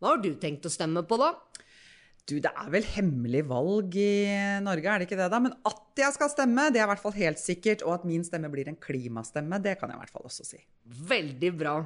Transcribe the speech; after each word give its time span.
Hva 0.00 0.12
har 0.12 0.20
du 0.20 0.32
tenkt 0.40 0.66
å 0.68 0.72
stemme 0.72 1.02
på, 1.08 1.16
da? 1.20 1.32
Du, 2.26 2.40
det 2.42 2.50
er 2.50 2.70
vel 2.74 2.82
hemmelig 2.96 3.44
valg 3.46 3.94
i 4.02 4.26
Norge, 4.64 4.90
er 4.90 4.98
det 4.98 5.06
ikke 5.06 5.18
det 5.20 5.28
da? 5.30 5.38
Men 5.42 5.54
at 5.68 6.00
jeg 6.02 6.14
skal 6.16 6.30
stemme, 6.32 6.64
det 6.74 6.80
er 6.80 6.88
i 6.88 6.90
hvert 6.90 7.02
fall 7.04 7.14
helt 7.14 7.38
sikkert. 7.38 7.84
Og 7.86 7.94
at 8.00 8.06
min 8.08 8.24
stemme 8.26 8.50
blir 8.50 8.66
en 8.68 8.78
klimastemme, 8.82 9.60
det 9.62 9.76
kan 9.80 9.92
jeg 9.92 9.96
i 9.96 10.02
hvert 10.02 10.14
fall 10.16 10.26
også 10.26 10.46
si. 10.48 10.58
Veldig 11.12 11.52
bra. 11.60 11.76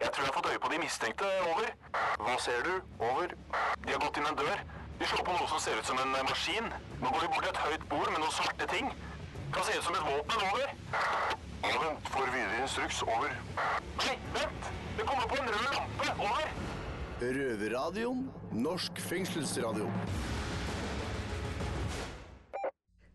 Jeg 0.00 0.12
tror 0.12 0.22
jeg 0.22 0.30
har 0.30 0.36
fått 0.38 0.48
øye 0.52 0.62
på 0.62 0.70
de 0.70 0.78
mistenkte. 0.84 1.32
Over. 1.50 1.74
Hva 2.22 2.36
ser 2.44 2.62
du? 2.68 2.72
Over. 3.02 3.34
De 3.82 3.90
har 3.90 4.00
gått 4.06 4.22
inn 4.22 4.30
en 4.30 4.38
dør. 4.38 4.62
De 5.00 5.10
slår 5.10 5.26
på 5.26 5.34
noe 5.34 5.50
som 5.50 5.62
ser 5.64 5.82
ut 5.82 5.90
som 5.90 5.98
en 5.98 6.14
eh, 6.14 6.26
maskin. 6.30 6.70
Nå 7.02 7.10
går 7.10 7.26
de 7.26 7.32
bort 7.34 7.42
til 7.42 7.50
et 7.50 7.62
høyt 7.64 7.88
bord 7.90 8.12
med 8.14 8.22
noen 8.22 8.36
svarte 8.38 8.70
ting. 8.70 8.92
Kan 9.50 9.66
se 9.66 9.74
ut 9.80 9.88
som 9.88 9.98
et 9.98 10.06
våpen. 10.06 10.46
Over. 10.46 10.70
Vent, 11.64 12.08
får 12.14 12.30
videre 12.30 12.62
instruks. 12.62 13.02
Over. 13.02 13.34
Nei, 13.98 14.14
vent! 14.38 14.72
Det 14.94 15.08
kommer 15.10 15.26
på 15.26 15.42
en 15.42 15.50
rød 15.50 15.68
lampe. 15.74 16.14
Over. 16.22 16.54
Røverradioen. 17.32 18.26
Norsk 18.52 18.98
fengselsradio. 19.00 19.86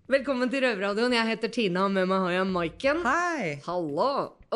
Velkommen 0.10 0.50
til 0.50 0.64
Røverradioen. 0.66 1.14
Jeg 1.14 1.30
heter 1.30 1.52
Tina, 1.54 1.84
og 1.86 1.94
med 1.94 2.08
meg 2.10 2.24
har 2.24 2.32
jeg 2.34 2.46
Maiken. 2.50 3.02
Hei! 3.06 3.52
Hallo! 3.68 4.08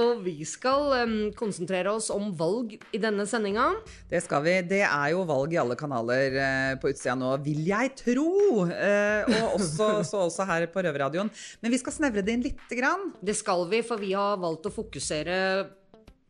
Og 0.02 0.24
vi 0.26 0.40
skal 0.50 0.88
um, 1.04 1.14
konsentrere 1.38 1.92
oss 1.94 2.08
om 2.10 2.32
valg 2.34 2.74
i 2.90 3.02
denne 3.02 3.28
sendinga. 3.30 3.68
Det 4.10 4.24
skal 4.26 4.42
vi. 4.48 4.56
Det 4.72 4.82
er 4.88 5.12
jo 5.14 5.22
valg 5.30 5.54
i 5.54 5.60
alle 5.62 5.78
kanaler 5.78 6.40
uh, 6.40 6.72
på 6.82 6.90
utsida 6.90 7.14
nå, 7.20 7.36
vil 7.46 7.62
jeg 7.70 7.94
tro. 8.00 8.26
Uh, 8.72 9.30
og 9.30 9.60
også, 9.60 9.92
så 10.10 10.24
også 10.24 10.50
her 10.50 10.66
på 10.74 10.82
Røverradioen. 10.82 11.30
Men 11.62 11.76
vi 11.76 11.84
skal 11.84 12.00
snevre 12.00 12.26
det 12.26 12.40
inn 12.40 12.48
lite 12.50 12.82
grann. 12.82 13.12
Det 13.22 13.38
skal 13.38 13.68
vi, 13.70 13.86
for 13.86 14.02
vi 14.02 14.16
har 14.18 14.42
valgt 14.42 14.72
å 14.72 14.74
fokusere 14.74 15.38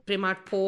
primært 0.08 0.44
på 0.50 0.62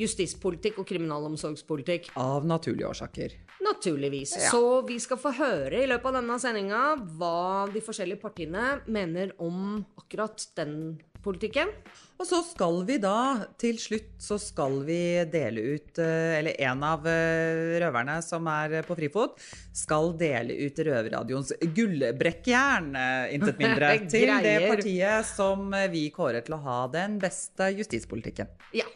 justispolitikk 0.00 0.80
og 0.82 0.88
kriminalomsorgspolitikk. 0.88 2.12
Av 2.20 2.46
naturlige 2.46 2.88
årsaker. 2.90 3.36
Naturligvis. 3.66 4.36
Ja. 4.36 4.50
Så 4.52 4.82
vi 4.86 4.98
skal 5.02 5.20
få 5.20 5.32
høre 5.38 5.82
i 5.82 5.88
løpet 5.88 6.10
av 6.10 6.18
denne 6.20 6.38
sendinga 6.42 6.82
hva 7.18 7.66
de 7.72 7.82
forskjellige 7.84 8.22
partiene 8.22 8.76
mener 8.86 9.32
om 9.42 9.80
akkurat 9.98 10.44
den 10.58 10.96
politikken. 11.26 11.72
Og 12.16 12.24
så 12.24 12.40
skal 12.46 12.78
vi 12.88 12.96
da, 13.02 13.44
til 13.60 13.76
slutt, 13.80 14.14
så 14.22 14.38
skal 14.40 14.78
vi 14.86 15.00
dele 15.28 15.64
ut 15.76 15.98
eh, 16.00 16.38
Eller 16.38 16.56
en 16.64 16.84
av 16.86 17.04
eh, 17.10 17.76
røverne 17.82 18.16
som 18.24 18.48
er 18.48 18.78
på 18.86 18.96
frifot, 18.96 19.36
skal 19.76 20.14
dele 20.16 20.56
ut 20.64 20.80
Røverradioens 20.88 21.52
gullbrekkjern, 21.76 22.92
eh, 22.96 23.36
intet 23.36 23.60
mindre, 23.60 23.92
til 24.12 24.32
det 24.46 24.58
partiet 24.70 25.28
som 25.28 25.68
eh, 25.76 25.90
vi 25.92 26.06
kårer 26.14 26.46
til 26.46 26.56
å 26.56 26.62
ha 26.64 26.82
den 26.94 27.20
beste 27.22 27.74
justispolitikken. 27.76 28.54
Ja. 28.76 28.88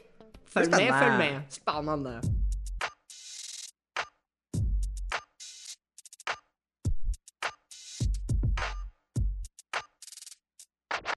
Følg 0.51 0.73
med, 0.73 0.89
følg 0.89 1.19
med. 1.21 1.59
Spennende. 1.61 2.40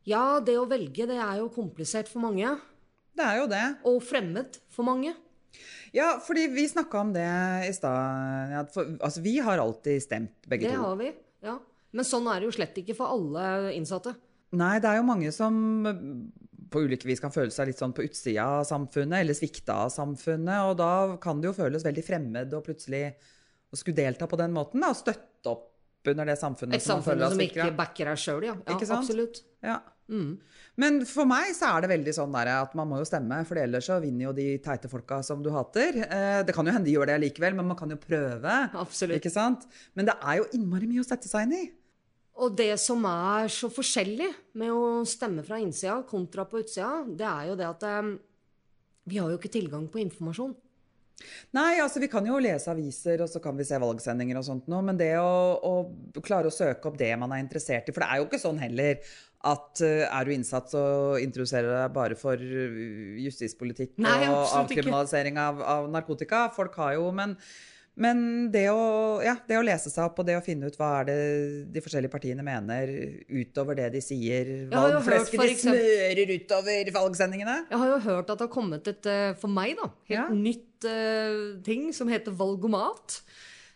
Ja, 0.09 0.39
det 0.43 0.55
å 0.59 0.67
velge, 0.67 1.05
det 1.07 1.17
er 1.19 1.37
jo 1.39 1.49
komplisert 1.53 2.09
for 2.11 2.23
mange. 2.25 2.49
Det 3.13 3.23
er 3.23 3.37
jo 3.39 3.47
det. 3.51 3.63
Og 3.87 4.01
fremmed 4.03 4.57
for 4.73 4.87
mange. 4.87 5.13
Ja, 5.93 6.15
fordi 6.25 6.47
vi 6.49 6.65
snakka 6.67 7.03
om 7.03 7.11
det 7.13 7.27
i 7.67 7.73
stad. 7.75 8.73
Altså, 8.97 9.21
vi 9.21 9.37
har 9.45 9.61
alltid 9.61 10.01
stemt, 10.01 10.33
begge 10.49 10.65
Det 10.67 10.75
to. 10.75 10.81
har 10.81 10.95
vi. 10.99 11.11
Ja. 11.45 11.59
Men 11.93 12.07
sånn 12.09 12.25
er 12.31 12.41
det 12.41 12.49
jo 12.49 12.55
slett 12.57 12.79
ikke 12.81 12.95
for 12.97 13.13
alle 13.13 13.73
innsatte. 13.77 14.15
Nei, 14.57 14.79
det 14.81 14.89
er 14.89 14.97
jo 14.97 15.05
mange 15.05 15.29
som 15.33 15.53
på 16.73 16.81
ulike 16.81 17.05
vis 17.05 17.21
kan 17.21 17.33
føle 17.33 17.53
seg 17.53 17.69
litt 17.69 17.77
sånn 17.77 17.93
på 17.93 18.01
utsida 18.07 18.47
av 18.59 18.63
samfunnet, 18.65 19.19
eller 19.21 19.37
svikta 19.37 19.75
av 19.85 19.91
samfunnet, 19.93 20.71
og 20.71 20.77
da 20.81 20.89
kan 21.21 21.37
det 21.41 21.51
jo 21.51 21.57
føles 21.57 21.85
veldig 21.85 22.03
fremmed 22.05 22.53
å 22.57 22.63
plutselig 22.65 23.03
å 23.69 23.77
skulle 23.77 23.99
delta 24.01 24.25
på 24.29 24.39
den 24.41 24.53
måten, 24.55 24.81
da, 24.81 24.89
og 24.89 24.97
støtte 24.97 25.53
opp 25.53 25.69
under 26.11 26.25
det 26.27 26.37
samfunnet 26.39 26.75
Et 26.77 26.83
som 26.83 26.97
samfunn 26.97 27.13
føler 27.13 27.31
som 27.33 27.41
er 27.43 27.49
ikke 27.51 27.75
backer 27.77 28.09
deg 28.11 28.19
sjøl, 28.19 28.47
ja. 28.49 28.55
ja. 28.67 28.77
Absolutt. 28.97 29.43
Ja. 29.63 29.77
Mm. 30.11 30.33
Men 30.81 30.97
for 31.07 31.29
meg 31.29 31.51
så 31.55 31.69
er 31.69 31.85
det 31.85 31.91
veldig 31.93 32.13
sånn 32.17 32.33
der 32.33 32.49
at 32.55 32.73
man 32.75 32.89
må 32.89 32.97
jo 32.99 33.05
stemme, 33.07 33.37
for 33.47 33.59
ellers 33.61 33.87
så 33.87 33.99
vinner 34.03 34.27
jo 34.27 34.33
de 34.35 34.47
teite 34.63 34.89
folka 34.91 35.21
som 35.25 35.43
du 35.45 35.51
hater. 35.53 36.01
Eh, 36.03 36.41
Det 36.47 36.55
kan 36.55 36.65
jo 36.65 36.73
hende 36.73 36.89
de 36.89 36.95
gjør 36.97 37.11
det 37.11 37.19
likevel, 37.27 37.55
men 37.55 37.69
man 37.69 37.77
kan 37.79 37.93
jo 37.93 37.99
prøve. 38.01 38.57
Absolutt. 38.73 39.21
Ikke 39.21 39.31
sant? 39.33 39.67
Men 39.95 40.09
det 40.09 40.17
er 40.19 40.41
jo 40.41 40.49
innmari 40.57 40.89
mye 40.89 41.05
å 41.05 41.07
sette 41.07 41.29
seg 41.29 41.47
inn 41.47 41.57
i. 41.61 41.63
Og 42.41 42.55
det 42.57 42.73
som 42.81 43.03
er 43.05 43.51
så 43.53 43.69
forskjellig 43.69 44.31
med 44.57 44.73
å 44.73 45.03
stemme 45.05 45.43
fra 45.45 45.59
innsida 45.61 45.99
kontra 46.09 46.47
på 46.49 46.63
utsida, 46.63 47.03
det 47.05 47.29
er 47.29 47.51
jo 47.51 47.57
det 47.59 47.69
at 47.69 47.85
eh, 47.85 48.13
vi 49.13 49.19
har 49.21 49.29
jo 49.29 49.37
ikke 49.37 49.53
tilgang 49.53 49.85
på 49.93 50.01
informasjon. 50.01 50.55
Nei, 51.57 51.77
altså 51.83 52.01
vi 52.03 52.09
kan 52.11 52.25
jo 52.27 52.39
lese 52.43 52.71
aviser, 52.71 53.21
og 53.23 53.29
så 53.31 53.41
kan 53.43 53.57
vi 53.57 53.67
se 53.67 53.79
valgsendinger 53.81 54.39
og 54.39 54.47
sånt 54.47 54.71
noe, 54.71 54.81
men 54.85 54.99
det 54.99 55.11
å, 55.19 55.59
å 55.59 56.23
klare 56.23 56.49
å 56.49 56.53
søke 56.53 56.89
opp 56.89 56.97
det 56.99 57.11
man 57.19 57.35
er 57.35 57.43
interessert 57.43 57.89
i 57.89 57.95
For 57.95 58.05
det 58.05 58.09
er 58.09 58.21
jo 58.21 58.27
ikke 58.29 58.41
sånn 58.41 58.61
heller 58.61 58.99
at 59.43 59.83
eh, 59.83 60.05
er 60.07 60.25
du 60.25 60.31
innsatt, 60.33 60.71
så 60.71 60.83
introduserer 61.19 61.67
du 61.67 61.75
deg 61.75 61.95
bare 61.95 62.17
for 62.19 62.39
eh, 62.39 63.19
justispolitikk 63.25 63.97
Nei, 64.03 64.21
og 64.31 64.55
avkriminalisering 64.63 65.39
av, 65.41 65.59
av 65.67 65.89
narkotika. 65.91 66.45
Folk 66.55 66.77
har 66.79 66.95
jo 66.97 67.09
Men, 67.15 67.35
men 67.95 68.49
det, 68.49 68.63
å, 68.73 69.21
ja, 69.21 69.35
det 69.45 69.57
å 69.59 69.65
lese 69.65 69.91
seg 69.93 70.07
opp 70.07 70.17
og 70.23 70.25
det 70.25 70.33
å 70.39 70.41
finne 70.45 70.65
ut 70.65 70.77
hva 70.79 70.89
er 71.01 71.09
det 71.11 71.17
de 71.75 71.83
forskjellige 71.85 72.13
partiene 72.13 72.41
mener 72.45 72.89
utover 73.29 73.77
det 73.77 73.91
de 73.93 74.01
sier, 74.01 74.49
valgflesket 74.71 75.43
de 75.43 75.55
smører 75.61 76.33
utover 76.33 76.89
valgsendingene 76.95 77.57
Jeg 77.69 77.81
har 77.83 77.91
jo 77.93 77.99
hørt 78.07 78.33
at 78.33 78.39
det 78.41 78.47
har 78.47 78.53
kommet 78.55 78.89
et, 78.89 79.05
eh, 79.05 79.33
for 79.37 79.53
meg, 79.53 79.75
da, 79.77 79.91
helt 80.09 80.17
Ja. 80.17 80.27
nytt 80.33 80.87
uh, 80.89 81.61
ting 81.63 81.91
som 81.93 82.09
heter 82.09 82.33
valgomat. 82.35 83.21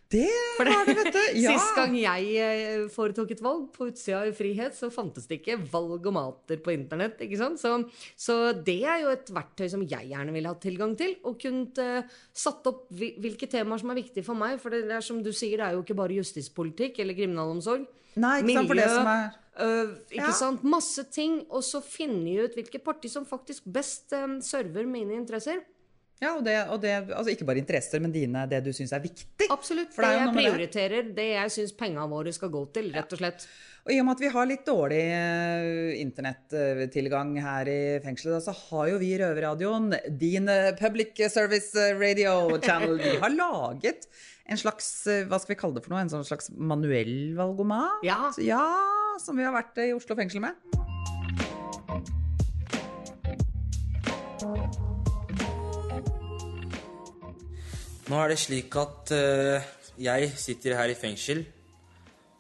Det 0.10 0.28
har 0.58 0.70
det, 0.88 0.94
vet 0.96 1.14
du. 1.14 1.24
Ja. 1.44 1.52
Sist 1.54 1.76
gang 1.76 1.96
jeg 2.00 2.28
eh, 2.40 2.86
foretok 2.94 3.34
et 3.36 3.42
valg 3.44 3.66
på 3.76 3.90
utsida 3.90 4.22
i 4.30 4.34
frihet, 4.36 4.76
så 4.78 4.88
fantes 4.94 5.28
det 5.28 5.42
ikke 5.42 5.58
valgomater 5.72 6.62
på 6.64 6.72
internett. 6.74 7.20
ikke 7.26 7.40
sant? 7.40 7.60
Så, 7.62 7.74
så 8.16 8.38
det 8.56 8.80
er 8.88 9.04
jo 9.04 9.12
et 9.12 9.32
verktøy 9.36 9.68
som 9.74 9.84
jeg 9.84 10.10
gjerne 10.14 10.34
ville 10.36 10.54
hatt 10.54 10.64
tilgang 10.64 10.96
til. 11.00 11.18
Og 11.28 11.36
kunnet 11.44 11.82
uh, 11.84 12.18
satt 12.32 12.70
opp 12.72 12.86
hvilke 12.96 13.50
temaer 13.52 13.84
som 13.84 13.92
er 13.92 14.00
viktige 14.00 14.26
for 14.28 14.40
meg. 14.40 14.58
For 14.64 14.74
det 14.74 14.86
er 14.96 15.04
som 15.06 15.20
du 15.26 15.34
sier, 15.36 15.60
det 15.60 15.68
er 15.68 15.76
jo 15.78 15.84
ikke 15.84 16.00
bare 16.00 16.18
justispolitikk 16.22 17.04
eller 17.04 17.18
kriminalomsorg. 17.18 17.84
Nei, 18.18 18.40
ikke 18.42 18.56
sant, 18.62 18.72
for 18.74 18.82
det 18.84 18.88
som 18.94 19.12
er 19.18 19.28
Uh, 19.58 19.96
ikke 20.14 20.22
Ja. 20.22 20.34
sant? 20.38 20.62
Masse 20.70 21.02
ting. 21.10 21.40
Og 21.50 21.64
så 21.66 21.80
finne 21.82 22.44
ut 22.46 22.54
hvilket 22.54 22.84
parti 22.86 23.10
som 23.10 23.24
faktisk 23.26 23.64
best 23.74 24.14
um, 24.14 24.36
server 24.46 24.86
mine 24.86 25.16
interesser. 25.18 25.64
Ja, 26.18 26.32
og 26.34 26.44
det, 26.48 26.56
og 26.74 26.80
det 26.82 26.94
altså 27.14 27.30
ikke 27.30 27.46
bare 27.46 27.62
interesser, 27.62 28.02
men 28.02 28.14
dine, 28.14 28.48
det 28.50 28.64
du 28.66 28.72
syns 28.74 28.94
er 28.96 29.04
viktig. 29.04 29.48
Absolutt. 29.54 29.94
Det 29.94 30.14
jeg 30.16 30.34
prioriterer, 30.34 31.10
det 31.14 31.28
jeg 31.36 31.54
syns 31.54 31.74
pengene 31.78 32.08
våre 32.10 32.34
skal 32.34 32.50
gå 32.54 32.64
til, 32.74 32.90
rett 32.96 33.12
og 33.14 33.22
slett. 33.22 33.46
Og 33.86 33.94
i 33.94 34.00
og 34.02 34.08
med 34.08 34.18
at 34.18 34.24
vi 34.26 34.32
har 34.34 34.48
litt 34.50 34.66
dårlig 34.68 35.04
eh, 35.16 36.00
internettilgang 36.02 37.36
her 37.40 37.70
i 37.72 37.82
fengselet, 38.04 38.44
så 38.44 38.56
har 38.66 38.90
jo 38.92 38.98
vi 39.00 39.14
i 39.14 39.20
Røverradioen, 39.22 39.94
din 40.20 40.50
eh, 40.52 40.74
public 40.80 41.22
service 41.32 41.78
eh, 41.78 41.94
radio 42.02 42.58
channel, 42.66 42.98
vi 43.00 43.14
har 43.22 43.32
laget 43.38 44.10
en 44.48 44.60
slags, 44.60 44.90
hva 45.28 45.38
skal 45.40 45.54
vi 45.54 45.60
kalle 45.60 45.78
det 45.78 45.86
for 45.86 45.94
noe, 45.94 46.02
en 46.02 46.12
sånn 46.12 46.26
slags 46.28 46.50
manuell 46.56 47.36
valgomat? 47.38 48.02
Ja. 48.08 48.34
Ja, 48.42 48.66
som 49.22 49.38
vi 49.38 49.46
har 49.46 49.54
vært 49.56 49.78
i 49.86 49.94
Oslo 49.96 50.18
fengsel 50.18 50.44
med. 50.44 50.58
Nå 58.08 58.16
er 58.24 58.32
det 58.32 58.38
slik 58.40 58.72
at 58.80 59.10
uh, 59.12 59.64
jeg 60.00 60.28
sitter 60.40 60.78
her 60.80 60.88
i 60.88 60.96
fengsel, 60.96 61.42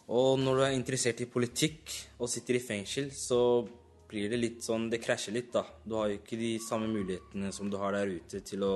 og 0.07 0.39
når 0.39 0.55
du 0.55 0.61
er 0.63 0.75
interessert 0.77 1.19
i 1.19 1.27
politikk 1.27 1.91
og 2.23 2.31
sitter 2.31 2.55
i 2.55 2.61
fengsel, 2.63 3.09
så 3.11 3.65
blir 4.07 4.31
det 4.31 4.39
litt 4.39 4.63
sånn 4.63 4.85
Det 4.87 5.01
krasjer 5.03 5.35
litt, 5.35 5.49
da. 5.51 5.65
Du 5.83 5.97
har 5.99 6.07
jo 6.07 6.21
ikke 6.21 6.39
de 6.39 6.53
samme 6.63 6.87
mulighetene 6.87 7.51
som 7.51 7.67
du 7.67 7.75
har 7.81 7.97
der 7.97 8.13
ute 8.15 8.39
til 8.47 8.63
å 8.63 8.71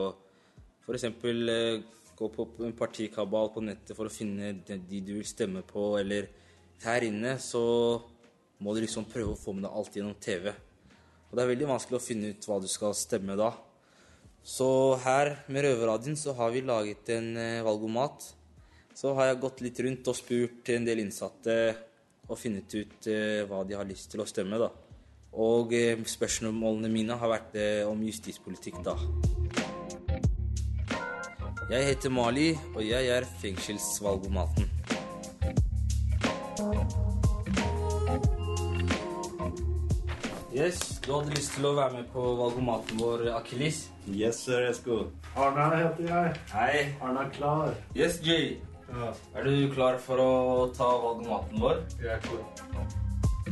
f.eks. 0.84 1.07
Uh, 1.24 1.80
gå 2.19 2.31
på 2.36 2.50
en 2.68 2.75
partikabal 2.75 3.54
på 3.56 3.63
nettet 3.63 3.95
for 3.95 4.12
å 4.12 4.13
finne 4.13 4.51
de 4.68 5.00
du 5.00 5.16
vil 5.16 5.25
stemme 5.25 5.63
på, 5.63 5.94
eller 6.01 6.27
her 6.83 7.07
inne 7.07 7.38
så 7.39 7.63
må 8.60 8.75
du 8.75 8.83
liksom 8.83 9.07
prøve 9.07 9.31
å 9.31 9.39
få 9.39 9.56
med 9.56 9.63
deg 9.63 9.80
alt 9.80 9.95
gjennom 9.95 10.19
TV. 10.19 10.51
Og 11.31 11.39
det 11.39 11.45
er 11.45 11.54
veldig 11.56 11.71
vanskelig 11.71 12.01
å 12.01 12.04
finne 12.04 12.36
ut 12.36 12.51
hva 12.51 12.60
du 12.60 12.68
skal 12.68 13.00
stemme 13.00 13.39
da. 13.39 13.54
Så 14.42 14.98
her 15.04 15.36
med 15.54 15.68
Røverradioen 15.68 16.18
så 16.18 16.34
har 16.34 16.50
vi 16.50 16.64
laget 16.66 17.10
en 17.14 17.36
eh, 17.38 17.62
valgomat. 17.62 18.26
Så 18.98 19.14
har 19.18 19.30
jeg 19.30 19.42
gått 19.44 19.62
litt 19.62 19.80
rundt 19.86 20.10
og 20.10 20.18
spurt 20.18 20.72
en 20.74 20.88
del 20.88 21.04
innsatte 21.04 21.58
og 22.28 22.40
funnet 22.42 22.74
ut 22.74 23.10
eh, 23.12 23.44
hva 23.46 23.62
de 23.68 23.78
har 23.78 23.86
lyst 23.86 24.10
til 24.12 24.24
å 24.24 24.28
stemme, 24.30 24.58
da. 24.58 24.72
Og 25.38 25.76
eh, 25.78 25.94
spørsmålene 26.02 26.90
mine 26.90 27.20
har 27.22 27.34
vært 27.36 27.56
om 27.86 28.02
justispolitikk, 28.08 28.82
da. 28.86 28.98
Jeg 31.72 31.94
heter 31.94 32.12
Mali, 32.12 32.50
og 32.74 32.82
jeg 32.84 33.14
er 33.14 33.30
fengselsvalgomaten. 33.46 34.70
Yes, 40.53 41.00
du 41.06 41.13
hadde 41.13 41.31
lyst 41.31 41.53
til 41.56 41.65
å 41.69 41.71
være 41.77 41.94
med 41.95 42.07
på 42.12 42.24
valgomaten 42.36 43.00
vår, 43.00 43.21
Akilis. 43.38 43.86
Yes, 44.12 44.42
sir, 44.44 44.65
Esko. 44.68 44.98
Arna 45.39 45.69
heter 45.77 46.09
jeg. 46.09 46.33
Hei. 46.51 46.81
Arne 47.00 47.24
er 47.24 47.31
klar. 47.38 47.71
Yes, 47.95 48.19
Jay. 48.25 48.57
Ja, 48.92 49.13
Er 49.39 49.48
du 49.48 49.71
klar 49.71 49.95
for 50.03 50.19
å 50.19 50.68
ta 50.75 50.89
valgomaten 51.06 51.62
vår? 51.63 51.80
jeg 52.01 52.12
er 52.18 52.19
klar. 52.27 53.51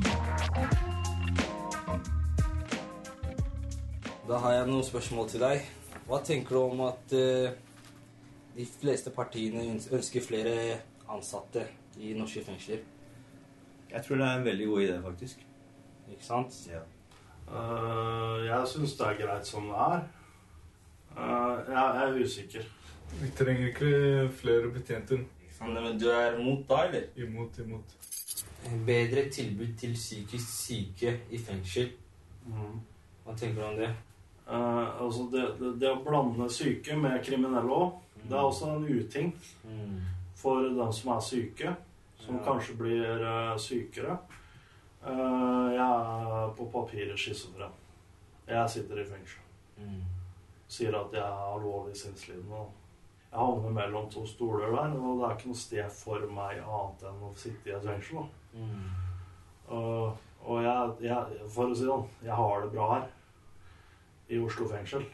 Da 4.27 4.37
har 4.43 4.53
jeg 4.59 4.67
noen 4.69 4.83
spørsmål 4.85 5.29
til 5.31 5.45
deg. 5.47 5.63
Hva 6.09 6.19
tenker 6.25 6.57
du 6.57 6.61
om 6.65 6.83
at 6.89 7.15
uh, 7.15 7.49
de 8.57 8.65
fleste 8.75 9.13
partiene 9.15 9.63
ønsker 9.95 10.25
flere 10.25 10.55
ansatte 11.09 11.63
i 11.97 12.11
norske 12.17 12.43
fengsler? 12.45 12.83
Jeg 13.89 14.03
tror 14.05 14.19
det 14.19 14.27
er 14.27 14.35
en 14.41 14.45
veldig 14.51 14.67
god 14.73 14.83
idé, 14.85 14.99
faktisk. 15.07 15.45
Ikke 16.11 16.25
sant? 16.25 16.55
Ja. 16.69 16.81
Uh, 17.49 18.45
jeg 18.45 18.67
syns 18.67 18.93
det 18.99 19.07
er 19.07 19.17
greit 19.23 19.47
som 19.47 19.69
det 19.69 19.77
er. 19.85 20.01
Uh, 21.17 21.55
jeg, 21.67 21.77
jeg 21.77 22.03
er 22.03 22.19
usikker. 22.23 22.67
Vi 23.21 23.29
trenger 23.37 23.67
ikke 23.71 23.93
flere 24.41 24.69
betjenter. 24.73 25.23
Ikke 25.43 25.55
sant? 25.57 25.73
Men 25.73 25.97
du 25.99 26.05
er 26.13 26.37
imot 26.39 26.67
da, 26.69 26.83
eller? 26.87 27.07
Imot, 27.17 27.57
imot. 27.65 27.95
Bedre 28.85 29.29
tilbud 29.33 29.73
til 29.79 29.93
psykisk 29.97 30.49
syke 30.65 31.15
i 31.31 31.37
fengsel. 31.41 31.89
Hva 33.25 33.33
tenker 33.37 33.61
du 33.61 33.67
om 33.69 33.79
det? 33.79 33.89
Uh, 34.49 35.03
altså 35.05 35.27
det, 35.31 35.43
det, 35.59 35.73
det 35.81 35.89
å 35.93 35.99
blande 36.05 36.47
syke 36.53 36.95
med 36.97 37.19
kriminelle 37.25 37.69
òg, 37.69 37.99
det 38.23 38.33
er 38.35 38.45
også 38.45 38.71
en 38.77 38.87
uting 38.89 39.33
Mm. 39.69 39.99
for 40.35 40.63
dem 40.63 40.91
som 40.93 41.11
er 41.13 41.19
syke, 41.21 41.73
som 42.17 42.35
Ja. 42.39 42.43
kanskje 42.47 42.73
blir 42.79 43.21
uh, 43.21 43.57
sykere. 43.59 44.15
Eh, 45.07 45.73
jeg 45.73 45.85
er 45.85 46.53
på 46.57 46.65
papiret 46.73 47.19
schizofren. 47.19 47.71
Jeg 48.47 48.69
sitter 48.69 48.99
i 48.99 49.05
fengsel. 49.05 49.41
Mm. 49.77 50.01
Sier 50.67 50.95
at 50.97 51.13
jeg 51.13 51.23
er 51.23 51.53
alvorlig 51.53 51.95
sinnslidende. 51.97 52.65
Jeg 53.31 53.39
havner 53.39 53.69
mellom 53.69 54.09
to 54.09 54.25
stoler 54.25 54.71
der, 54.73 54.95
og 54.97 55.19
det 55.19 55.27
er 55.27 55.35
ikke 55.37 55.51
noe 55.51 55.61
sted 55.61 55.91
for 55.93 56.25
meg 56.33 56.63
annet 56.63 57.05
enn 57.05 57.21
å 57.27 57.29
sitte 57.37 57.69
i 57.69 57.75
et 57.77 57.85
fengsel. 57.85 58.25
Mm. 58.57 58.87
Uh, 59.69 60.09
og 60.41 60.63
jeg, 60.63 60.95
jeg, 61.05 61.43
for 61.53 61.69
å 61.69 61.77
si 61.77 61.85
det 61.85 61.91
sånn, 61.91 62.07
jeg 62.25 62.39
har 62.41 62.63
det 62.63 62.71
bra 62.73 62.87
her. 62.95 63.05
I 64.29 64.41
Oslo 64.41 64.65
fengsel. 64.69 65.05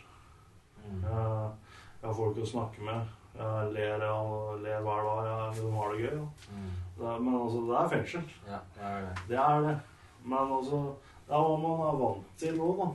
Mm. 0.86 1.04
Uh, 1.04 1.52
jeg 2.00 2.08
har 2.08 2.18
folk 2.22 2.40
å 2.40 2.48
snakke 2.48 2.88
med. 2.88 3.12
Jeg 3.38 3.72
ler, 3.76 4.04
og 4.10 4.60
ler 4.64 4.80
hver 4.86 5.02
dag. 5.08 5.26
Jeg, 5.30 5.64
de 5.64 5.72
har 5.76 5.92
det 5.94 6.04
gøy. 6.06 6.20
Mm. 6.52 6.70
Det 7.00 7.16
men 7.22 7.36
altså, 7.42 7.64
det 7.70 7.76
er 7.80 7.90
fengsel. 7.96 8.30
Ja, 8.48 8.60
det 8.76 8.86
er 8.92 9.02
det. 9.08 9.16
Det 9.30 9.38
er 9.46 9.66
det. 9.68 9.74
Men 10.26 10.54
altså, 10.58 10.80
det 11.28 11.36
er 11.36 11.48
hva 11.48 11.58
man 11.66 11.82
er 11.90 11.98
vant 12.04 12.30
til 12.40 12.62
òg, 12.64 12.78
da. 12.84 12.88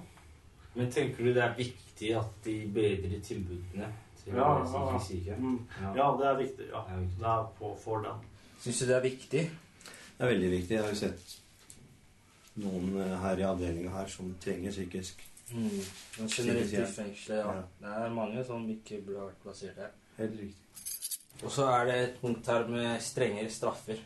Men 0.75 0.91
tenker 0.95 1.25
du 1.27 1.33
det 1.35 1.43
er 1.45 1.57
viktig 1.59 2.13
at 2.17 2.39
de 2.45 2.55
bedrer 2.75 3.21
tilbudene 3.27 3.89
til 4.23 4.37
Ja, 4.37 4.49
de 4.63 4.71
ja, 4.71 4.99
syke? 5.03 5.37
Mm. 5.39 5.59
Ja, 5.97 6.09
det 6.21 6.27
er 6.31 6.37
viktig. 6.39 6.69
ja. 6.73 6.83
Det 6.87 6.95
er 6.95 7.01
viktig. 7.03 7.19
Det 7.21 7.27
er 7.35 7.47
på 7.59 7.75
for 7.85 8.05
den. 8.07 8.25
Syns 8.61 8.79
du 8.81 8.87
det 8.87 8.97
er 8.97 9.03
viktig? 9.09 9.43
Det 10.17 10.27
er 10.27 10.31
veldig 10.35 10.51
viktig. 10.51 10.75
Jeg 10.75 10.83
har 10.85 10.93
jo 10.95 11.01
sett 11.01 11.37
noen 12.61 12.91
eh, 13.01 13.17
her 13.23 13.41
i 13.41 13.47
avdelinga 13.49 13.91
her 13.95 14.07
som 14.13 14.33
trenger 14.43 14.71
psykisk. 14.75 15.23
Mm. 15.51 15.81
Generelt 16.29 16.73
i 16.73 16.85
fengselet, 16.87 17.39
ja. 17.41 17.55
Ja. 17.57 17.63
Det 17.81 17.95
er 18.05 18.13
mange 18.15 18.45
som 18.47 18.69
ikke 18.71 19.01
burde 19.07 19.25
vært 19.31 19.41
plassert 19.43 19.81
her. 19.81 19.91
Helt 20.21 20.37
riktig. 20.39 20.57
Og 21.41 21.53
så 21.55 21.67
er 21.73 21.87
det 21.89 21.99
et 22.05 22.19
punkt 22.21 22.49
her 22.53 22.67
med 22.69 23.01
strengere 23.03 23.51
straffer. 23.53 24.01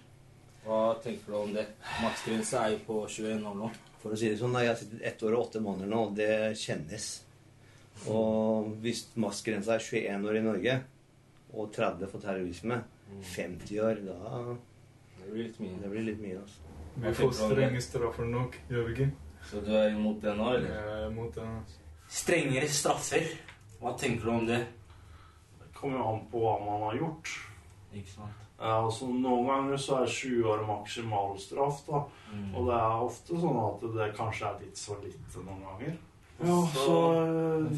Hva 0.65 0.95
tenker 1.03 1.33
du 1.33 1.37
om 1.41 1.53
det? 1.53 1.67
Maksgrense 2.01 2.61
er 2.61 2.77
jo 2.77 2.83
på 2.87 3.01
21 3.11 3.43
år 3.51 3.57
nå. 3.59 3.71
For 4.01 4.15
å 4.15 4.19
si 4.21 4.31
det 4.31 4.39
sånn, 4.41 4.55
jeg 4.61 4.71
har 4.71 4.79
sittet 4.79 5.03
ett 5.11 5.23
år 5.27 5.35
og 5.35 5.47
åtte 5.49 5.63
måneder 5.65 5.91
nå, 5.91 6.03
og 6.09 6.15
det 6.17 6.31
kjennes. 6.61 7.09
Og 8.13 8.71
hvis 8.85 9.03
maksgrensa 9.21 9.77
er 9.77 9.85
21 9.85 10.29
år 10.31 10.39
i 10.39 10.45
Norge, 10.45 10.77
og 11.55 11.73
30 11.75 12.11
for 12.13 12.23
terrorisme, 12.23 12.81
50 13.35 13.83
år, 13.85 14.01
da 14.07 14.45
Det 15.25 15.33
blir 15.33 15.45
litt 15.49 15.61
mye. 15.63 15.81
Det 15.83 15.91
blir 15.91 16.07
litt 16.11 16.23
mye, 16.23 16.41
altså. 16.43 16.73
Vi 17.05 17.13
får 17.19 17.33
strenge 17.39 17.81
straffer 17.83 18.29
nok, 18.31 18.59
gjør 18.71 18.89
vi 18.89 18.95
ikke? 18.95 19.11
Så 19.51 19.61
du 19.65 19.73
er 19.77 19.91
imot 19.91 20.21
det 20.23 20.37
nå, 20.39 20.51
eller? 20.57 20.71
Jeg 20.71 20.95
er 21.01 21.07
imot 21.11 21.35
det. 21.35 21.47
altså. 21.59 21.81
Strengere 22.23 22.69
straffer. 22.71 23.31
Hva 23.81 23.95
tenker 24.01 24.29
du 24.29 24.33
om 24.35 24.47
det? 24.49 24.61
Kommer 25.85 26.01
jo 26.01 26.05
an 26.09 26.23
på 26.33 26.41
hva 26.41 26.55
man 26.65 26.83
har 26.87 26.95
gjort. 26.97 27.31
Ikke 27.93 28.09
sant? 28.09 28.45
Ja, 28.57 28.79
altså, 28.87 29.11
noen 29.13 29.51
ganger 29.51 29.81
så 29.85 29.99
er 30.01 30.09
20 30.09 30.47
år 30.49 30.63
maksimalstraff, 30.65 31.83
da. 31.85 31.99
Mm. 32.31 32.47
Og 32.55 32.71
det 32.71 32.79
er 32.79 33.03
ofte 33.05 33.41
sånn 33.43 33.59
at 33.61 33.85
det 33.99 34.07
kanskje 34.17 34.47
er 34.49 34.63
litt 34.63 34.81
så 34.81 34.97
lite 35.03 35.43
noen 35.45 35.61
ganger. 35.67 35.99
Ja, 36.41 36.57
så 36.73 36.97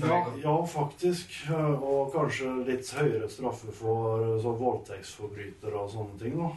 ja, 0.06 0.20
ja, 0.44 0.54
faktisk. 0.76 1.34
Og 1.50 2.14
kanskje 2.14 2.52
litt 2.68 2.92
høyere 2.94 3.32
straffer 3.34 3.74
for 3.74 4.38
så 4.44 4.54
voldtektsforbrytere 4.62 5.82
og 5.82 5.90
sånne 5.96 6.22
ting, 6.22 6.38
da. 6.38 6.52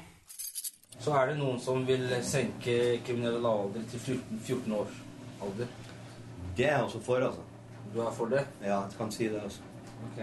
Så 0.99 1.17
er 1.17 1.31
det 1.31 1.39
noen 1.39 1.57
som 1.65 1.81
vil 1.89 2.05
senke 2.27 2.77
kriminell 3.07 3.41
alder 3.41 3.89
til 3.89 4.05
14, 4.05 4.45
14 4.45 4.77
år 4.83 4.93
alder. 5.47 5.73
Det 6.53 6.69
er 6.69 6.77
jeg 6.77 6.85
også 6.91 7.03
for, 7.09 7.25
altså. 7.31 7.49
Du 7.89 8.03
er 8.05 8.13
for 8.13 8.37
det? 8.37 8.45
Ja, 8.61 8.83
jeg 8.83 9.01
kan 9.01 9.17
si 9.17 9.33
det, 9.33 9.41
altså. 9.41 9.65
Ok. 10.11 10.21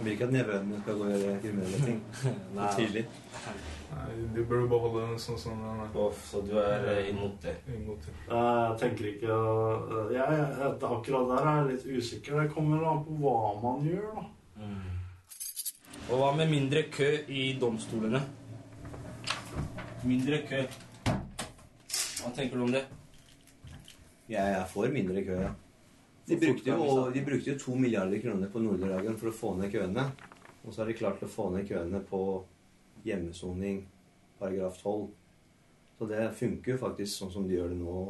Jeg 0.00 0.04
vil 0.06 0.12
ikke 0.14 0.24
at 0.24 0.32
nevøen 0.32 0.68
min 0.70 0.78
skal 0.80 0.94
gå 0.96 1.04
og 1.04 1.10
gjøre 1.12 1.40
kriminelle 1.42 1.78
ting. 1.84 1.96
Nei. 2.56 2.62
For 2.62 2.78
tidlig. 2.78 3.02
Nei, 3.90 4.04
De 4.36 4.44
bør 4.48 4.62
holde 4.70 5.02
den 5.02 5.18
sånn 5.20 5.40
som 5.42 5.60
den 5.60 5.82
er. 5.84 5.90
Off, 6.00 6.22
så 6.30 6.40
du 6.46 6.54
er 6.56 6.86
eh, 6.94 7.10
imot 7.10 7.34
det? 7.44 7.52
Imot 7.74 8.06
det. 8.06 8.14
Eh, 8.24 8.38
Jeg 8.38 8.78
tenker 8.80 9.10
ikke 9.10 9.28
eh, 9.36 10.14
jeg, 10.16 10.38
jeg, 10.40 10.72
Akkurat 10.88 11.28
der 11.34 11.50
er 11.50 11.58
jeg 11.58 11.68
litt 11.74 11.84
usikker. 11.98 12.40
Det 12.40 12.54
kommer 12.54 12.88
an 12.88 13.04
på 13.04 13.18
hva 13.20 13.36
man 13.60 13.84
gjør, 13.90 14.08
da. 14.16 14.24
Mm. 14.64 14.98
Og 16.08 16.16
hva 16.22 16.32
med 16.40 16.48
mindre 16.56 16.86
kø 16.96 17.10
i 17.28 17.44
domstolene? 17.60 18.24
Mindre 20.08 20.40
kø. 20.48 20.64
Hva 21.10 22.32
tenker 22.40 22.56
du 22.56 22.70
om 22.70 22.72
det? 22.72 22.86
Jeg 24.32 24.56
er 24.62 24.64
for 24.72 24.88
mindre 24.96 25.28
kø, 25.28 25.42
ja. 25.44 25.52
De 26.30 26.36
brukte, 26.38 26.70
jo, 26.70 27.10
de 27.10 27.22
brukte 27.26 27.50
jo 27.50 27.58
to 27.58 27.74
milliarder 27.74 28.20
kroner 28.22 28.50
på 28.52 28.62
Nordre-Ragen 28.62 29.16
for 29.18 29.32
å 29.32 29.34
få 29.34 29.54
ned 29.58 29.72
køene. 29.72 30.04
Og 30.62 30.72
så 30.72 30.82
har 30.82 30.90
de 30.90 30.94
klart 30.98 31.22
å 31.26 31.30
få 31.30 31.48
ned 31.50 31.66
køene 31.66 32.02
på 32.06 32.20
hjemmesoning, 33.02 33.80
paragraf 34.38 34.78
12. 34.82 35.08
Så 35.98 36.06
det 36.08 36.30
funker 36.38 36.76
jo 36.76 36.80
faktisk 36.80 37.12
sånn 37.16 37.32
som 37.34 37.48
de 37.48 37.56
gjør 37.56 37.72
det 37.72 37.80
nå. 37.80 38.04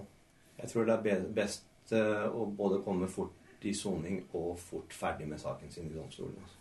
Jeg 0.61 0.73
tror 0.73 0.87
det 0.87 0.99
er 1.15 1.25
best 1.35 1.95
eh, 1.97 2.27
å 2.29 2.45
både 2.59 2.83
komme 2.85 3.09
fort 3.09 3.65
i 3.65 3.73
soning 3.75 4.23
og 4.37 4.59
fort 4.61 4.93
ferdig 4.95 5.29
med 5.31 5.41
saken 5.41 5.73
sin 5.73 5.89
i 5.89 5.97
domstolen. 5.97 6.37
Altså. 6.43 6.61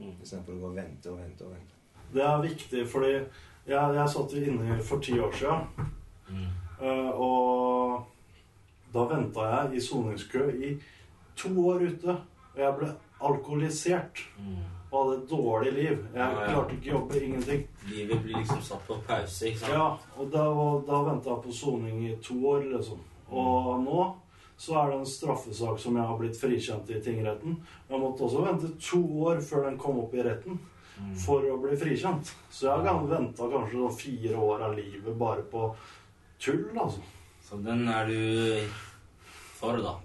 Mm. 0.00 0.14
Istedenfor 0.22 0.54
å 0.54 0.60
gå 0.60 0.70
og 0.70 0.78
vente 0.78 1.12
og 1.12 1.18
vente 1.22 1.48
og 1.48 1.56
vente. 1.56 1.80
Det 2.12 2.22
er 2.26 2.44
viktig, 2.44 2.84
fordi 2.90 3.10
jeg, 3.16 3.96
jeg 3.96 4.12
satt 4.12 4.36
inne 4.38 4.78
for 4.84 5.04
ti 5.04 5.16
år 5.20 5.34
siden. 5.40 5.90
Mm. 6.30 6.46
eh, 6.84 7.10
Og 7.16 8.09
da 8.92 9.04
venta 9.06 9.40
jeg 9.70 9.76
i 9.76 9.80
soningskø 9.80 10.48
i 10.64 10.74
to 11.36 11.48
år 11.68 11.86
ute. 11.88 12.16
Og 12.54 12.58
jeg 12.58 12.74
ble 12.78 12.88
alkoholisert 13.20 14.22
Mm. 14.38 14.56
og 14.92 15.04
hadde 15.04 15.22
et 15.22 15.28
dårlig 15.30 15.72
liv. 15.72 15.98
Jeg 16.14 16.16
Ja, 16.16 16.30
ja. 16.30 16.46
klarte 16.48 16.74
ikke 16.74 16.90
å 16.90 17.00
jobbe, 17.00 17.20
ingenting. 17.22 17.66
Livet 17.88 18.22
blir 18.22 18.34
liksom 18.36 18.62
satt 18.62 18.86
på 18.88 18.96
pause, 19.06 19.46
ikke 19.46 19.58
sant? 19.58 19.72
Ja, 19.72 19.96
og 20.18 20.30
da, 20.32 20.44
da 20.86 21.02
venta 21.04 21.30
jeg 21.30 21.42
på 21.44 21.52
soning 21.52 22.02
i 22.10 22.16
to 22.16 22.34
år, 22.46 22.64
liksom. 22.72 22.98
Og 23.30 23.84
nå 23.84 24.14
så 24.58 24.74
er 24.76 24.90
det 24.90 24.98
en 24.98 25.06
straffesak 25.06 25.78
som 25.78 25.96
jeg 25.96 26.04
har 26.04 26.18
blitt 26.18 26.36
frikjent 26.36 26.90
i 26.90 27.00
tingretten. 27.00 27.56
Jeg 27.88 28.00
måtte 28.00 28.20
også 28.26 28.44
vente 28.44 28.72
to 28.80 29.00
år 29.24 29.40
før 29.40 29.64
den 29.70 29.78
kom 29.78 30.00
opp 30.00 30.12
i 30.14 30.22
retten 30.22 30.58
Mm. 31.00 31.14
for 31.16 31.40
å 31.40 31.60
bli 31.62 31.76
frikjent. 31.76 32.34
Så 32.50 32.66
jeg 32.66 32.84
har 32.84 33.06
venta 33.06 33.44
kanskje 33.48 33.72
sånn 33.78 33.96
fire 33.96 34.36
år 34.36 34.60
av 34.62 34.74
livet 34.76 35.16
bare 35.18 35.42
på 35.42 35.74
tull, 36.38 36.66
altså. 36.76 37.00
Så 37.50 37.56
den 37.56 37.88
er 37.90 38.06
du 38.06 38.66
for, 39.58 39.80
da? 39.82 39.96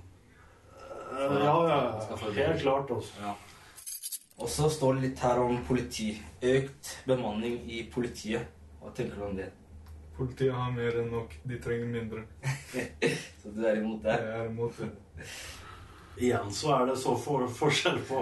For 1.09 1.35
Ja, 1.43 1.57
ja, 1.69 1.75
ja. 2.09 2.29
Helt 2.33 2.61
klart, 2.61 2.89
Også. 2.89 3.19
Ja. 3.21 3.33
Og 4.37 4.49
så 4.49 4.69
står 4.69 4.95
det 4.95 5.01
litt 5.03 5.19
her 5.21 5.37
om 5.39 5.59
politi. 5.67 6.07
Økt 6.41 6.89
bemanning 7.05 7.59
i 7.69 7.83
politiet. 7.93 8.49
Hva 8.81 8.89
tenker 8.97 9.21
du 9.21 9.27
om 9.27 9.35
det? 9.37 9.51
Politiet 10.17 10.57
har 10.57 10.73
mer 10.73 10.97
enn 11.03 11.11
nok. 11.13 11.35
De 11.45 11.59
trenger 11.61 11.91
mindre. 11.93 12.23
Så 13.43 13.53
du 13.53 13.61
er 13.61 13.77
imot 13.77 14.01
det? 14.01 14.17
Jeg 14.25 14.39
er 14.39 14.49
imot 14.49 14.81
det. 14.81 14.89
Igjen 16.15 16.49
så 16.55 16.71
er 16.79 16.85
det 16.87 16.95
så 16.97 17.11
for, 17.19 17.43
forskjell 17.51 17.97
på 18.07 18.21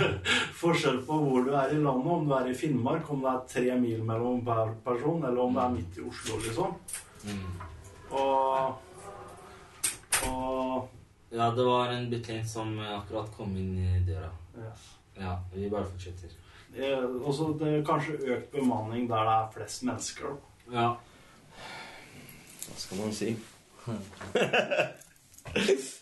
Forskjell 0.60 0.98
på 1.08 1.16
hvor 1.24 1.46
du 1.46 1.54
er 1.56 1.72
i 1.72 1.80
landet. 1.80 2.12
Om 2.14 2.28
du 2.28 2.36
er 2.36 2.52
i 2.52 2.54
Finnmark, 2.54 3.10
om 3.10 3.24
det 3.24 3.32
er 3.32 3.46
tre 3.54 3.80
mil 3.80 4.04
mellom 4.06 4.44
hver 4.46 4.76
person, 4.84 5.24
eller 5.24 5.42
om 5.42 5.58
det 5.58 5.64
er 5.64 5.76
midt 5.78 5.98
i 5.98 6.06
Oslo, 6.06 6.38
liksom. 6.44 6.76
Mm. 7.24 7.69
Og, 8.10 8.74
og 10.26 10.88
Ja, 11.30 11.50
det 11.54 11.64
var 11.64 11.92
en 11.94 12.08
betjent 12.10 12.48
som 12.50 12.72
eh, 12.78 12.90
akkurat 12.98 13.30
kom 13.36 13.52
inn 13.56 13.76
i 13.78 14.00
døra. 14.06 14.30
yes. 14.58 14.88
Ja, 15.20 15.36
vi 15.54 15.68
bare 15.70 15.86
fortsetter. 15.86 16.32
Eh, 16.74 17.04
det 17.60 17.68
er 17.68 17.84
kanskje 17.86 18.16
økt 18.34 18.50
bemanning 18.52 19.06
der 19.10 19.24
det 19.28 19.36
er 19.36 19.52
flest 19.54 19.82
mennesker. 19.86 20.34
Ja. 20.72 20.88
Hva 22.66 22.76
skal 22.76 22.98
man 23.04 23.14
si? 23.14 23.36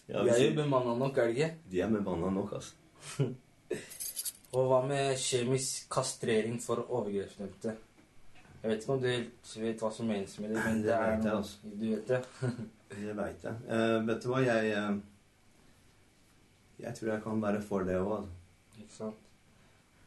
Ja, 0.09 0.23
De 0.25 0.31
er 0.33 0.41
jo 0.43 0.55
bemanna 0.57 0.95
nok, 0.99 1.19
er 1.19 1.29
de 1.29 1.37
ikke? 1.37 1.51
De 1.71 1.81
er 1.81 1.91
bemanna 1.93 2.31
nok, 2.33 2.53
altså. 2.59 2.75
Og 4.57 4.65
hva 4.71 4.81
med 4.89 5.17
kjemisk 5.21 5.89
kastrering 5.93 6.57
for 6.65 6.81
overgrepsdømte? 6.89 7.75
Jeg 8.69 8.75
vet 8.77 8.83
ikke 8.85 8.93
om 8.93 9.01
du 9.01 9.07
helt 9.09 9.53
vet 9.63 9.81
hva 9.81 9.89
som 9.97 10.07
menes 10.11 10.35
med 10.43 10.51
det, 10.53 10.65
men 10.65 10.81
Det 10.83 10.85
det 10.91 10.95
er 10.95 11.05
vet 11.17 11.25
jeg, 11.25 11.33
noe- 11.33 11.37
altså. 11.37 11.57
Du 11.81 11.87
vet 11.95 12.09
det? 12.09 12.19
Det 12.91 13.15
veit 13.17 13.45
jeg. 13.45 13.55
Uh, 13.69 14.07
vet 14.09 14.23
du 14.25 14.29
hva, 14.29 14.39
jeg 14.45 14.77
uh, 14.77 14.99
Jeg 16.81 16.95
tror 16.99 17.11
jeg 17.13 17.23
kan 17.23 17.43
være 17.43 17.63
for 17.63 17.85
det 17.89 17.97
òg, 17.97 18.13
altså. 18.19 18.29
Ikke 18.79 18.95
sant? 18.95 19.15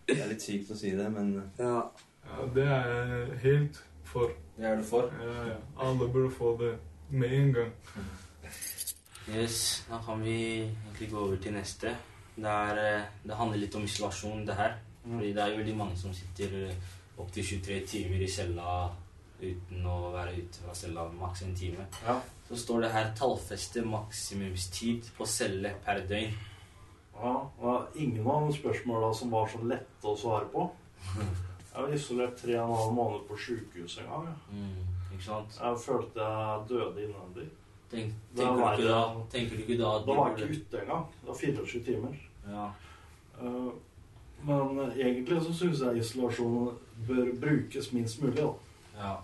Det 0.07 0.17
er 0.21 0.29
litt 0.31 0.41
sykt 0.45 0.71
å 0.73 0.77
si 0.77 0.91
det, 0.97 1.07
men 1.13 1.33
eh, 1.39 1.61
Ja, 1.65 1.81
Ja, 2.27 2.45
det 2.55 2.63
er 2.67 2.89
jeg 2.93 3.39
helt 3.45 3.81
for. 4.03 4.31
det 4.57 4.65
er 4.69 4.75
du 4.77 4.83
for? 4.85 5.09
Ja, 5.21 5.35
ja. 5.51 5.57
Alle 5.81 6.07
burde 6.13 6.31
få 6.33 6.53
det 6.61 6.71
med 7.09 7.33
en 7.37 7.53
gang. 7.53 7.71
Yes, 9.29 9.85
da 9.89 9.99
kan 10.05 10.21
vi 10.23 10.37
egentlig 10.61 11.09
gå 11.11 11.19
over 11.25 11.37
til 11.41 11.53
neste. 11.53 11.93
Det, 12.35 12.45
er, 12.49 12.81
eh, 12.81 13.05
det 13.27 13.35
handler 13.37 13.57
litt 13.61 13.75
om 13.75 13.83
isolasjon, 13.87 14.45
det 14.47 14.55
her. 14.57 14.77
Fordi 15.05 15.31
det 15.33 15.41
er 15.43 15.53
jo 15.53 15.61
veldig 15.61 15.77
mange 15.77 15.97
som 15.97 16.13
sitter 16.13 16.71
opptil 17.21 17.45
23 17.45 17.79
timer 17.87 18.21
i 18.25 18.29
cella 18.29 18.75
uten 19.41 19.85
å 19.89 20.11
være 20.13 20.35
ute 20.37 20.61
fra 20.61 20.75
cella 20.77 21.07
maks 21.17 21.41
en 21.47 21.55
time. 21.57 21.85
Ja. 22.05 22.19
Så 22.47 22.57
står 22.57 22.81
det 22.81 22.91
her 22.93 23.13
'tallfeste 23.15 23.81
maksimumstid 23.85 25.09
på 25.17 25.25
celle 25.25 25.75
per 25.85 26.01
døgn'. 26.09 26.33
Ja, 27.21 27.49
var 27.61 27.87
ingen 27.95 28.27
av 28.27 28.47
de 28.47 28.57
spørsmåla 28.57 29.13
som 29.13 29.31
var 29.31 29.47
så 29.47 29.61
lette 29.63 30.07
å 30.07 30.17
svare 30.17 30.45
på. 30.53 30.69
Jeg 31.71 31.83
var 31.83 31.93
isolert 31.95 32.37
tre 32.37 32.57
og 32.59 32.69
en 32.69 32.75
halv 32.75 32.93
måned 32.93 33.27
på 33.27 33.37
sjukehus 33.37 33.97
en 34.01 34.09
gang. 34.09 34.25
ja. 34.27 34.35
Mm, 34.51 34.87
ikke 35.13 35.23
sant? 35.23 35.59
Jeg 35.61 35.77
følte 35.85 36.19
jeg 36.19 36.65
døde 36.69 37.03
innvendig. 37.05 37.45
Tenk, 37.91 38.13
tenker, 38.35 38.59
var 38.59 38.75
du 38.75 38.81
ikke 38.81 38.91
da, 38.91 39.23
tenker 39.31 39.55
du 39.55 39.61
ikke 39.63 39.77
da 39.79 39.91
at 39.99 40.05
Da 40.07 40.15
var 40.15 40.29
jeg 40.29 40.49
ikke 40.49 40.59
ute 40.59 40.81
engang. 40.81 41.05
Det 41.21 41.27
var 41.29 41.35
24 41.35 41.83
timer. 41.85 42.17
Ja. 42.47 42.65
Eh, 43.41 43.71
Men 44.47 44.91
egentlig 44.97 45.41
så 45.45 45.53
syns 45.53 45.81
jeg 45.81 45.97
isolasjon 45.97 46.77
bør 47.07 47.31
brukes 47.41 47.91
minst 47.93 48.21
mulig. 48.21 48.37
da. 48.37 48.53
Ja. 48.97 49.15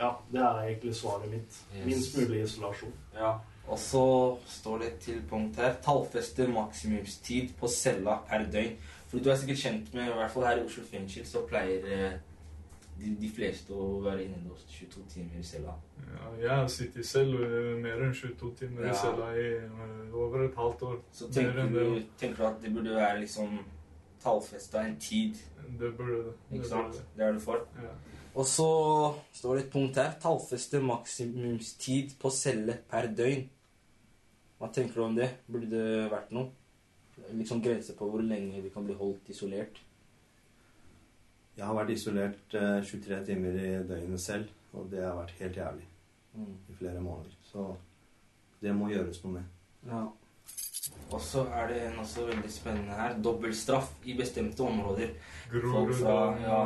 Ja, 0.00 0.10
Det 0.32 0.40
er 0.40 0.62
egentlig 0.66 0.94
svaret 0.96 1.30
mitt. 1.30 1.62
Yes. 1.76 1.86
Minst 1.86 2.18
mulig 2.18 2.42
isolasjon. 2.42 2.92
ja. 3.14 3.38
Og 3.68 3.78
så 3.78 4.36
står 4.46 4.78
det 4.78 4.92
til 5.00 5.22
punkt 5.30 5.56
her 5.56 5.74
'tallfeste 5.82 6.48
maksimumstid 6.48 7.48
på 7.60 7.68
cella 7.68 8.16
per 8.28 8.38
døgn'. 8.52 8.76
For 9.08 9.18
du 9.18 9.30
er 9.30 9.36
sikkert 9.36 9.58
kjent 9.58 9.94
med, 9.94 10.02
i 10.08 10.12
hvert 10.12 10.30
fall 10.30 10.44
her 10.46 10.56
i 10.56 10.64
Oslo 10.64 10.82
fengsel, 10.84 11.26
så 11.26 11.46
pleier 11.46 11.84
eh, 11.86 12.12
de, 13.00 13.16
de 13.20 13.30
fleste 13.36 13.70
å 13.74 14.00
være 14.02 14.24
innelåst 14.24 14.68
22 14.72 15.02
timer 15.08 15.38
i 15.40 15.42
cella. 15.42 15.74
Ja, 16.12 16.30
jeg 16.42 16.50
har 16.50 16.66
sittet 16.68 17.14
i 17.16 17.20
eh, 17.20 17.76
mer 17.82 18.02
enn 18.02 18.14
22 18.14 18.50
timer 18.58 18.86
Ja. 18.86 18.92
i 18.92 18.96
cella 18.96 19.30
i 19.36 19.46
eh, 19.56 20.14
over 20.14 20.44
et 20.48 20.56
halvt 20.56 20.82
år. 20.82 20.98
Så 21.12 21.28
tenker 21.32 21.66
du, 21.68 22.02
tenker 22.18 22.36
du 22.42 22.48
at 22.48 22.62
det 22.62 22.74
burde 22.74 22.94
være 22.94 23.20
liksom 23.20 23.58
tallfesta 24.22 24.82
en 24.86 24.96
tid? 25.02 25.36
Det 25.78 25.92
burde 25.96 26.16
det. 26.18 26.24
det. 26.50 26.56
Ikke 26.58 26.68
sant? 26.70 26.94
det. 26.96 27.04
Det 27.16 27.26
er 27.26 27.32
du 27.36 27.40
for? 27.40 27.66
Ja. 27.82 27.92
Og 28.34 28.46
så 28.48 28.66
står 29.36 29.54
det 29.58 29.64
et 29.66 29.72
punkt 29.72 29.96
her. 30.00 30.14
Tallfeste 30.22 30.80
maksimumstid 30.80 32.14
på 32.22 32.30
celle 32.32 32.78
per 32.88 33.10
døgn. 33.12 33.48
Hva 34.58 34.70
tenker 34.72 34.94
du 35.00 35.04
om 35.04 35.16
det? 35.16 35.30
Burde 35.50 35.68
det 35.70 36.10
vært 36.12 36.32
noe? 36.32 36.50
Liksom 37.32 37.60
grense 37.62 37.94
på 37.98 38.08
hvor 38.08 38.22
lenge 38.24 38.62
vi 38.64 38.70
kan 38.72 38.84
bli 38.86 38.94
holdt 38.98 39.28
isolert? 39.34 39.80
jeg 41.52 41.66
har 41.68 41.74
vært 41.76 41.90
isolert 41.92 42.54
eh, 42.56 42.78
23 42.80 43.16
timer 43.26 43.56
i 43.60 43.72
døgnet 43.84 44.20
selv, 44.24 44.48
og 44.72 44.86
det 44.90 45.02
har 45.04 45.18
vært 45.18 45.34
helt 45.40 45.56
jævlig 45.56 45.88
Mm. 46.34 46.54
i 46.70 46.74
flere 46.78 47.00
måneder. 47.00 47.34
Så 47.44 47.76
det 48.62 48.72
må 48.74 48.86
gjøres 48.88 49.18
noe 49.24 49.32
med. 49.34 49.42
Ja. 49.84 50.06
Og 51.12 51.20
så 51.20 51.44
er 51.54 51.68
det 51.70 51.78
en 51.86 51.98
også 52.02 52.24
veldig 52.26 52.50
spennende 52.50 52.96
her. 52.98 53.14
Dobbeltstraff 53.22 53.92
i 54.08 54.16
bestemte 54.18 54.64
områder. 54.66 55.12
Folk 55.52 55.94
fra 56.00 56.16
ja, 56.42 56.58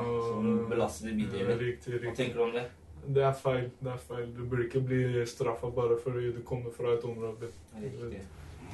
belastede 0.71 1.13
bydeler. 1.19 1.59
Riktig, 1.61 1.99
Hva 2.05 2.15
tenker 2.17 2.39
du 2.39 2.45
om 2.47 2.55
det? 2.55 2.65
Det 3.07 3.23
er 3.23 3.35
feil. 3.39 3.67
det 3.81 3.93
er 3.93 4.01
feil. 4.09 4.31
Du 4.35 4.45
burde 4.49 4.65
ikke 4.67 4.81
bli 4.89 5.03
straffa 5.29 5.69
bare 5.71 5.99
fordi 6.03 6.33
du 6.33 6.41
kommer 6.49 6.73
fra 6.75 6.95
et 6.97 7.05
område. 7.05 7.51
Riktig. 7.83 8.23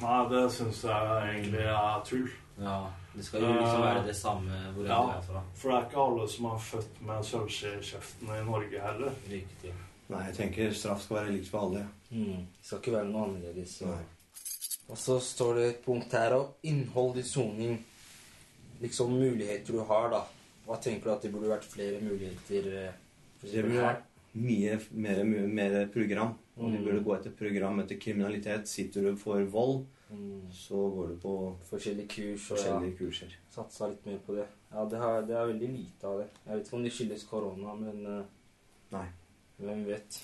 Nei, 0.01 0.21
det 0.31 0.45
syns 0.51 0.79
jeg 0.87 1.27
egentlig 1.35 1.67
er 1.73 1.99
tull. 2.07 2.29
Ja, 2.63 2.77
det 3.15 3.25
skal 3.25 3.41
jo 3.43 3.51
liksom 3.57 3.81
være 3.83 4.05
det 4.07 4.15
samme 4.15 4.57
hvor 4.75 4.85
Ja. 4.87 5.01
du 5.01 5.11
er 5.17 5.21
fra. 5.27 5.43
For 5.55 5.69
det 5.69 5.77
er 5.77 5.85
ikke 5.89 6.01
alle 6.07 6.27
som 6.29 6.45
er 6.45 6.57
født 6.71 7.01
med 7.01 7.23
sølvskje 7.23 7.75
i 7.79 7.83
kjeften 7.91 8.29
i 8.39 8.41
Norge 8.45 8.79
heller. 8.81 9.11
Riktig. 9.29 9.73
Nei, 10.09 10.23
jeg 10.29 10.35
tenker 10.35 10.71
straff 10.73 11.01
skal 11.03 11.17
være 11.17 11.31
likt 11.35 11.49
for 11.49 11.67
alle. 11.67 11.87
Mm. 12.11 12.45
Det 12.57 12.65
skal 12.67 12.77
ikke 12.79 12.91
være 12.97 13.09
noe 13.11 13.27
annerledes. 13.27 13.81
Nei. 13.81 14.01
Og 14.89 14.97
så 14.99 15.19
står 15.23 15.55
det 15.55 15.67
et 15.69 15.83
punkt 15.85 16.11
her 16.11 16.33
om 16.37 16.47
Innhold 16.63 17.17
i 17.17 17.23
soning. 17.23 17.77
Liksom 18.81 19.13
muligheter 19.15 19.73
du 19.73 19.79
har, 19.87 20.09
da. 20.11 20.23
Hva 20.67 20.77
tenker 20.81 21.03
du 21.09 21.13
at 21.15 21.21
det 21.23 21.31
burde 21.33 21.49
vært 21.51 21.63
flere 21.67 22.01
muligheter? 22.03 22.67
eh, 22.87 22.93
Det 23.43 23.63
burde 23.63 23.81
vært 23.83 24.03
mye 24.35 24.79
mer, 24.91 25.23
mye 25.23 25.47
mer 25.47 25.87
program. 25.87 26.35
Og 26.57 26.71
vi 26.71 26.77
Mm. 26.77 26.83
burde 26.85 27.03
gå 27.03 27.15
etter 27.17 27.31
program 27.31 27.79
etter 27.79 27.95
kriminalitet. 27.99 28.67
Sitter 28.67 29.01
du 29.01 29.15
for 29.15 29.43
vold, 29.45 29.85
Mm. 30.11 30.51
så 30.51 30.75
går 30.93 31.07
du 31.09 31.15
på 31.17 31.55
Forskjellige 31.71 32.07
kurs 32.07 32.41
Forskjellige 32.51 32.91
ja, 32.91 32.97
kurser. 32.97 33.35
satsa 33.51 33.87
litt 33.89 34.05
mer 34.05 34.19
på 34.27 34.35
det. 34.35 34.45
Ja, 34.71 34.85
det, 34.85 34.97
har, 34.99 35.21
det 35.21 35.35
er 35.35 35.47
veldig 35.47 35.69
lite 35.69 36.03
av 36.03 36.19
det. 36.19 36.27
Jeg 36.45 36.57
vet 36.57 36.65
ikke 36.67 36.73
om 36.77 36.83
det 36.83 36.91
skyldes 36.93 37.23
korona, 37.23 37.73
men 37.75 38.05
uh, 38.05 38.23
Nei. 38.91 39.07
hvem 39.59 39.85
vet. 39.85 40.23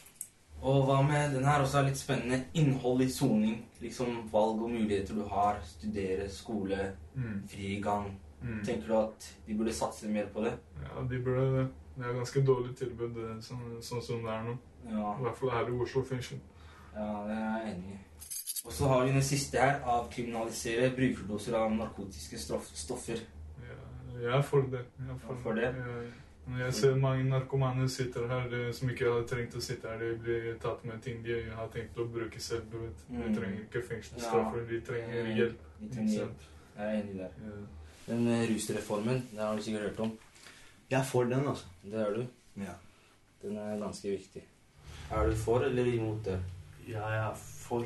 Og 0.61 0.85
hva 0.85 1.01
med 1.07 1.33
den 1.35 1.45
her 1.47 1.61
også 1.63 1.77
er 1.79 1.85
litt 1.87 1.97
spennende. 1.97 2.41
Innhold 2.53 3.01
i 3.01 3.09
soning. 3.09 3.61
Liksom 3.81 4.25
valg 4.31 4.61
og 4.65 4.69
muligheter 4.73 5.15
du 5.15 5.23
har. 5.31 5.59
Studere, 5.63 6.29
skole, 6.29 6.91
Mm. 7.15 7.43
frigang. 7.47 8.09
Mm. 8.41 8.63
Tenker 8.65 8.87
du 8.87 8.97
at 8.97 9.35
de 9.47 9.53
burde 9.57 9.73
satse 9.73 10.07
mer 10.07 10.25
på 10.33 10.43
det? 10.43 10.53
Ja, 10.83 11.01
de 11.09 11.19
burde 11.23 11.57
det. 11.57 11.67
Det 11.97 12.05
er 12.05 12.13
ganske 12.13 12.43
dårlig 12.47 12.75
tilbud 12.77 13.17
eh, 13.17 13.39
sånn, 13.43 13.81
sånn 13.83 14.01
som 14.01 14.21
det 14.23 14.31
er 14.31 14.43
nå. 14.43 14.57
Ja, 14.89 15.15
I 15.19 15.23
hvert 15.23 15.37
fall 15.37 15.49
her 15.51 15.67
i 15.67 15.79
Oslo 15.83 16.03
fengsel. 16.03 16.39
ja 16.95 17.07
det 17.27 17.35
er 17.35 17.57
jeg 17.65 17.73
enig 17.75 17.93
i. 17.95 17.99
Og 18.65 18.71
så 18.71 18.87
har 18.87 19.05
vi 19.05 19.11
den 19.11 19.21
siste 19.23 19.57
her. 19.59 19.79
Avkriminalisere 19.85 20.89
brukerdoser 20.95 21.55
av 21.55 21.71
narkotiske 21.71 22.37
stoffer. 22.39 23.19
Ja, 23.63 23.75
jeg 24.21 24.37
er 24.37 24.41
for 24.41 24.61
det. 24.61 24.85
Jeg 24.99 25.09
er 25.15 25.19
for, 25.25 25.35
For 25.43 25.53
det? 25.53 25.63
Jeg, 25.63 26.13
når 26.49 26.63
jeg 26.63 26.73
ser 26.73 26.95
mange 26.95 27.23
narkomane 27.29 27.89
sitter 27.89 28.27
her 28.27 28.53
eh, 28.57 28.69
som 28.73 28.89
ikke 28.89 29.09
hadde 29.09 29.27
trengt 29.29 29.55
å 29.55 29.61
sitte 29.63 29.89
her, 29.91 29.99
de 30.01 30.15
blir 30.23 30.47
tatt 30.61 30.85
med 30.87 31.01
ting 31.05 31.21
de 31.25 31.41
har 31.55 31.69
tenkt 31.73 31.97
å 31.99 32.07
bruke 32.09 32.41
selv. 32.41 32.65
du 32.71 32.77
vet. 32.83 33.03
Mm. 33.09 33.19
De 33.21 33.33
trenger 33.39 33.59
ikke 33.65 33.83
fengselsstraffer, 33.91 34.65
de 34.69 34.81
trenger 34.87 35.29
hjelp. 35.35 35.67
De 35.79 35.91
trenger 35.93 36.15
hjelp. 36.15 36.47
Jeg 36.77 36.87
er 36.87 37.01
enig 37.01 37.19
der. 37.19 37.37
Ja. 37.45 37.59
Den 38.09 38.27
eh, 38.33 38.45
rusreformen, 38.49 39.23
det 39.31 39.43
har 39.43 39.55
du 39.55 39.61
sikkert 39.61 39.89
hørt 39.91 40.03
om. 40.07 40.15
Jeg 40.89 40.99
er 40.99 41.05
for 41.05 41.23
den, 41.29 41.47
altså. 41.47 41.65
Det 41.83 42.01
er 42.01 42.15
du. 42.17 42.23
Ja. 42.63 42.77
Den 43.43 43.57
er 43.57 43.77
ganske 43.79 44.09
viktig. 44.09 44.43
Er 45.11 45.29
du 45.29 45.35
for 45.35 45.65
eller 45.65 45.85
imot 45.85 46.25
det? 46.25 46.39
Jeg 46.87 47.17
er 47.19 47.33
for. 47.37 47.85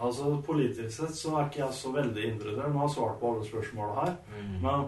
Altså, 0.00 0.42
Politisk 0.46 0.96
sett 0.96 1.16
så 1.18 1.34
er 1.36 1.48
ikke 1.48 1.64
jeg 1.64 1.74
så 1.76 1.92
veldig 1.92 2.24
indre 2.24 2.54
der. 2.56 2.70
Nå 2.70 2.78
har 2.78 2.88
jeg 2.88 2.94
svart 2.94 3.18
på 3.20 3.34
alle 3.34 3.46
spørsmåla 3.46 4.04
her. 4.04 4.14
Mm. 4.30 4.54
Men 4.62 4.86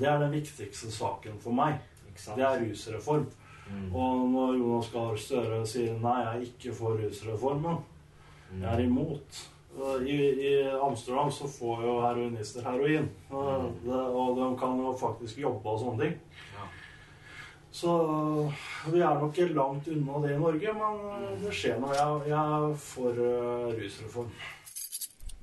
det 0.00 0.08
er 0.08 0.18
den 0.18 0.32
viktigste 0.32 0.90
saken 0.92 1.38
for 1.40 1.54
meg. 1.54 1.78
Det 2.36 2.44
er 2.44 2.60
rusreform. 2.60 3.26
Mm. 3.72 3.94
Og 3.94 4.28
når 4.30 4.58
Jonas 4.58 4.88
Gahr 4.92 5.16
Støre 5.16 5.62
sier 5.66 5.94
nei, 6.02 6.18
jeg 6.22 6.34
er 6.34 6.46
ikke 6.50 6.74
for 6.74 6.98
rusreformen, 7.00 7.78
Mm. 8.52 8.60
jeg 8.62 8.72
er 8.74 8.80
imot. 8.84 9.48
I, 10.04 10.16
I 10.44 10.48
Amsterdam 10.76 11.30
så 11.32 11.46
får 11.48 11.82
jo 11.86 11.92
heroinister 12.02 12.62
heroin. 12.62 13.06
Og, 13.30 13.62
Mm. 13.62 13.78
det, 13.86 14.00
og 14.12 14.36
de 14.36 14.58
kan 14.60 14.76
jo 14.78 14.92
faktisk 15.00 15.38
jobbe 15.38 15.64
og 15.70 15.80
sånne 15.80 16.00
ting. 16.02 16.18
Ja. 16.58 16.66
Så 17.72 17.94
vi 18.92 19.00
er 19.00 19.14
nok 19.20 19.32
ikke 19.38 19.54
langt 19.54 19.88
unna 19.88 20.20
det 20.26 20.34
i 20.34 20.38
Norge, 20.38 20.74
men 20.74 21.40
det 21.40 21.54
skjer 21.56 21.80
noe. 21.80 21.94
Jeg, 21.96 22.28
jeg 22.28 22.52
er 22.68 22.74
for 22.76 23.10
eh, 23.12 23.72
rusreform. 23.80 24.28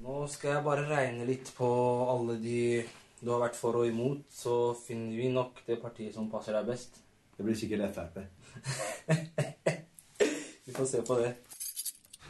Nå 0.03 0.27
skal 0.29 0.51
jeg 0.53 0.63
bare 0.63 0.85
regne 0.87 1.25
litt 1.25 1.49
på 1.57 1.67
alle 2.13 2.37
de 2.39 2.85
du 3.21 3.31
har 3.33 3.41
vært 3.43 3.57
for 3.59 3.75
og 3.81 3.87
imot, 3.87 4.23
så 4.31 4.73
finner 4.79 5.15
vi 5.17 5.29
nok 5.33 5.59
det 5.67 5.79
partiet 5.81 6.15
som 6.15 6.29
passer 6.31 6.55
deg 6.55 6.69
best. 6.71 7.01
Det 7.35 7.45
blir 7.45 7.55
sikkert 7.55 7.95
Frp. 7.95 8.19
Vi 10.65 10.73
får 10.75 10.85
se 10.85 11.01
på 11.01 11.15
det. 11.19 11.33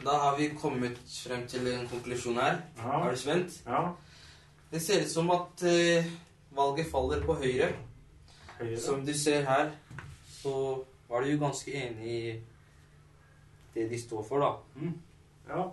Da 0.00 0.14
har 0.16 0.36
vi 0.38 0.46
kommet 0.56 0.96
frem 1.12 1.42
til 1.48 1.66
en 1.68 1.88
konklusjon 1.90 2.38
her. 2.40 2.62
Ja. 2.78 3.02
Er 3.04 3.10
du 3.10 3.18
spent? 3.20 3.58
Ja. 3.66 3.82
Det 4.70 4.80
ser 4.82 5.02
ut 5.02 5.10
som 5.10 5.30
at 5.34 5.62
eh, 5.68 6.06
valget 6.56 6.88
faller 6.88 7.20
på 7.26 7.34
Høyre. 7.42 7.68
Høyre. 8.58 8.80
Som 8.80 9.04
du 9.06 9.12
ser 9.18 9.44
her, 9.44 9.70
så 10.30 10.54
var 11.08 11.20
du 11.20 11.34
jo 11.34 11.42
ganske 11.42 11.74
enig 11.74 12.14
i 12.14 12.32
det 13.74 13.90
de 13.90 14.00
står 14.00 14.24
for, 14.24 14.40
da. 14.40 14.88
Ja. 15.50 15.66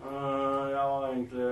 Eh, 0.00 0.70
ja, 0.72 0.84
egentlig 1.10 1.44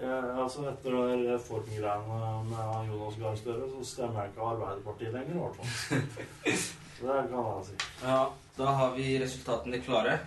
jeg, 0.00 0.20
altså 0.42 0.62
Etter 0.70 0.94
det 0.94 1.16
reformgreiene 1.34 2.20
med 2.48 2.88
Jonas 2.88 3.18
Gahr 3.20 3.34
Støre, 3.36 3.66
så 3.74 3.84
stemmer 3.84 4.22
jeg 4.22 4.32
ikke 4.32 4.46
Arbeiderpartiet 4.52 5.12
lenger, 5.12 5.34
i 5.34 5.42
hvert 5.42 5.58
fall. 5.58 6.54
Så 6.94 7.08
det 7.10 7.24
kan 7.28 7.48
jeg 7.50 7.66
si. 7.66 7.76
Ja, 8.06 8.20
Da 8.56 8.64
har 8.78 8.94
vi 8.94 9.18
resultatene 9.20 9.80
klare. 9.82 10.18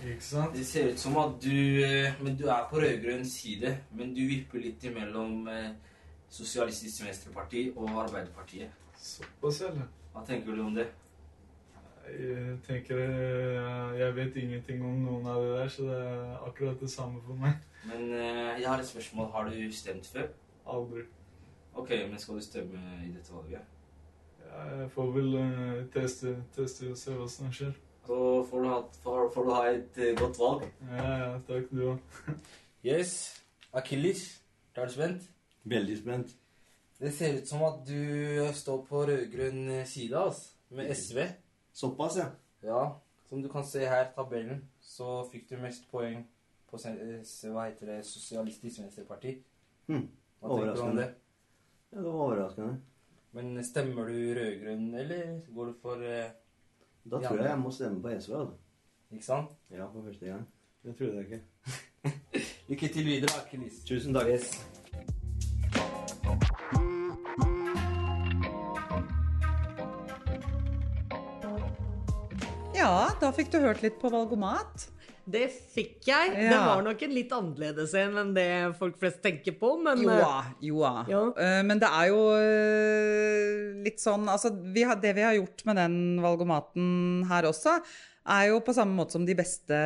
Ikke 0.00 0.24
sant? 0.24 0.54
Det 0.56 0.66
ser 0.66 0.92
ut 0.92 0.98
som 0.98 1.16
at 1.20 1.34
du 1.42 1.82
eh, 1.84 2.14
Men 2.22 2.38
du 2.38 2.46
er 2.48 2.64
på 2.70 2.80
rød-grønn 2.82 3.26
side, 3.28 3.76
men 3.92 4.14
du 4.14 4.22
vipper 4.30 4.62
litt 4.62 4.84
imellom 4.88 5.48
eh, 5.48 5.72
Sosialistisk 6.30 7.04
Venstreparti 7.04 7.68
og 7.76 7.90
Arbeiderpartiet. 8.06 8.72
Såpass, 8.98 9.60
eller? 9.68 9.90
Hva 10.14 10.24
tenker 10.26 10.56
du 10.56 10.64
om 10.64 10.74
det? 10.74 10.88
Jeg 12.04 12.58
tenker 12.66 12.98
eh, 13.00 13.98
Jeg 13.98 14.14
vet 14.16 14.36
ingenting 14.36 14.82
om 14.84 14.98
noen 15.04 15.26
av 15.26 15.42
de 15.42 15.52
der, 15.54 15.68
så 15.72 15.86
det 15.88 15.98
er 15.98 16.34
akkurat 16.46 16.80
det 16.80 16.90
samme 16.92 17.22
for 17.24 17.38
meg. 17.40 17.62
Men 17.88 18.10
eh, 18.12 18.60
jeg 18.60 18.68
har 18.68 18.80
et 18.82 18.88
spørsmål. 18.88 19.30
Har 19.32 19.48
du 19.48 19.72
stemt 19.72 20.06
før? 20.06 20.28
Aldri. 20.66 21.04
Ok, 21.74 21.90
men 22.10 22.18
skal 22.20 22.38
du 22.38 22.44
stemme 22.44 22.82
i 23.06 23.10
dette 23.14 23.32
valget? 23.34 23.64
Ja, 24.44 24.66
Jeg 24.82 24.90
får 24.94 25.10
vel 25.16 25.34
eh, 25.40 25.80
teste, 25.94 26.36
teste 26.56 26.90
og 26.92 26.98
se 27.00 27.16
hva 27.16 27.28
som 27.28 27.52
skjer. 27.52 27.72
Så 28.04 28.18
får 28.50 28.62
du 28.62 28.68
ha, 28.68 28.80
får, 29.02 29.30
får 29.34 29.46
du 29.48 29.52
ha 29.56 29.62
et 29.72 30.00
godt 30.20 30.38
valg. 30.38 30.66
Ja, 30.90 31.14
ja, 31.22 31.30
takk 31.48 31.70
du 31.72 31.86
òg. 31.94 32.20
Yes. 32.84 33.40
Akilles, 33.72 34.42
er 34.76 34.84
du 34.86 34.92
spent? 34.92 35.22
Veldig 35.64 35.94
spent. 36.02 36.34
Det 37.00 37.14
ser 37.16 37.38
ut 37.38 37.48
som 37.48 37.62
at 37.64 37.80
du 37.88 38.44
står 38.54 38.82
på 38.84 39.06
rød-grønn 39.08 39.86
side, 39.88 40.12
altså. 40.20 40.50
Med 40.76 40.92
SV. 40.92 41.22
Såpass, 41.74 42.16
ja. 42.16 42.30
Ja, 42.62 43.00
som 43.28 43.42
du 43.42 43.48
kan 43.52 43.64
se 43.66 43.82
her, 43.88 44.12
tabellen, 44.16 44.62
så 44.80 45.24
fikk 45.32 45.48
du 45.50 45.56
mest 45.58 45.88
poeng 45.90 46.22
på 46.70 46.78
eh, 46.86 47.50
hva 47.50 47.66
heter 47.68 47.90
det, 47.90 47.98
Sosialistisk 48.06 48.80
Venstreparti. 48.80 49.34
Hm. 49.88 50.04
Hva 50.40 50.48
tenker 50.48 50.70
du 50.74 50.80
om 50.80 50.88
Overraskende. 50.88 51.02
det? 51.02 51.14
Ja, 51.90 51.98
det 51.98 52.04
var 52.06 52.20
overraskende. 52.28 52.80
Men 53.34 53.64
stemmer 53.66 54.06
du 54.06 54.34
rød-grønn, 54.38 54.94
eller 54.94 55.40
går 55.54 55.66
du 55.66 55.74
for 55.82 56.02
eh, 56.06 56.30
Da 57.04 57.20
tror 57.20 57.42
jeg 57.42 57.50
jeg 57.50 57.58
må 57.58 57.70
stemme 57.74 58.02
på 58.02 58.14
SV. 58.14 58.34
Altså. 58.38 58.54
Ikke 59.10 59.24
sant? 59.26 59.50
Ja, 59.70 59.86
for 59.90 60.02
første 60.06 60.26
gang. 60.26 60.46
Det 60.84 60.96
trodde 60.96 61.14
jeg 61.16 61.24
ikke. 61.24 61.42
Lykke 62.68 62.88
til 62.88 63.04
videre, 63.04 63.34
Akilles. 63.42 63.82
Tusen 63.84 64.14
takk. 64.14 64.30
Yes. 64.30 64.73
Ja, 72.84 73.06
da 73.16 73.30
fikk 73.32 73.48
du 73.54 73.62
hørt 73.62 73.80
litt 73.80 73.96
på 74.00 74.10
Valgomat. 74.12 74.90
Det 75.24 75.46
fikk 75.48 76.04
jeg. 76.04 76.32
Det 76.36 76.56
var 76.60 76.82
nok 76.84 77.00
en 77.06 77.14
litt 77.16 77.30
annerledes 77.32 77.94
en 77.96 78.18
enn 78.20 78.32
det 78.36 78.48
folk 78.76 78.98
flest 79.00 79.22
tenker 79.24 79.54
på, 79.56 79.70
men 79.80 80.02
Joa, 80.04 80.42
joa. 80.60 80.90
Ja. 81.08 81.22
Eh, 81.40 81.60
Men 81.64 81.80
det 81.80 81.88
er 81.88 82.10
jo 82.10 82.18
eh, 82.36 83.70
litt 83.86 84.02
sånn 84.02 84.28
Altså, 84.28 84.52
vi 84.52 84.84
har, 84.84 85.00
det 85.00 85.14
vi 85.16 85.24
har 85.24 85.38
gjort 85.38 85.64
med 85.64 85.80
den 85.80 85.96
valgomaten 86.20 87.24
her 87.30 87.48
også, 87.48 87.78
er 88.36 88.50
jo 88.50 88.60
på 88.64 88.76
samme 88.76 88.96
måte 88.96 89.16
som 89.16 89.24
de 89.24 89.36
beste 89.36 89.80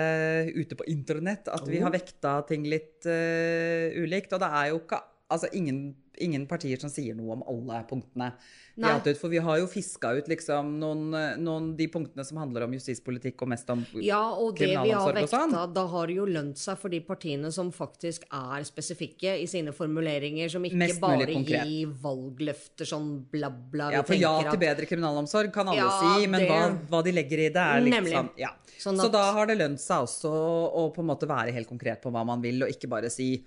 ute 0.59 0.78
på 0.78 0.87
internett, 0.90 1.47
at 1.50 1.71
vi 1.71 1.78
har 1.83 1.95
vekta 1.95 2.40
ting 2.50 2.67
litt 2.71 3.07
uh, 3.07 3.95
ulikt. 3.99 4.35
Og 4.35 4.43
det 4.43 4.50
er 4.62 4.73
jo 4.73 4.83
ikke 4.83 5.05
Altså 5.28 5.45
ingen, 5.52 5.90
ingen 6.20 6.46
partier 6.46 6.78
som 6.80 6.90
sier 6.90 7.14
noe 7.18 7.32
om 7.38 7.42
alle 7.48 7.84
punktene. 7.88 8.32
Nei. 8.78 8.92
har, 8.92 9.14
for 9.18 9.28
vi 9.32 9.38
har 9.42 9.58
jo 9.58 9.66
fiska 9.66 10.12
ut 10.20 10.28
liksom 10.30 10.68
noen, 10.78 11.10
noen 11.42 11.72
de 11.76 11.88
punktene 11.90 12.22
som 12.25 12.37
handler 12.38 12.62
om 12.68 12.72
justispolitikk 12.76 13.42
og 13.42 13.48
mest 13.50 13.68
om 13.75 13.80
Ja, 14.04 14.20
og 14.38 14.54
det 14.56 14.68
vi 14.68 14.75
har 14.76 14.84
kriminalomsorg 14.87 15.22
og 15.25 15.28
sånn. 15.32 15.50
vekta, 15.50 15.75
da 15.75 15.84
har 15.90 16.06
det 16.06 16.14
jo 16.20 16.26
lønt 16.26 16.60
seg 16.62 16.78
for 16.78 16.88
de 16.94 17.00
partiene 17.00 17.50
som 17.52 17.72
faktisk 17.75 18.22
er 18.30 18.62
spesifikke 18.68 19.34
i 19.42 19.46
sine 19.50 19.72
formuleringer, 19.75 20.48
som 20.54 20.62
ikke 20.62 20.78
Mest 20.78 21.00
bare 21.02 21.26
gir 21.26 21.90
valgløfter 22.04 22.87
sånn 22.87 23.10
bla, 23.32 23.50
bla. 23.50 23.90
Ja, 23.96 24.02
for 24.06 24.14
ja 24.14 24.32
til 24.42 24.52
at- 24.54 24.60
bedre 24.60 24.87
kriminalomsorg 24.87 25.52
kan 25.52 25.66
alle 25.68 25.82
Ja, 25.82 26.14
si, 26.20 26.26
men 26.28 26.40
det- 26.40 26.48
hva, 26.48 26.78
hva 26.88 27.02
de 27.04 27.12
legger 27.12 27.38
i 27.38 27.48
det, 27.48 27.56
er 27.56 27.80
litt 27.80 27.94
Nemlig. 27.94 28.12
sånn 28.14 28.30
ja. 28.38 28.50
Sånn 28.78 28.96
Så 28.96 29.10
da 29.10 29.32
har 29.32 29.46
det 29.46 29.58
lønt 29.58 29.80
seg 29.80 30.04
også 30.06 30.30
å 30.30 30.94
på 30.94 31.00
en 31.00 31.06
måte 31.06 31.26
være 31.26 31.50
helt 31.52 31.66
konkret 31.68 32.00
på 32.00 32.12
hva 32.12 32.25
man 32.25 32.40
vil, 32.40 32.62
og 32.62 32.68
ikke 32.70 32.88
bare 32.88 33.10
si 33.10 33.44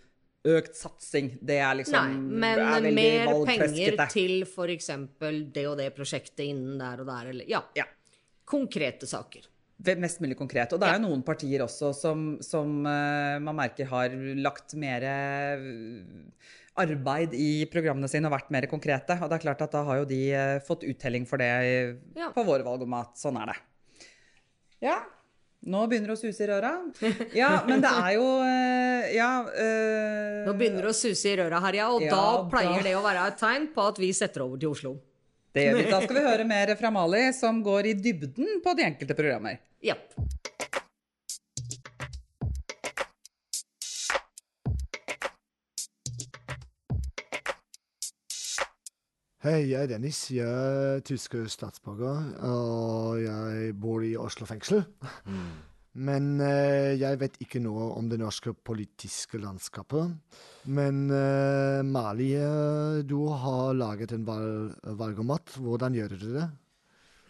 økt 0.48 0.75
satsing. 0.77 1.36
Det 1.41 1.60
er 1.62 1.77
liksom 1.77 2.13
Nei, 2.17 2.39
men 2.43 2.62
er 2.65 2.88
mer 2.95 3.31
penger 3.45 3.98
til 4.12 4.43
f.eks. 4.48 4.89
det 5.53 5.65
og 5.69 5.77
det 5.77 5.91
prosjektet 5.95 6.48
innen 6.48 6.79
der 6.81 7.03
og 7.03 7.10
der, 7.12 7.31
eller 7.33 7.50
ja. 7.50 7.62
Ja. 7.77 7.86
Konkrete 8.50 9.07
saker. 9.07 9.46
Mest 9.98 10.22
mulig 10.22 10.35
konkret. 10.37 10.74
Og 10.74 10.81
det 10.81 10.89
er 10.89 11.00
jo 11.00 11.07
noen 11.07 11.24
partier 11.25 11.63
også 11.65 11.89
som, 11.98 12.25
som 12.46 12.81
uh, 12.85 13.37
man 13.42 13.57
merker 13.57 13.87
har 13.89 14.13
lagt 14.37 14.75
mer 14.77 15.05
eh, 15.09 15.63
arbeid 16.81 17.33
i 17.33 17.65
programmene 17.72 18.09
sine 18.11 18.29
og 18.29 18.35
vært 18.35 18.51
mer 18.53 18.68
konkrete. 18.70 19.18
Og 19.18 19.31
det 19.31 19.39
er 19.39 19.46
klart 19.48 19.63
at 19.65 19.74
da 19.74 19.81
har 19.87 20.03
jo 20.03 20.09
de 20.11 20.20
uh, 20.35 20.59
fått 20.68 20.85
uttelling 20.89 21.25
for 21.29 21.42
det 21.42 21.50
i- 21.65 22.20
Ja. 22.20 22.29
på 22.35 22.46
vår 22.46 22.61
valgomat. 22.68 23.18
Sånn 23.18 23.42
er 23.42 23.53
det. 23.53 23.57
Ja. 24.85 25.00
Nå 25.61 25.83
begynner 25.89 26.09
det 26.09 26.18
å 26.18 26.22
suse 26.22 26.42
i 26.42 26.50
røra. 26.50 26.72
Ja, 27.37 27.50
men 27.68 27.83
det 27.83 27.89
er 27.89 28.13
jo 28.15 28.27
eh, 28.42 28.90
Ja. 29.13 29.29
eh, 29.51 30.45
Nå 30.47 30.53
begynner 30.57 30.81
det 30.87 30.91
å 30.93 30.97
suse 30.97 31.31
i 31.31 31.37
røra 31.37 31.59
her, 31.65 31.74
ja, 31.81 31.87
og 31.93 32.01
Ja, 32.01 32.09
da 32.15 32.50
pleier 32.50 32.77
da- 32.77 32.83
det 32.89 32.95
å 32.95 33.03
være 33.03 33.27
et 33.27 33.37
tegn 33.41 33.67
på 33.75 33.87
at 33.87 33.97
vi 34.00 34.11
setter 34.13 34.41
over 34.45 34.57
til 34.57 34.69
Oslo. 34.71 34.93
Det 35.53 35.65
gjør 35.67 35.77
vi. 35.83 35.89
Da 35.91 36.01
skal 36.01 36.15
vi 36.15 36.21
høre 36.29 36.45
mer 36.47 36.75
fra 36.79 36.91
Mali, 36.91 37.31
som 37.33 37.61
går 37.63 37.85
i 37.91 37.93
dybden 37.93 38.61
på 38.63 38.75
de 38.77 38.83
enkelte 38.87 39.15
programmer. 39.17 39.57
Ja. 39.83 39.95
Hei, 49.41 49.71
jeg 49.71 49.79
er 49.81 49.87
Dennis. 49.89 50.19
Jeg 50.29 50.45
er 50.45 51.01
tysk 51.05 51.33
statsborger, 51.50 52.27
og 52.45 53.17
jeg 53.24 53.71
bor 53.81 54.03
i 54.05 54.11
Oslo 54.21 54.45
fengsel. 54.50 54.83
Men 55.91 56.39
eh, 56.39 56.95
jeg 56.95 57.19
vet 57.19 57.35
ikke 57.43 57.59
noe 57.59 57.89
om 57.97 58.07
det 58.07 58.21
norske 58.21 58.53
politiske 58.55 59.39
landskapet. 59.41 60.13
Men 60.71 61.03
eh, 61.11 61.81
Mali, 61.83 62.31
eh, 62.39 63.01
du 63.03 63.25
har 63.27 63.75
laget 63.75 64.15
en 64.15 64.23
valg 64.27 64.71
valgomat. 65.01 65.57
Hvordan 65.59 65.97
gjør 65.99 66.15
du 66.15 66.27
det? 66.37 66.47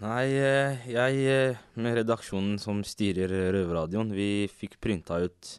Nei, 0.01 0.27
eh, 0.37 0.85
jeg 0.93 1.25
eh, 1.29 1.65
med 1.81 1.97
redaksjonen 2.01 2.61
som 2.61 2.85
styrer 2.85 3.33
Røverradioen, 3.53 4.13
vi 4.13 4.45
fikk 4.49 4.79
printa 4.81 5.19
ut 5.21 5.57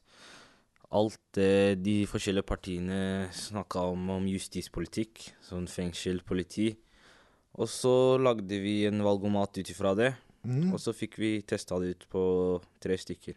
alt 0.93 1.21
det 1.35 1.83
de 1.83 2.03
forskjellige 2.11 2.47
partiene 2.47 3.29
snakka 3.35 3.87
om 3.95 4.11
om 4.19 4.27
justispolitikk, 4.29 5.31
sånn 5.43 5.67
fengsel, 5.71 6.21
politi. 6.27 6.73
Og 7.59 7.71
så 7.71 8.19
lagde 8.21 8.59
vi 8.63 8.83
en 8.89 9.03
valgomat 9.05 9.59
ut 9.59 9.71
ifra 9.73 9.95
det, 9.99 10.11
Mm, 10.45 10.73
og 10.75 10.81
så 10.83 10.91
fikk 10.97 11.19
vi 11.23 11.29
testa 11.47 11.79
det 11.79 11.93
ut 11.97 12.07
på 12.11 12.23
tre 12.83 12.97
stykker. 12.99 13.37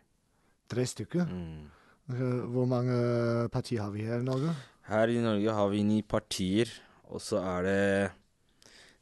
tre 0.67 0.85
stykker. 0.89 1.27
Mm. 1.29 1.67
Eh, 2.09 2.45
Hvor 2.49 2.65
mange 2.67 3.49
partier 3.53 3.81
har 3.83 3.91
vi 3.91 4.01
her 4.07 4.19
i 4.19 4.23
Norge? 4.25 4.55
Her 4.89 5.07
i 5.13 5.19
Norge 5.21 5.53
har 5.53 5.69
vi 5.69 5.83
ni 5.83 6.01
partier, 6.01 6.69
og 7.09 7.21
så 7.21 7.41
er 7.41 7.63
det 7.63 8.11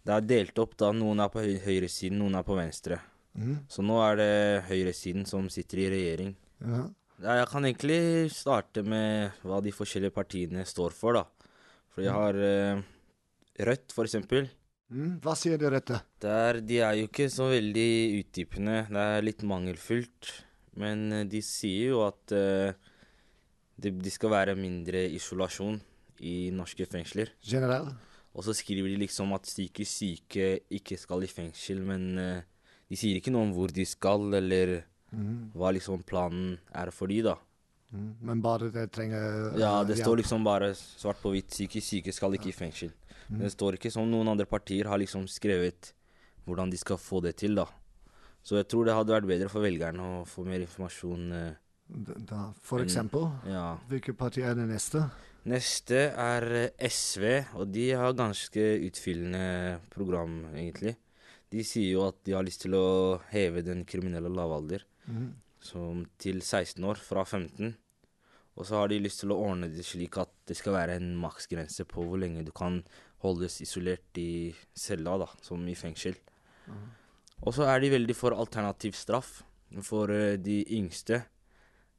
Det 0.06 0.12
er 0.12 0.22
delt 0.28 0.60
opp, 0.60 0.76
da. 0.76 0.92
Noen 0.92 1.20
er 1.24 1.30
på 1.32 1.40
høy 1.40 1.58
høyresiden, 1.64 2.18
noen 2.20 2.36
er 2.36 2.44
på 2.44 2.58
venstre. 2.58 3.00
Mm, 3.38 3.60
Så 3.70 3.82
nå 3.82 3.96
er 4.04 4.16
det 4.20 4.64
høyresiden 4.68 5.26
som 5.26 5.48
sitter 5.50 5.78
i 5.86 5.90
regjering. 5.90 6.36
ja. 6.62 6.90
Ja, 7.22 7.36
jeg 7.38 7.48
kan 7.48 7.64
egentlig 7.64 8.32
starte 8.34 8.84
med 8.84 9.32
hva 9.46 9.62
de 9.64 9.72
forskjellige 9.72 10.12
partiene 10.12 10.66
står 10.66 10.92
for, 10.92 11.14
da. 11.14 11.24
For 11.94 12.02
jeg 12.02 12.12
har 12.12 12.36
eh, 12.36 12.82
Rødt, 13.64 13.94
for 13.94 14.04
eksempel. 14.04 14.50
Mm, 14.94 15.16
hva 15.24 15.34
sier 15.40 15.58
dere 15.58 15.80
dette? 15.80 16.00
Der, 16.22 16.60
de 16.62 16.78
er 16.86 16.98
jo 17.00 17.08
ikke 17.10 17.26
så 17.34 17.48
veldig 17.50 17.90
utdypende. 18.22 18.76
Det 18.94 19.06
er 19.18 19.26
litt 19.26 19.42
mangelfullt. 19.50 20.32
Men 20.78 21.08
eh, 21.12 21.24
de 21.30 21.42
sier 21.46 21.92
jo 21.96 22.04
at 22.06 22.34
uh, 22.34 22.74
det, 23.78 23.92
de 24.02 24.14
skal 24.14 24.32
være 24.34 24.56
mindre 24.58 25.04
isolasjon 25.18 25.80
i 26.24 26.50
norske 26.56 26.86
fengsler. 26.90 27.34
Generell? 27.46 27.92
Og 28.34 28.46
så 28.48 28.54
skriver 28.58 28.90
de 28.94 29.02
liksom 29.04 29.34
at 29.36 29.46
psykisk 29.46 29.92
syke 30.00 30.48
ikke 30.74 30.98
skal 30.98 31.26
i 31.26 31.30
fengsel, 31.30 31.82
men 31.86 32.08
uh, 32.18 32.42
de 32.90 32.98
sier 32.98 33.18
ikke 33.20 33.34
noe 33.34 33.46
om 33.50 33.54
hvor 33.58 33.74
de 33.74 33.86
skal, 33.90 34.30
eller 34.42 34.82
Mm, 35.14 35.52
hva 35.54 35.70
liksom 35.70 36.00
planen 36.10 36.56
er 36.74 36.90
for 36.90 37.06
de, 37.06 37.20
da. 37.22 37.36
mm, 37.94 38.14
men 38.26 38.40
bare 38.42 38.72
det 38.74 38.88
trenger 38.96 39.52
uh, 39.54 39.60
Ja, 39.62 39.84
det 39.86 40.00
hjelp. 40.00 40.08
står 40.08 40.18
liksom 40.24 40.42
bare 40.48 40.72
svart 40.74 41.20
på 41.22 41.30
hvitt. 41.36 41.52
Psykisk 41.54 41.86
syke 41.86 42.14
skal 42.18 42.34
ikke 42.34 42.50
i 42.50 42.56
fengsel. 42.58 42.90
Men 43.30 43.40
det 43.48 43.52
står 43.56 43.74
ikke 43.78 43.92
som 43.92 44.10
noen 44.10 44.28
andre 44.28 44.46
partier 44.46 44.86
har 44.86 44.98
liksom 45.00 45.28
skrevet 45.28 45.94
hvordan 46.46 46.70
de 46.72 46.78
skal 46.78 46.98
få 46.98 47.22
det 47.24 47.36
til, 47.38 47.56
da. 47.56 47.66
Så 48.44 48.58
jeg 48.60 48.68
tror 48.68 48.86
det 48.86 48.94
hadde 48.94 49.14
vært 49.16 49.28
bedre 49.30 49.50
for 49.50 49.62
velgerne 49.64 50.00
å 50.00 50.26
få 50.28 50.46
mer 50.46 50.60
informasjon. 50.60 51.32
eh, 51.32 51.54
Da, 52.26 52.54
for 52.62 52.80
Mm. 52.80 52.86
eksempel, 52.88 53.32
Ja. 53.46 53.78
hvilket 53.90 54.18
parti 54.18 54.42
er 54.42 54.56
det 54.56 54.68
neste? 54.68 55.12
Neste 55.46 56.14
er 56.16 56.44
eh, 56.54 56.70
SV, 56.80 57.46
og 57.56 57.72
de 57.72 57.92
har 57.92 58.14
ganske 58.14 58.80
utfyllende 58.88 59.80
program, 59.90 60.46
egentlig. 60.56 60.96
De 61.52 61.60
sier 61.64 61.92
jo 61.94 62.08
at 62.08 62.16
de 62.24 62.32
har 62.32 62.44
lyst 62.44 62.62
til 62.62 62.72
å 62.74 63.20
heve 63.30 63.62
den 63.64 63.86
kriminelle 63.86 64.30
lavalder 64.30 64.82
Mm. 65.08 65.34
som 65.60 66.06
til 66.18 66.40
16 66.42 66.84
år, 66.84 66.96
fra 66.98 67.24
15. 67.26 67.76
Og 68.58 68.66
så 68.66 68.76
har 68.76 68.88
de 68.88 69.00
lyst 69.00 69.20
til 69.20 69.30
å 69.30 69.40
ordne 69.50 69.68
det 69.74 69.84
slik 69.86 70.18
at 70.18 70.30
det 70.46 70.56
skal 70.58 70.74
være 70.74 70.96
en 70.96 71.16
maksgrense 71.18 71.84
på 71.86 72.04
hvor 72.06 72.20
lenge 72.20 72.44
du 72.46 72.52
kan 72.52 72.84
holdes 73.24 73.62
isolert 73.64 74.18
i 74.20 74.54
cella, 74.76 75.18
da, 75.24 75.28
som 75.42 75.64
i 75.68 75.76
fengsel. 75.80 76.16
Og 77.44 77.54
så 77.56 77.66
er 77.68 77.80
de 77.84 77.90
veldig 77.92 78.16
for 78.16 78.36
alternativ 78.36 78.96
straff. 78.96 79.42
For 79.82 80.12
uh, 80.12 80.36
de 80.38 80.60
yngste, 80.78 81.24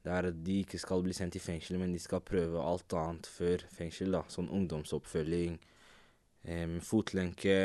der 0.05 0.31
de 0.31 0.61
ikke 0.63 0.79
skal 0.79 1.03
bli 1.03 1.13
sendt 1.17 1.37
i 1.37 1.41
fengsel, 1.43 1.79
men 1.81 1.93
de 1.93 1.99
skal 1.99 2.21
prøve 2.25 2.61
alt 2.63 2.93
annet 2.95 3.27
før 3.27 3.65
fengsel, 3.73 4.13
da. 4.15 4.21
Sånn 4.31 4.49
ungdomsoppfølging, 4.53 5.57
um, 6.49 6.77
fotlenke, 6.85 7.57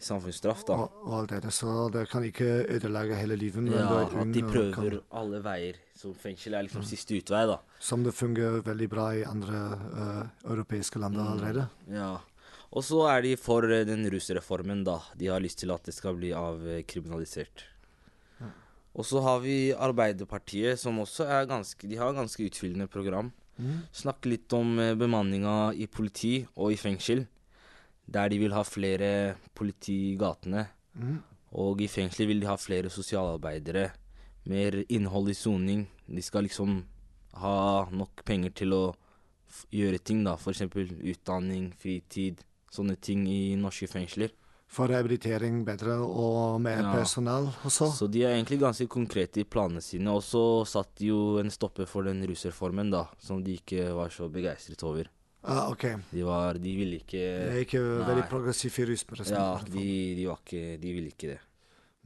samfunnsstraff, 0.00 0.64
da. 0.66 0.74
Og, 0.82 0.94
og 1.06 1.14
alt 1.20 1.34
dette, 1.36 1.50
så 1.54 1.88
det 1.94 2.06
kan 2.10 2.24
ikke 2.26 2.48
ødelegge 2.74 3.18
hele 3.20 3.36
livet. 3.38 3.62
Men 3.62 3.76
Ja, 3.76 4.00
at 4.06 4.14
ung 4.18 4.32
de 4.34 4.42
prøver 4.42 4.72
kan- 4.74 5.00
alle 5.20 5.40
veier. 5.44 5.76
Så 5.94 6.10
fengsel 6.18 6.54
er 6.58 6.66
liksom 6.66 6.82
siste 6.86 7.14
utvei, 7.20 7.44
da. 7.46 7.58
Som 7.78 8.02
det 8.02 8.14
fungerer 8.14 8.62
veldig 8.66 8.88
bra 8.90 9.08
i 9.14 9.22
andre 9.24 9.60
uh, 9.94 10.50
europeiske 10.50 10.98
land 10.98 11.14
Mm. 11.16 11.26
allerede. 11.26 11.68
Ja. 11.92 12.18
Og 12.74 12.82
så 12.82 13.04
er 13.06 13.22
de 13.22 13.36
for 13.38 13.66
eh, 13.70 13.86
den 13.86 14.06
rusreformen, 14.10 14.82
da. 14.86 14.98
De 15.18 15.30
har 15.30 15.42
lyst 15.42 15.62
til 15.62 15.72
at 15.74 15.86
det 15.86 15.94
skal 15.94 16.18
bli 16.18 16.34
avkriminalisert. 16.34 17.68
Og 18.94 19.06
så 19.06 19.20
har 19.24 19.40
vi 19.42 19.74
Arbeiderpartiet, 19.74 20.78
som 20.78 21.00
også 21.02 21.26
er 21.26 21.48
ganske 21.50 21.88
De 21.90 21.96
har 21.98 22.14
ganske 22.14 22.46
utfyllende 22.46 22.86
program. 22.86 23.32
Mm. 23.58 23.86
Snakke 23.94 24.30
litt 24.30 24.54
om 24.54 24.78
eh, 24.78 24.94
bemanninga 24.98 25.74
i 25.74 25.86
politi 25.86 26.44
og 26.54 26.74
i 26.74 26.78
fengsel. 26.78 27.26
Der 28.06 28.30
de 28.30 28.38
vil 28.38 28.54
ha 28.54 28.62
flere 28.66 29.36
politi 29.54 30.12
i 30.12 30.16
gatene. 30.20 30.66
Mm. 30.94 31.20
Og 31.58 31.82
i 31.82 31.90
fengsel 31.90 32.28
vil 32.30 32.42
de 32.42 32.50
ha 32.50 32.56
flere 32.58 32.90
sosialarbeidere. 32.90 33.88
Mer 34.50 34.82
innhold 34.88 35.30
i 35.30 35.38
soning. 35.38 35.86
De 36.06 36.22
skal 36.22 36.46
liksom 36.46 36.82
ha 37.40 37.58
nok 37.90 38.22
penger 38.26 38.54
til 38.62 38.74
å 38.76 38.82
gjøre 39.74 40.02
ting, 40.02 40.22
da. 40.26 40.34
F.eks. 40.38 40.66
utdanning, 41.14 41.70
fritid. 41.78 42.42
Sånne 42.74 42.96
ting 43.00 43.22
i 43.30 43.54
norske 43.60 43.86
fengsler. 43.90 44.32
For 44.74 44.88
rehabilitering 44.90 45.60
bedre 45.66 46.00
og 46.02 46.60
mer 46.64 46.80
Ja. 46.82 46.92
personal 46.96 47.46
også. 47.68 47.92
Så 47.94 48.08
de 48.10 48.24
er 48.24 48.32
egentlig 48.34 48.58
ganske 48.58 48.88
konkrete 48.90 49.40
i 49.40 49.44
planene 49.44 49.80
sine. 49.84 50.08
Og 50.10 50.22
så 50.26 50.66
satt 50.66 50.96
de 50.98 51.12
jo 51.12 51.38
en 51.38 51.50
stopper 51.50 51.86
for 51.86 52.02
den 52.02 52.24
rusreformen, 52.26 52.90
da. 52.90 53.04
Som 53.22 53.44
de 53.44 53.54
ikke 53.60 53.94
var 53.94 54.08
så 54.10 54.26
begeistret 54.32 54.82
over. 54.82 55.06
Ah, 55.44 55.70
ok. 55.70 55.84
De 56.10 56.22
var 56.24 56.54
De 56.54 56.74
ville 56.74 56.98
ikke 57.02 57.20
Det 57.20 57.52
er 57.52 57.64
ikke 57.66 57.82
veldig 58.08 58.28
progressiv 58.30 58.72
i 58.80 58.86
rusmiddelsentre. 58.90 59.36
Ja, 59.36 59.58
de, 59.68 60.14
de 60.16 60.26
var 60.26 60.38
ikke 60.40 60.80
De 60.80 60.92
ville 60.96 61.10
ikke 61.12 61.28
det. 61.34 61.38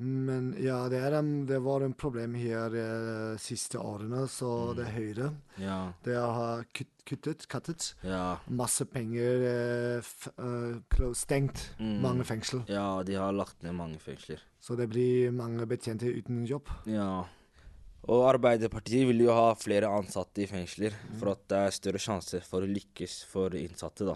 Men 0.01 0.53
ja, 0.63 0.85
det, 0.89 1.01
en, 1.13 1.47
det 1.49 1.59
var 1.65 1.83
en 1.83 1.95
problem 1.99 2.35
her 2.39 2.69
de 2.71 2.83
siste 3.43 3.81
årene, 3.83 4.29
så 4.31 4.51
Mm. 4.71 4.77
det 4.77 4.87
Høyre. 4.95 5.31
Ja. 5.59 5.93
Det 6.05 6.15
har 6.15 6.63
kutt, 6.73 6.93
kuttet, 7.05 7.49
kuttet 7.49 7.95
Ja. 8.05 8.39
masse 8.49 8.85
penger, 8.87 9.43
eh, 9.43 9.97
eh, 10.39 10.79
close- 10.95 11.25
stengt 11.27 11.75
Mm. 11.81 12.01
mange 12.01 12.25
fengsel. 12.25 12.63
Ja, 12.69 13.03
de 13.03 13.15
har 13.15 13.33
lagt 13.33 13.61
ned 13.65 13.75
mange 13.75 13.99
fengsler. 13.99 14.39
Så 14.61 14.77
det 14.77 14.89
blir 14.89 15.33
mange 15.33 15.67
betjente 15.67 16.07
uten 16.07 16.47
jobb. 16.47 16.69
Ja. 16.87 17.25
Og 18.09 18.35
Arbeiderpartiet 18.37 19.05
vil 19.09 19.19
jo 19.27 19.33
ha 19.35 19.55
flere 19.55 19.89
ansatte 19.91 20.39
i 20.43 20.47
fengsler, 20.47 20.93
for 21.19 21.31
at 21.33 21.49
det 21.49 21.59
er 21.59 21.71
større 21.71 21.99
sjanse 21.99 22.41
for 22.45 22.61
å 22.63 22.73
lykkes 22.73 23.25
for 23.27 23.51
innsatte, 23.51 24.07
da. 24.07 24.15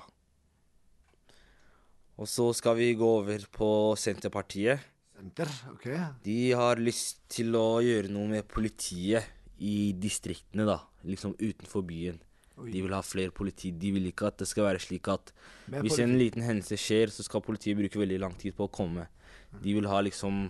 Og 2.18 2.26
så 2.28 2.54
skal 2.54 2.76
vi 2.76 2.94
gå 2.94 3.00
over 3.18 3.38
på 3.50 3.96
Senterpartiet. 3.98 4.78
Senter, 5.22 5.50
ok. 5.70 5.84
De 6.24 6.36
har 6.58 6.80
lyst 6.82 7.20
til 7.30 7.54
å 7.54 7.78
gjøre 7.84 8.10
noe 8.10 8.26
med 8.26 8.46
politiet 8.50 9.28
i 9.62 9.92
distriktene, 9.94 10.66
da. 10.66 10.80
Liksom 11.06 11.36
utenfor 11.38 11.84
byen. 11.86 12.18
Oi. 12.58 12.72
De 12.72 12.82
vil 12.82 12.94
ha 12.96 12.98
flere 13.06 13.30
politi. 13.30 13.70
De 13.70 13.92
vil 13.94 14.08
ikke 14.10 14.32
at 14.32 14.42
det 14.42 14.48
skal 14.50 14.66
være 14.66 14.82
slik 14.82 15.06
at 15.12 15.30
Mer 15.70 15.86
hvis 15.86 15.94
politi. 15.94 16.02
en 16.08 16.18
liten 16.18 16.42
hendelse 16.42 16.78
skjer, 16.80 17.14
så 17.14 17.22
skal 17.22 17.44
politiet 17.46 17.78
bruke 17.78 18.02
veldig 18.02 18.18
lang 18.18 18.34
tid 18.34 18.56
på 18.58 18.66
å 18.66 18.72
komme. 18.74 19.06
De 19.62 19.76
vil 19.78 19.86
ha 19.86 20.02
liksom 20.02 20.48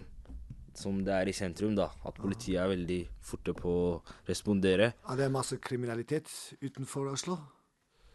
som 0.72 1.02
det 1.04 1.12
er 1.12 1.28
i 1.28 1.36
sentrum, 1.36 1.74
da. 1.76 1.90
At 2.08 2.16
politiet 2.16 2.56
er 2.62 2.72
veldig 2.72 3.02
forte 3.28 3.52
på 3.52 3.72
å 3.76 3.88
respondere. 4.24 4.94
Er 5.04 5.18
det 5.20 5.28
masse 5.34 5.60
kriminalitet 5.60 6.32
utenfor 6.64 7.12
Oslo? 7.12 7.36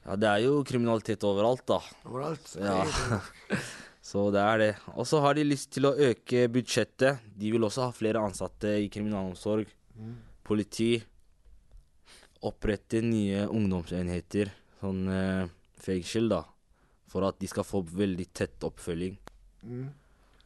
Ja, 0.08 0.16
det 0.18 0.30
er 0.32 0.42
jo 0.48 0.64
kriminalitet 0.66 1.22
overalt, 1.28 1.68
da. 1.70 1.78
Overalt? 2.10 2.56
Ja. 2.58 2.82
Så 4.08 4.30
det 4.32 4.40
er 4.40 4.58
det. 4.62 4.70
Og 4.96 5.04
så 5.10 5.20
har 5.20 5.36
de 5.36 5.44
lyst 5.44 5.72
til 5.76 5.84
å 5.90 5.92
øke 5.92 6.46
budsjettet. 6.54 7.20
De 7.36 7.50
vil 7.52 7.66
også 7.68 7.90
ha 7.90 7.92
flere 7.96 8.22
ansatte 8.24 8.72
i 8.80 8.88
kriminalomsorg, 8.94 9.68
Mm. 9.98 10.16
politi. 10.48 11.02
Opprette 12.48 13.02
nye 13.02 13.48
ungdomsenheter, 13.50 14.52
sånn 14.80 15.08
eh, 15.10 15.48
fengsel, 15.82 16.30
da. 16.30 16.44
For 17.10 17.26
at 17.26 17.40
de 17.42 17.48
skal 17.50 17.66
få 17.66 17.82
veldig 17.88 18.28
tett 18.38 18.64
oppfølging. 18.68 19.16
Mm. 19.66 19.88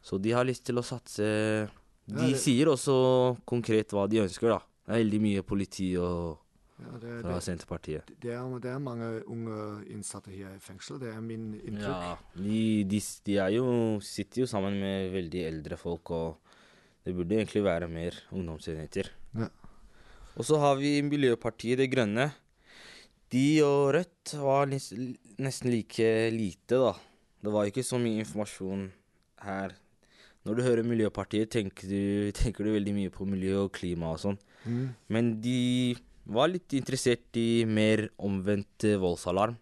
Så 0.01 0.17
de 0.21 0.31
har 0.31 0.45
lyst 0.47 0.63
til 0.65 0.79
å 0.79 0.85
satse 0.85 1.69
De 2.07 2.15
Ja, 2.17 2.27
det- 2.31 2.39
sier 2.41 2.65
også 2.65 3.37
konkret 3.45 3.89
hva 3.93 4.07
de 4.09 4.17
ønsker, 4.23 4.49
da. 4.49 4.57
Det 4.87 4.95
er 4.95 5.03
veldig 5.03 5.21
mye 5.21 5.43
politi 5.43 5.95
og 5.97 6.39
Ja, 6.81 6.97
det, 6.97 7.15
fra 7.21 7.35
det, 7.35 7.45
Senterpartiet. 7.45 8.11
det, 8.23 8.31
er, 8.33 8.53
det 8.63 8.71
er 8.71 8.81
mange 8.81 9.09
unge 9.29 9.57
innsatte 9.93 10.33
her 10.33 10.55
i 10.55 10.61
fengsel. 10.63 10.97
Det 11.01 11.11
er 11.13 11.19
min 11.21 11.51
inntrykk. 11.59 12.05
Ja, 12.07 12.15
de, 12.35 12.61
de, 12.89 13.01
de 13.27 13.37
er 13.43 13.51
jo, 13.53 13.65
sitter 14.05 14.43
jo 14.43 14.49
sammen 14.49 14.79
med 14.81 15.11
veldig 15.13 15.43
eldre 15.51 15.77
folk, 15.77 16.13
og 16.17 17.05
det 17.05 17.13
burde 17.17 17.37
egentlig 17.37 17.63
være 17.65 17.89
mer 17.91 18.17
ungdomsenheter. 18.33 19.11
Ja. 19.37 19.49
Og 20.39 20.47
så 20.47 20.57
har 20.61 20.79
vi 20.79 20.95
Miljøpartiet 21.05 21.81
De 21.81 21.89
Grønne. 21.91 22.31
De 23.31 23.45
og 23.63 23.93
Rødt 23.95 24.33
var 24.41 24.67
nesten 24.71 25.71
like 25.71 26.09
lite, 26.33 26.75
da. 26.81 26.93
Det 27.41 27.53
var 27.53 27.69
ikke 27.69 27.85
så 27.85 27.99
mye 28.01 28.21
informasjon 28.21 28.89
her. 29.45 29.73
Når 30.45 30.57
du 30.57 30.63
hører 30.65 30.87
Miljøpartiet, 30.87 31.51
tenker 31.53 31.89
du, 31.89 32.31
tenker 32.41 32.65
du 32.65 32.73
veldig 32.75 32.95
mye 32.97 33.13
på 33.13 33.27
miljø 33.29 33.67
og 33.67 33.75
klima 33.77 34.15
og 34.15 34.23
sånn. 34.23 34.39
Mm. 34.65 34.87
Men 35.13 35.35
de 35.43 35.59
var 36.33 36.51
litt 36.51 36.73
interessert 36.77 37.37
i 37.39 37.63
mer 37.67 38.07
omvendt 38.21 38.87
eh, 38.87 38.99
voldsalarm. 39.01 39.57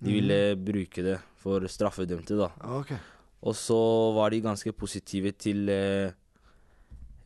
De 0.00 0.14
ville 0.16 0.38
ville 0.38 0.56
bruke 0.56 1.04
det 1.04 1.18
for 1.40 1.64
straffedømte, 1.68 2.36
da. 2.38 2.48
Ok. 2.80 2.94
Og 3.48 3.56
så 3.56 3.80
var 4.16 4.32
de 4.32 4.42
ganske 4.44 4.72
positive 4.76 5.32
til 5.36 5.68
eh, 5.72 6.12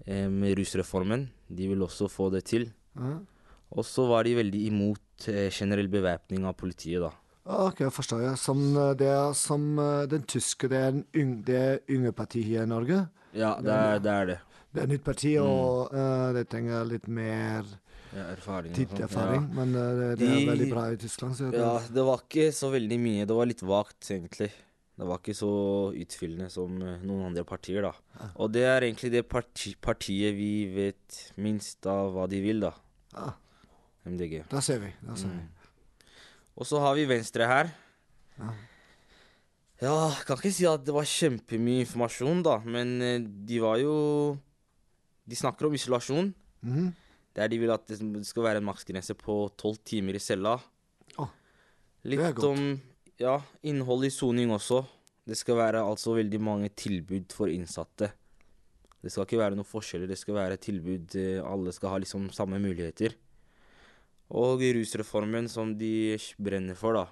rusreformen. 0.06 1.28
De 1.48 1.68
ville 1.70 1.84
også 1.84 2.08
få 2.10 2.30
det 2.34 2.44
til. 2.50 2.68
Mm. 2.94 3.26
Og 3.74 3.86
så 3.86 4.06
var 4.06 4.26
de 4.26 4.36
veldig 4.38 4.62
imot 4.68 5.28
eh, 5.30 5.50
generell 5.50 5.88
bevæpning 5.90 6.46
av 6.46 6.54
politiet, 6.58 7.02
da. 7.02 7.10
Ok, 7.44 7.82
jeg 7.84 7.92
forstår 7.92 8.22
jeg. 8.24 8.38
Som, 8.40 8.62
eh, 8.76 8.94
det 8.96 9.12
som 9.36 9.78
eh, 9.78 10.06
den 10.10 10.22
tyske, 10.22 10.70
det 10.70 10.78
er 10.78 10.92
en 10.92 11.04
unge 11.14 11.42
det 11.44 11.64
unge 11.90 12.12
partiet 12.12 12.16
parti 12.16 12.44
her 12.48 12.62
i 12.62 12.70
Norge. 12.70 13.00
Ja, 13.34 13.56
det 13.60 13.74
er 13.74 13.98
det. 13.98 14.12
Er 14.12 14.26
det. 14.26 14.38
Det 14.74 14.80
er 14.80 14.86
et 14.86 14.90
nytt 14.90 15.04
parti, 15.06 15.32
og 15.38 15.92
uh, 15.94 16.32
det 16.34 16.48
trenger 16.50 16.86
litt 16.88 17.04
mer 17.06 17.62
Ja, 18.14 18.24
erfaring. 18.30 18.74
Ja. 18.74 19.40
Men 19.58 19.74
eh, 19.74 19.88
det, 19.98 20.10
det 20.20 20.28
er 20.28 20.36
De- 20.38 20.50
veldig 20.52 20.68
bra 20.70 20.84
i 20.94 20.98
Tyskland. 21.02 21.34
Så 21.38 21.48
ja, 21.52 21.72
det 21.90 22.04
var 22.06 22.22
ikke 22.22 22.48
så 22.54 22.70
veldig 22.70 22.98
mye. 23.02 23.24
Det 23.26 23.34
var 23.36 23.48
litt 23.50 23.64
vagt, 23.66 24.00
egentlig. 24.14 24.50
Det 24.94 25.08
var 25.08 25.18
ikke 25.18 25.34
så 25.34 25.48
utfyllende 25.98 26.46
som 26.54 26.76
eh, 26.82 27.00
noen 27.02 27.24
andre 27.32 27.42
partier, 27.48 27.82
da. 27.82 28.28
Og 28.38 28.52
det 28.54 28.62
er 28.70 28.86
egentlig 28.86 29.10
det 29.16 29.24
parti 29.26 29.72
partiet 29.82 30.36
vi 30.38 30.52
vet 30.70 31.18
minst 31.42 31.82
av 31.90 32.12
hva 32.14 32.28
de 32.30 32.38
vil, 32.44 32.62
da. 32.62 32.70
Ja. 33.16 33.32
MDG. 34.06 34.44
Da 34.52 34.60
ser 34.62 34.78
vi. 34.84 34.92
Da 35.02 35.16
ser 35.18 35.32
vi. 35.34 35.42
Mm. 35.42 36.12
Og 36.54 36.68
så 36.70 36.78
har 36.84 36.94
vi 36.94 37.08
Venstre 37.10 37.48
her. 37.50 37.72
Ja. 38.38 38.52
Ja, 39.82 39.94
kan 40.24 40.38
ikke 40.38 40.52
si 40.54 40.64
at 40.70 40.84
det 40.86 40.94
var 40.94 41.04
kjempemye 41.08 41.82
informasjon, 41.82 42.44
da, 42.46 42.60
men 42.62 42.94
eh, 43.02 43.18
de 43.24 43.58
var 43.60 43.80
jo 43.82 43.94
De 45.26 45.36
snakker 45.36 45.66
om 45.66 45.74
isolasjon. 45.74 46.30
Mhm. 46.62 46.92
Der 47.34 47.48
de 47.50 47.58
vil 47.58 47.72
at 47.74 47.86
det 47.90 47.98
skal 48.28 48.46
være 48.46 48.60
en 48.62 48.68
maksgrense 48.68 49.14
på 49.18 49.38
tolv 49.58 49.80
timer 49.84 50.14
i 50.14 50.22
cella. 50.22 50.54
Oh, 51.18 51.30
Litt 52.06 52.38
om 52.46 52.60
ja, 53.18 53.38
innhold 53.66 54.06
i 54.06 54.12
soning 54.14 54.52
også. 54.54 54.84
Det 55.24 55.38
skal 55.40 55.56
være 55.58 55.80
altså 55.82 56.14
veldig 56.18 56.40
mange 56.44 56.68
tilbud 56.76 57.32
for 57.32 57.50
innsatte. 57.50 58.10
Det 59.04 59.12
skal 59.12 59.26
ikke 59.26 59.40
være 59.40 59.56
noen 59.58 59.68
forskjeller, 59.68 60.08
det 60.08 60.16
skal 60.20 60.36
være 60.38 60.56
tilbud. 60.60 61.14
eh, 61.20 61.42
Alle 61.44 61.72
skal 61.76 61.90
ha 61.92 61.98
liksom 62.00 62.30
samme 62.32 62.60
muligheter. 62.62 63.16
Og 64.30 64.62
rusreformen 64.62 65.48
som 65.52 65.74
de 65.76 66.16
brenner 66.40 66.74
for, 66.78 66.96
da. 66.96 67.06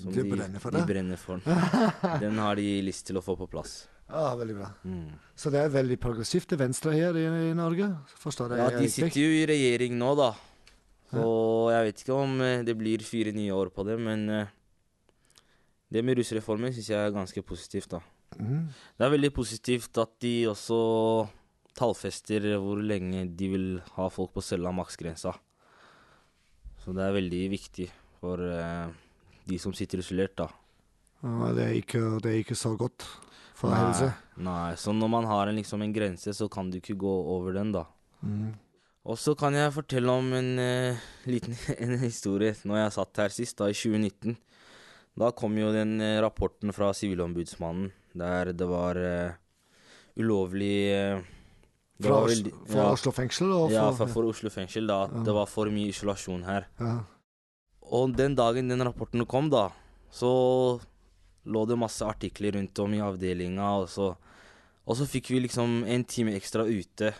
Som 0.00 0.12
De 0.12 0.24
brenner 0.28 0.60
for 0.60 0.74
de 0.74 0.82
de 0.82 0.88
brenner 0.90 1.16
for 1.20 1.38
den. 1.38 2.20
Den 2.24 2.38
har 2.42 2.56
de 2.58 2.82
lyst 2.82 3.06
til 3.06 3.16
å 3.16 3.22
få 3.24 3.36
på 3.38 3.48
plass. 3.48 3.84
Ah, 4.08 4.34
veldig 4.36 4.56
bra. 4.58 4.70
Mm. 4.84 5.14
Så 5.36 5.50
det 5.52 5.62
er 5.62 5.72
veldig 5.72 5.96
progressivt 6.00 6.50
til 6.50 6.60
venstre 6.60 6.92
her 6.92 7.16
i, 7.16 7.24
i 7.50 7.54
Norge? 7.56 7.88
Forstår 8.20 8.52
jeg 8.52 8.60
Ja, 8.60 8.72
de 8.76 8.90
sitter 8.92 9.20
jo 9.22 9.30
i 9.32 9.46
regjering 9.48 9.96
nå, 9.98 10.10
da. 10.18 10.32
Så 11.14 11.24
jeg 11.72 11.86
vet 11.88 12.02
ikke 12.02 12.18
om 12.18 12.42
eh, 12.42 12.64
det 12.66 12.74
blir 12.78 13.04
fire 13.06 13.32
nye 13.34 13.54
år 13.54 13.70
på 13.74 13.84
det, 13.86 13.96
men 14.02 14.26
eh, 14.32 14.52
det 15.94 16.02
med 16.04 16.18
rusreformen 16.18 16.74
syns 16.74 16.90
jeg 16.90 17.00
er 17.00 17.14
ganske 17.14 17.44
positivt, 17.46 17.94
da. 17.96 18.02
Mm. 18.34 18.66
Det 18.98 19.06
er 19.06 19.14
veldig 19.14 19.30
positivt 19.34 19.98
at 20.02 20.14
de 20.24 20.34
også 20.50 20.78
tallfester 21.78 22.48
hvor 22.62 22.80
lenge 22.82 23.24
de 23.38 23.50
vil 23.52 23.68
ha 23.96 24.08
folk 24.12 24.34
på 24.34 24.42
cella 24.44 24.72
maksgrensa. 24.74 25.34
Så 26.82 26.92
det 26.94 27.04
er 27.04 27.16
veldig 27.16 27.44
viktig 27.54 27.88
for 28.20 28.42
eh, 28.44 28.90
de 29.48 29.60
som 29.60 29.74
sitter 29.76 30.02
isolert, 30.02 30.36
da. 30.40 30.50
Ja, 31.24 31.52
det, 31.56 31.64
er 31.64 31.78
ikke, 31.78 32.02
det 32.20 32.32
er 32.32 32.42
ikke 32.42 32.58
så 32.58 32.74
godt. 32.76 33.06
For 33.54 33.70
helse. 33.74 34.10
Nei, 34.42 34.74
så 34.80 34.92
når 34.94 35.10
man 35.12 35.26
har 35.30 35.46
en, 35.50 35.56
liksom 35.60 35.82
en 35.84 35.92
grense, 35.94 36.32
så 36.34 36.48
kan 36.50 36.70
du 36.72 36.80
ikke 36.80 36.96
gå 36.98 37.14
over 37.36 37.54
den, 37.54 37.70
da. 37.74 37.84
Mm. 38.26 38.52
Og 39.04 39.18
så 39.20 39.34
kan 39.38 39.54
jeg 39.54 39.70
fortelle 39.76 40.08
om 40.10 40.30
en 40.32 40.50
uh, 40.58 40.96
liten 41.28 41.54
en 41.84 41.98
historie 42.00 42.54
når 42.64 42.80
jeg 42.82 42.94
satt 42.96 43.20
her 43.22 43.34
sist, 43.34 43.58
da 43.60 43.68
i 43.70 43.76
2019. 43.76 44.36
Da 45.20 45.28
kom 45.36 45.54
jo 45.60 45.68
den 45.74 45.98
uh, 46.02 46.18
rapporten 46.24 46.72
fra 46.74 46.88
Sivilombudsmannen 46.96 47.92
der 48.18 48.52
det 48.54 48.66
var 48.70 48.96
uh, 48.98 49.34
ulovlig 50.18 50.74
det 51.94 52.06
Fra 52.08 52.16
var 52.20 52.28
Os- 52.30 52.42
fra 52.70 52.80
ja. 52.80 52.90
Oslo 52.94 53.12
fengsel 53.14 53.52
og 53.54 53.70
Ja, 53.70 53.84
for- 53.90 54.06
for, 54.06 54.12
for 54.16 54.30
Oslo 54.32 54.50
fengsel, 54.50 54.86
da. 54.90 55.04
At 55.04 55.12
Ja. 55.14 55.22
det 55.28 55.34
var 55.36 55.46
for 55.46 55.70
mye 55.70 55.92
isolasjon 55.92 56.42
her. 56.44 56.66
Ja. 56.80 56.94
Og 57.92 58.16
den 58.16 58.34
dagen 58.34 58.68
den 58.68 58.82
rapporten 58.82 59.22
kom, 59.26 59.50
da, 59.50 59.68
så 60.10 60.80
lå 61.46 61.66
det 61.68 61.76
masse 61.78 62.02
artikler 62.06 62.52
rundt 62.56 62.78
om 62.80 62.94
i 62.94 63.00
avdelinga, 63.04 63.70
og 63.82 63.88
så, 63.92 64.10
og 64.86 64.96
så 64.96 65.06
fikk 65.08 65.30
vi 65.34 65.40
liksom 65.46 65.82
en 65.86 66.04
time 66.04 66.34
ekstra 66.38 66.64
ute 66.64 67.12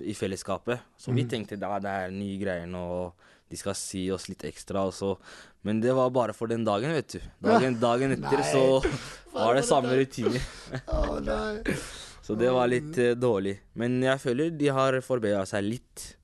i 0.00 0.14
fellesskapet. 0.14 0.78
Så 0.96 1.12
vi 1.12 1.24
Mhm. 1.24 1.28
tenkte 1.30 1.58
da 1.58 1.78
det 1.78 1.90
er 1.90 2.10
nye 2.10 2.38
greier 2.38 2.66
nå, 2.66 2.78
og 2.78 3.12
de 3.50 3.56
skal 3.56 3.74
si 3.74 4.10
oss 4.12 4.28
litt 4.28 4.44
ekstra, 4.44 4.86
og 4.86 4.92
så 4.92 5.16
Men 5.64 5.80
det 5.80 5.92
var 5.92 6.08
bare 6.10 6.32
for 6.32 6.46
den 6.46 6.62
dagen, 6.64 6.92
vet 6.94 7.08
du. 7.08 7.20
Dagen, 7.42 7.74
dagen 7.86 8.12
etter 8.12 8.42
så 8.46 8.80
var 9.34 9.54
det 9.54 9.64
samme 9.64 9.90
rutiner. 9.98 10.40
Så 12.22 12.34
det 12.36 12.50
var 12.52 12.68
litt 12.68 12.96
uh, 13.00 13.14
dårlig. 13.16 13.54
Men 13.74 14.02
jeg 14.04 14.20
føler 14.20 14.50
de 14.56 14.68
har 14.68 14.98
forbedra 15.04 15.46
seg 15.48 15.64
litt 15.64 16.14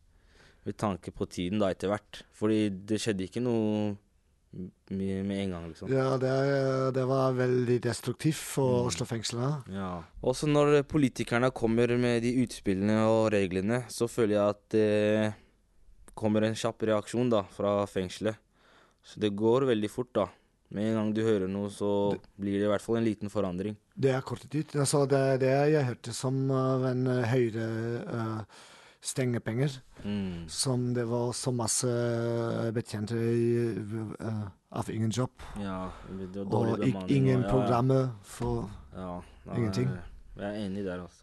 med 0.65 0.77
tanke 0.81 1.11
på 1.17 1.27
tiden 1.29 1.59
da 1.61 1.71
etter 1.73 1.89
hvert. 1.89 2.23
Fordi 2.37 2.69
det 2.85 2.99
skjedde 3.01 3.25
ikke 3.27 3.43
noe 3.45 3.97
med, 4.91 5.25
med 5.27 5.41
en 5.43 5.55
gang, 5.55 5.65
liksom. 5.71 5.91
Ja, 5.93 6.15
det, 6.21 6.33
det 6.95 7.05
var 7.11 7.35
veldig 7.37 7.79
destruktivt 7.85 8.39
for 8.39 8.89
Oslo 8.89 9.07
fengsel. 9.09 9.43
Ja. 9.73 9.91
Også 10.23 10.49
når 10.51 10.83
politikerne 10.91 11.51
kommer 11.55 11.93
med 12.01 12.23
de 12.25 12.35
utspillene 12.45 13.01
og 13.11 13.33
reglene, 13.35 13.83
så 13.93 14.09
føler 14.11 14.37
jeg 14.37 14.55
at 14.55 14.63
det 14.75 15.33
kommer 16.15 16.47
en 16.47 16.57
kjapp 16.59 16.87
reaksjon 16.91 17.33
da, 17.33 17.43
fra 17.57 17.81
fengselet. 17.91 18.39
Så 19.05 19.21
det 19.21 19.35
går 19.37 19.67
veldig 19.69 19.91
fort, 19.93 20.13
da. 20.17 20.29
Med 20.75 20.91
en 20.91 21.01
gang 21.01 21.11
du 21.15 21.25
hører 21.27 21.51
noe, 21.51 21.69
så 21.71 21.89
blir 22.41 22.57
det 22.59 22.69
i 22.69 22.71
hvert 22.71 22.83
fall 22.83 23.01
en 23.01 23.07
liten 23.07 23.31
forandring. 23.31 23.75
Det 23.95 24.15
er 24.15 24.23
kortet 24.27 24.55
ut. 24.55 24.77
Altså, 24.79 25.05
det 25.11 25.19
er 25.19 25.43
det 25.43 25.57
jeg 25.75 25.89
hørte 25.91 26.15
som 26.17 26.39
av 26.55 26.87
en 26.93 27.11
høyre... 27.33 27.67
uh, 28.09 28.63
stengepenger. 29.05 29.75
Mm. 30.05 30.47
Som 30.49 30.89
det 30.97 31.05
var 31.11 31.33
så 31.37 31.53
masse 31.55 31.89
uh, 31.89 32.71
betjente 32.77 33.17
uh, 33.17 34.47
av 34.75 34.89
ingen 34.91 35.13
jobb. 35.15 35.45
Ja, 35.61 35.91
og 35.91 36.79
bemanning, 36.81 36.97
ingen 37.13 37.45
og 37.45 37.47
ja, 37.47 37.53
programmer 37.53 38.09
for 38.25 38.71
Ja, 38.95 39.21
nei, 39.47 39.59
ingenting. 39.61 39.93
Jeg 40.39 40.49
er 40.49 40.59
enig 40.67 40.85
der, 40.87 41.05
altså. 41.05 41.23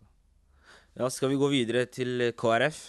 Ja, 1.00 1.08
skal 1.10 1.32
vi 1.32 1.38
gå 1.40 1.48
videre 1.52 1.86
til 1.88 2.20
eh, 2.22 2.34
KrF? 2.36 2.80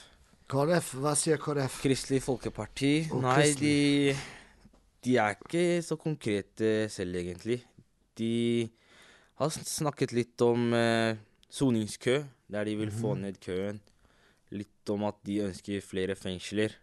KrF, 0.51 0.89
hva 1.01 1.13
sier 1.17 1.39
KrF? 1.41 1.77
Kristelig 1.85 2.19
Folkeparti. 2.25 2.93
Og 3.15 3.23
Nei, 3.23 3.37
Kristelig. 3.39 4.15
de, 4.17 5.07
de 5.07 5.17
er 5.23 5.37
ikke 5.39 5.63
så 5.87 5.97
konkrete 5.99 6.73
selv, 6.91 7.15
egentlig. 7.21 7.61
De 8.19 8.33
har 9.41 9.55
snakket 9.55 10.13
litt 10.19 10.43
om 10.45 10.67
eh, 10.77 11.15
soningskø, 11.53 12.19
der 12.53 12.67
de 12.69 12.75
vil 12.83 12.91
få 12.93 13.15
Mhm. 13.15 13.23
ned 13.23 13.39
køen. 13.43 13.81
Litt 14.53 14.91
om 14.93 15.07
at 15.09 15.19
de 15.25 15.39
ønsker 15.47 15.81
flere 15.85 16.15
fengsler. 16.19 16.75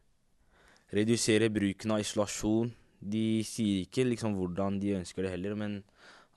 Redusere 0.95 1.51
bruken 1.53 1.93
av 1.93 2.01
isolasjon. 2.01 2.71
De 2.99 3.41
sier 3.47 3.83
ikke 3.85 4.07
liksom 4.07 4.33
hvordan 4.35 4.79
de 4.81 4.95
ønsker 4.97 5.23
det 5.27 5.33
heller, 5.35 5.53
men 5.55 5.79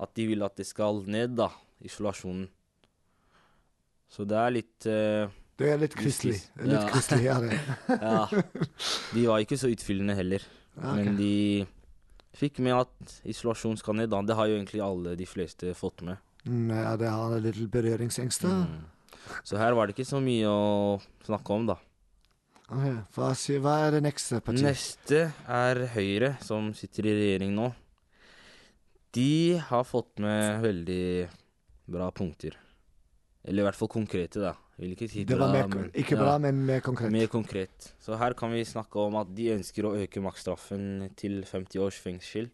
at 0.03 0.12
de 0.18 0.27
vil 0.29 0.45
at 0.45 0.59
det 0.61 0.66
skal 0.68 1.01
ned, 1.11 1.33
da, 1.38 1.49
isolasjonen. 1.83 2.49
Så 4.12 4.27
det 4.29 4.37
er 4.37 4.53
litt 4.59 4.87
uh, 4.92 5.31
Det 5.57 5.71
er 5.73 5.79
litt 5.81 5.95
kristelig. 5.97 6.37
Litt 6.61 6.90
kristelig, 6.92 7.25
ja, 7.31 7.38
det. 7.45 7.57
ja. 7.88 8.27
De 9.14 9.25
var 9.31 9.40
ikke 9.45 9.57
så 9.61 9.71
utfyllende 9.73 10.16
heller. 10.18 10.45
okay. 10.77 10.99
Men 11.01 11.16
de 11.16 11.33
fikk 12.37 12.61
med 12.64 12.77
at 12.83 13.16
isolasjon 13.29 13.79
skal 13.81 13.97
ned. 14.03 14.12
Da. 14.12 14.21
Det 14.29 14.37
har 14.37 14.51
jo 14.53 14.59
egentlig 14.61 14.85
alle 14.85 15.16
de 15.16 15.27
fleste 15.29 15.73
fått 15.79 16.05
med. 16.05 16.21
Mm, 16.45 16.71
Ja, 16.77 16.92
det 17.01 17.09
har 17.09 17.38
litt 17.40 17.61
berøringsangster. 17.73 18.53
Så 19.45 19.59
her 19.61 19.77
var 19.77 19.89
det 19.89 19.97
ikke 19.97 20.09
så 20.09 20.21
mye 20.23 20.49
å 20.51 21.01
snakke 21.27 21.57
om, 21.57 21.69
da. 21.73 21.79
Ok, 22.73 22.89
Hva, 23.17 23.29
hva 23.65 23.77
er 23.85 23.97
det 23.97 24.03
neste 24.07 24.41
partiet? 24.41 24.65
Neste 24.65 25.23
er 25.51 25.85
Høyre, 25.93 26.35
som 26.45 26.73
sitter 26.77 27.11
i 27.11 27.17
regjering 27.19 27.55
nå. 27.57 27.69
De 29.13 29.61
har 29.69 29.85
fått 29.85 30.23
med 30.25 30.63
veldig 30.65 31.07
bra 31.93 32.09
punkter. 32.17 32.57
Eller 33.45 33.65
i 33.65 33.67
hvert 33.67 33.77
fall 33.77 33.91
konkrete, 33.93 34.41
da. 34.41 34.55
Si 34.83 35.23
Det 35.29 35.37
var 35.37 35.53
mer, 35.53 35.91
ikke 35.95 36.17
bra, 36.17 36.39
men 36.43 36.63
mer 36.67 36.81
konkret. 36.83 37.13
Mer 37.13 37.29
konkret. 37.31 37.93
Så 38.03 38.17
her 38.19 38.35
kan 38.35 38.51
vi 38.55 38.65
snakke 38.67 38.99
om 38.99 39.19
at 39.21 39.29
de 39.37 39.53
ønsker 39.53 39.87
å 39.87 39.93
øke 40.01 40.23
maksstraffen 40.25 41.11
til 41.19 41.43
50 41.47 41.83
års 41.85 42.01
fengsel. 42.03 42.49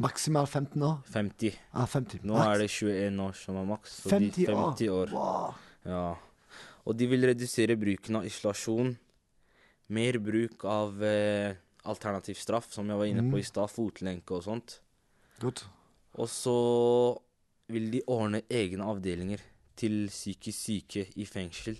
Maksimal 0.00 0.46
15 0.48 0.82
år? 0.82 1.02
50. 1.12 1.58
Ah, 1.74 1.86
50. 1.86 2.24
Nå 2.24 2.38
er 2.40 2.62
det 2.62 2.70
21 2.72 3.20
år 3.26 3.36
som 3.36 3.58
er 3.60 3.68
maks. 3.68 3.98
så 4.06 4.14
50 4.14 4.38
de, 4.38 4.46
år? 4.54 4.62
50 4.72 4.94
år. 4.96 5.12
Wow. 5.12 5.58
Ja. 5.84 6.16
Og 6.86 6.96
de 6.96 7.06
vil 7.06 7.24
redusere 7.28 7.76
bruken 7.78 8.16
av 8.16 8.24
isolasjon. 8.28 8.96
Mer 9.88 10.18
bruk 10.22 10.64
av 10.64 11.02
eh, 11.02 11.54
alternativ 11.84 12.34
straff, 12.38 12.72
som 12.72 12.88
jeg 12.88 12.98
var 12.98 13.06
inne 13.10 13.22
Mm. 13.22 13.30
på 13.32 13.38
i 13.38 13.42
stad. 13.46 13.70
Fotlenke 13.70 14.30
og 14.36 14.42
sånt. 14.44 14.80
Godt. 15.40 15.64
Og 16.18 16.28
så 16.28 17.18
vil 17.68 17.90
de 17.90 18.02
ordne 18.06 18.42
egne 18.50 18.82
avdelinger 18.84 19.40
til 19.76 20.08
psykisk 20.08 20.58
syke 20.58 21.06
i 21.16 21.24
fengsel. 21.24 21.78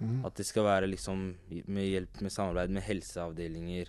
Mm. 0.00 0.24
At 0.24 0.34
det 0.36 0.46
skal 0.46 0.64
være 0.64 0.88
liksom 0.88 1.36
med 1.66 1.88
hjelp 1.90 2.20
med 2.22 2.32
samarbeid 2.32 2.70
med 2.70 2.82
helseavdelinger. 2.82 3.88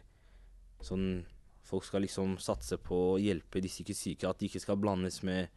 Sånn 0.82 1.26
folk 1.64 1.86
skal 1.86 2.02
liksom 2.02 2.38
satse 2.42 2.78
på 2.82 3.14
å 3.14 3.20
hjelpe 3.22 3.62
de 3.62 3.70
psykisk 3.70 4.00
syke, 4.02 4.28
at 4.30 4.40
de 4.40 4.48
ikke 4.50 4.60
skal 4.64 4.76
blandes 4.82 5.22
med 5.24 5.48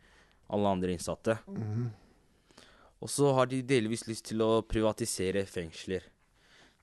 alle 0.50 0.68
andre 0.68 0.92
innsatte. 0.94 1.38
Mhm. 1.48 1.90
Og 3.04 3.10
så 3.12 3.30
har 3.36 3.50
de 3.50 3.60
delvis 3.68 4.06
lyst 4.08 4.30
til 4.30 4.40
å 4.40 4.62
privatisere 4.64 5.44
fengsler. 5.48 6.06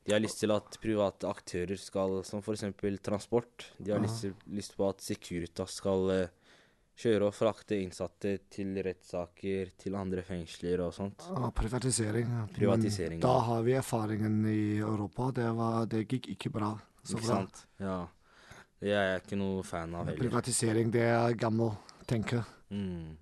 De 0.05 0.13
har 0.13 0.21
lyst 0.21 0.39
til 0.41 0.53
at 0.53 0.77
private 0.81 1.29
aktører 1.29 1.77
skal, 1.77 2.21
som 2.25 2.41
f.eks. 2.41 2.63
transport 3.05 3.67
De 3.77 3.93
har 3.93 4.01
lyst, 4.01 4.29
lyst 4.49 4.77
på 4.77 4.87
at 4.89 5.01
Securitas 5.01 5.75
skal 5.77 6.09
eh, 6.13 6.31
kjøre 7.01 7.29
og 7.29 7.35
frakte 7.37 7.77
innsatte 7.81 8.35
til 8.53 8.73
rettssaker, 8.85 9.73
til 9.81 9.97
andre 9.97 10.23
fengsler 10.25 10.81
og 10.85 10.93
sånt. 10.95 11.25
Ja, 11.29 11.51
privatisering. 11.57 12.29
Privatisering, 12.55 13.19
Men 13.21 13.25
da 13.27 13.35
har 13.49 13.65
vi 13.65 13.77
erfaringen 13.77 14.39
i 14.49 14.63
Europa. 14.79 15.29
Det, 15.37 15.49
var, 15.57 15.85
det 15.89 16.05
gikk 16.07 16.31
ikke 16.35 16.53
bra. 16.53 16.73
Så 17.03 17.17
Ikke 17.17 17.27
bra. 17.27 17.39
sant? 17.41 17.63
Ja. 17.81 17.99
Det 18.81 18.93
er 18.97 19.07
jeg 19.11 19.23
ikke 19.23 19.37
noe 19.37 19.65
fan 19.65 19.93
av 19.93 20.07
heller. 20.09 20.21
Privatisering, 20.21 20.93
det 20.93 21.05
er 21.05 21.37
gammel 21.37 21.75
tenke. 22.09 22.41
Mm. 22.73 23.17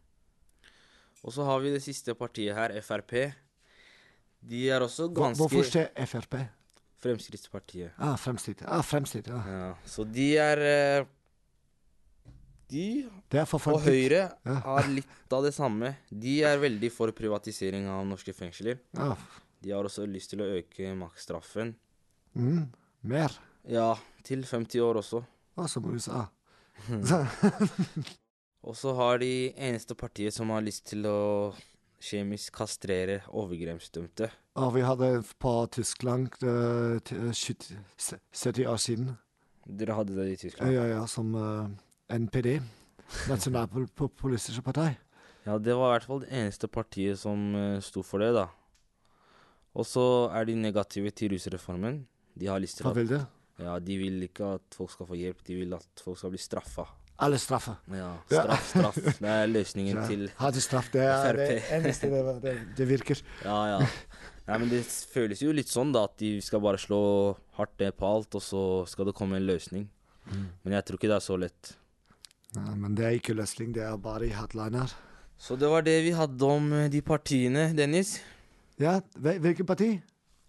Og 1.24 1.34
så 1.36 1.44
har 1.44 1.60
vi 1.60 1.74
det 1.74 1.82
siste 1.84 2.14
partiet 2.16 2.56
her, 2.56 2.74
Frp. 2.82 3.14
De 4.50 4.62
er 4.72 4.80
også 4.86 5.10
ganske 5.12 5.42
Hvorfor 5.42 5.66
skjer 5.68 5.90
Frp? 6.08 6.36
Fremskrittspartiet. 7.00 7.94
Ah, 7.98 8.16
Fremskritt. 8.20 8.62
Ah, 8.68 8.82
fremskritt, 8.84 9.28
ja. 9.32 9.38
Ja, 9.48 9.68
så 9.88 10.04
de 10.04 10.26
er 10.40 10.60
eh, 10.68 11.06
De 12.70 13.06
og. 13.42 13.80
Høyre 13.86 14.26
Ja. 14.46 14.56
har 14.66 14.88
litt 14.92 15.34
av 15.34 15.44
det 15.44 15.54
samme. 15.56 15.94
De 16.12 16.42
er 16.44 16.60
veldig 16.60 16.92
for 16.92 17.12
privatisering 17.16 17.88
av 17.88 18.04
norske 18.06 18.34
fengsler. 18.36 18.80
Ja. 18.94 19.16
De 19.64 19.72
har 19.72 19.84
også 19.88 20.06
lyst 20.08 20.30
til 20.36 20.44
å 20.44 20.50
øke 20.60 20.92
maksstraffen. 20.96 21.74
Mm, 22.36 22.68
mer. 23.04 23.32
Ja, 23.68 23.96
til 24.24 24.44
50 24.44 24.80
år 24.84 25.00
også. 25.02 25.24
Ah, 25.58 25.68
som 25.68 25.88
USA. 25.92 26.28
Og 28.68 28.76
så 28.76 28.94
har 28.98 29.22
de 29.22 29.52
eneste 29.56 29.96
partiet 29.96 30.36
som 30.36 30.52
har 30.52 30.64
lyst 30.66 30.90
til 30.92 31.06
å 31.08 31.20
kjemisk 32.04 32.56
kastrere 32.56 33.22
overgrepsdømte. 33.36 34.30
Ja, 34.60 34.70
vi 34.76 34.84
hadde 34.84 35.10
på 35.40 35.54
Tyskland 35.72 36.36
eh, 36.44 37.00
70 37.00 37.80
70 38.00 38.68
år 38.68 38.80
siden. 38.82 39.14
Dere 39.70 39.96
hadde 40.00 40.16
det 40.18 40.28
i 40.34 40.38
Tyskland? 40.40 40.74
Ja, 40.74 40.88
ja, 40.90 41.02
som 41.08 41.36
uh, 41.38 41.70
NPD. 42.10 42.58
Nasjonalpopulistisk 43.30 44.64
parti. 44.66 44.90
Ja, 45.46 45.58
det 45.62 45.76
var 45.78 45.92
i 45.92 45.98
hvert 45.98 46.08
fall 46.10 46.24
det 46.24 46.32
eneste 46.34 46.70
partiet 46.72 47.20
som 47.22 47.52
uh, 47.54 47.78
sto 47.84 48.02
for 48.06 48.24
det, 48.24 48.32
da. 48.36 48.48
Og 49.78 49.86
så 49.86 50.04
er 50.34 50.50
de 50.50 50.58
negative 50.58 51.14
til 51.14 51.36
rusreformen. 51.36 52.02
De 52.40 52.50
har 52.50 52.60
lyst 52.62 52.80
til 52.80 52.90
Hva 52.90 52.96
vil 52.98 53.12
det? 53.12 53.22
Ja, 53.62 53.76
de 53.84 54.00
vil 54.00 54.24
ikke 54.26 54.56
at 54.58 54.76
folk 54.76 54.92
skal 54.96 55.10
få 55.10 55.20
hjelp, 55.20 55.44
de 55.46 55.60
vil 55.62 55.78
at 55.78 56.04
folk 56.04 56.18
skal 56.18 56.34
bli 56.34 56.42
straffa. 56.42 56.88
Alle 57.20 57.38
straffer. 57.42 57.76
Ja, 57.92 58.14
straff, 58.32 58.68
straff. 58.70 58.96
Det 59.20 59.28
er 59.28 59.48
løsningen 59.52 59.98
Ja, 59.98 60.06
til 60.08 60.22
ha 60.40 60.52
til 60.56 60.62
straff, 60.64 60.88
det 60.94 61.02
er 61.04 61.36
det 61.36 61.48
eneste 61.76 62.08
det, 62.14 62.22
det, 62.46 62.54
det 62.78 62.88
virker. 62.88 63.22
Ja, 63.44 63.58
ja. 63.74 63.80
Nei, 64.48 64.58
men 64.64 64.70
det 64.72 64.80
føles 64.88 65.42
jo 65.44 65.52
litt 65.54 65.68
sånn, 65.70 65.92
da, 65.94 66.06
at 66.08 66.16
de 66.18 66.40
skal 66.42 66.62
bare 66.64 66.80
slå 66.82 67.00
hardt 67.60 67.76
ned 67.84 67.98
på 68.00 68.08
alt, 68.08 68.34
og 68.40 68.42
så 68.42 68.62
skal 68.90 69.06
det 69.12 69.14
komme 69.20 69.36
en 69.38 69.46
løsning. 69.46 69.90
Mm. 70.32 70.48
Men 70.64 70.74
jeg 70.78 70.86
tror 70.88 70.98
ikke 71.02 71.12
det 71.12 71.18
er 71.20 71.26
så 71.28 71.38
lett. 71.38 71.74
Ja, 72.56 72.64
men 72.74 72.96
det 72.98 73.06
er 73.06 73.18
ikke 73.20 73.36
løsning, 73.38 73.74
det 73.76 73.84
er 73.86 73.98
bare 74.02 74.26
i 74.26 74.34
headliner. 74.34 74.96
Så 75.40 75.56
det 75.60 75.70
var 75.70 75.84
det 75.86 75.98
vi 76.08 76.16
hadde 76.18 76.48
om 76.50 76.72
eh, 76.74 76.88
de 76.92 77.02
partiene, 77.06 77.68
Dennis. 77.78 78.16
Ja, 78.82 78.98
hvil- 79.20 79.38
hvilket 79.44 79.68
parti? 79.70 79.92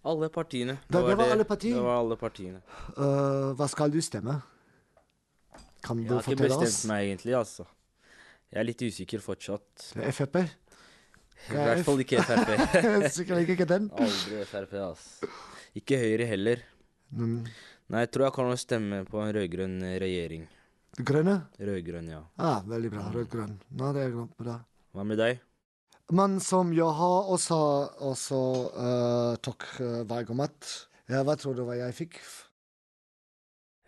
Alle 0.07 0.31
partiene. 0.33 0.79
Det- 0.89 1.03
det 1.05 1.17
var 1.19 1.29
alle 1.35 1.45
partiene. 1.45 1.75
Det 1.77 1.83
var 1.85 1.99
alle 2.01 2.17
partiene. 2.17 2.61
Uh, 2.97 3.51
hva 3.59 3.67
skal 3.69 3.91
du 3.93 3.99
stemme? 4.01 4.39
Kan 5.81 6.01
Jeg 6.03 6.11
har 6.13 6.21
ikke 6.21 6.43
bestemt 6.43 6.67
oss? 6.67 6.81
meg 6.89 7.07
egentlig, 7.09 7.35
altså. 7.37 7.65
Jeg 8.51 8.59
er 8.61 8.67
litt 8.67 8.81
usikker 8.83 9.21
fortsatt. 9.23 9.85
Er 9.97 10.13
Frp? 10.13 10.41
I 10.41 11.57
hvert 11.57 11.85
fall 11.87 12.01
ikke 12.03 12.21
Frp. 12.27 12.49
Sikkert 13.15 13.49
ikke 13.49 13.67
den. 13.69 13.87
Aldri 13.95 14.41
Frp, 14.49 14.75
altså. 14.91 15.29
Ikke 15.79 15.97
Høyre 16.01 16.27
heller. 16.29 16.65
Mm. 17.15 17.45
Nei, 17.91 18.03
jeg 18.05 18.11
tror 18.11 18.27
jeg 18.27 18.35
kan 18.35 18.51
stemme 18.59 19.01
på 19.07 19.21
en 19.23 19.31
rød-grønn 19.37 19.79
regjering. 20.03 20.43
Grønne? 20.99 21.37
Rød-grønn, 21.59 22.11
ja. 22.11 22.21
Ah, 22.37 22.59
veldig 22.67 22.91
bra. 22.91 23.07
Rød-grønn. 23.15 23.55
Nå, 23.79 23.93
det 23.95 24.05
er 24.05 24.13
godt 24.19 24.37
bra. 24.43 24.59
Hva 24.91 25.07
med 25.07 25.19
deg? 25.23 25.41
Men 26.11 26.37
som 26.43 26.73
jeg 26.75 26.91
har 26.99 27.31
også, 27.31 27.57
også 28.03 28.43
uh, 28.75 29.33
tok 29.39 29.63
uh, 29.79 30.01
valg 30.09 30.31
om 30.33 30.43
at 30.43 30.71
ja, 31.07 31.23
Hva 31.23 31.37
tror 31.39 31.55
du 31.55 31.63
hva 31.63 31.77
jeg 31.79 31.95
fikk? 31.95 32.19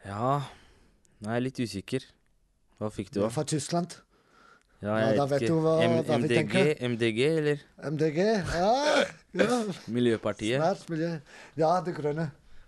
Ja 0.08 0.40
Nå 1.24 1.32
er 1.32 1.44
litt 1.46 1.60
usikker. 1.64 2.04
Hva 2.82 2.90
fikk 2.92 3.12
du, 3.14 3.22
Du 3.22 3.26
er 3.28 3.32
Fra 3.32 3.44
Tyskland. 3.48 3.96
Ja, 4.84 4.98
Ja, 5.00 5.12
da 5.16 5.26
vet 5.32 5.46
du 5.48 5.54
hva- 5.64 5.78
hva 5.80 6.18
vi 6.20 6.28
tenker. 6.28 6.74
MDG, 6.84 7.20
eller? 7.40 7.62
MDG? 7.88 8.18
Ja. 8.52 9.04
ja. 9.40 9.60
Miljøpartiet. 9.96 10.60
Smart 10.60 10.90
miljø. 10.92 11.12
Ja, 11.56 11.70
det 11.86 11.94
grønne. 11.96 12.26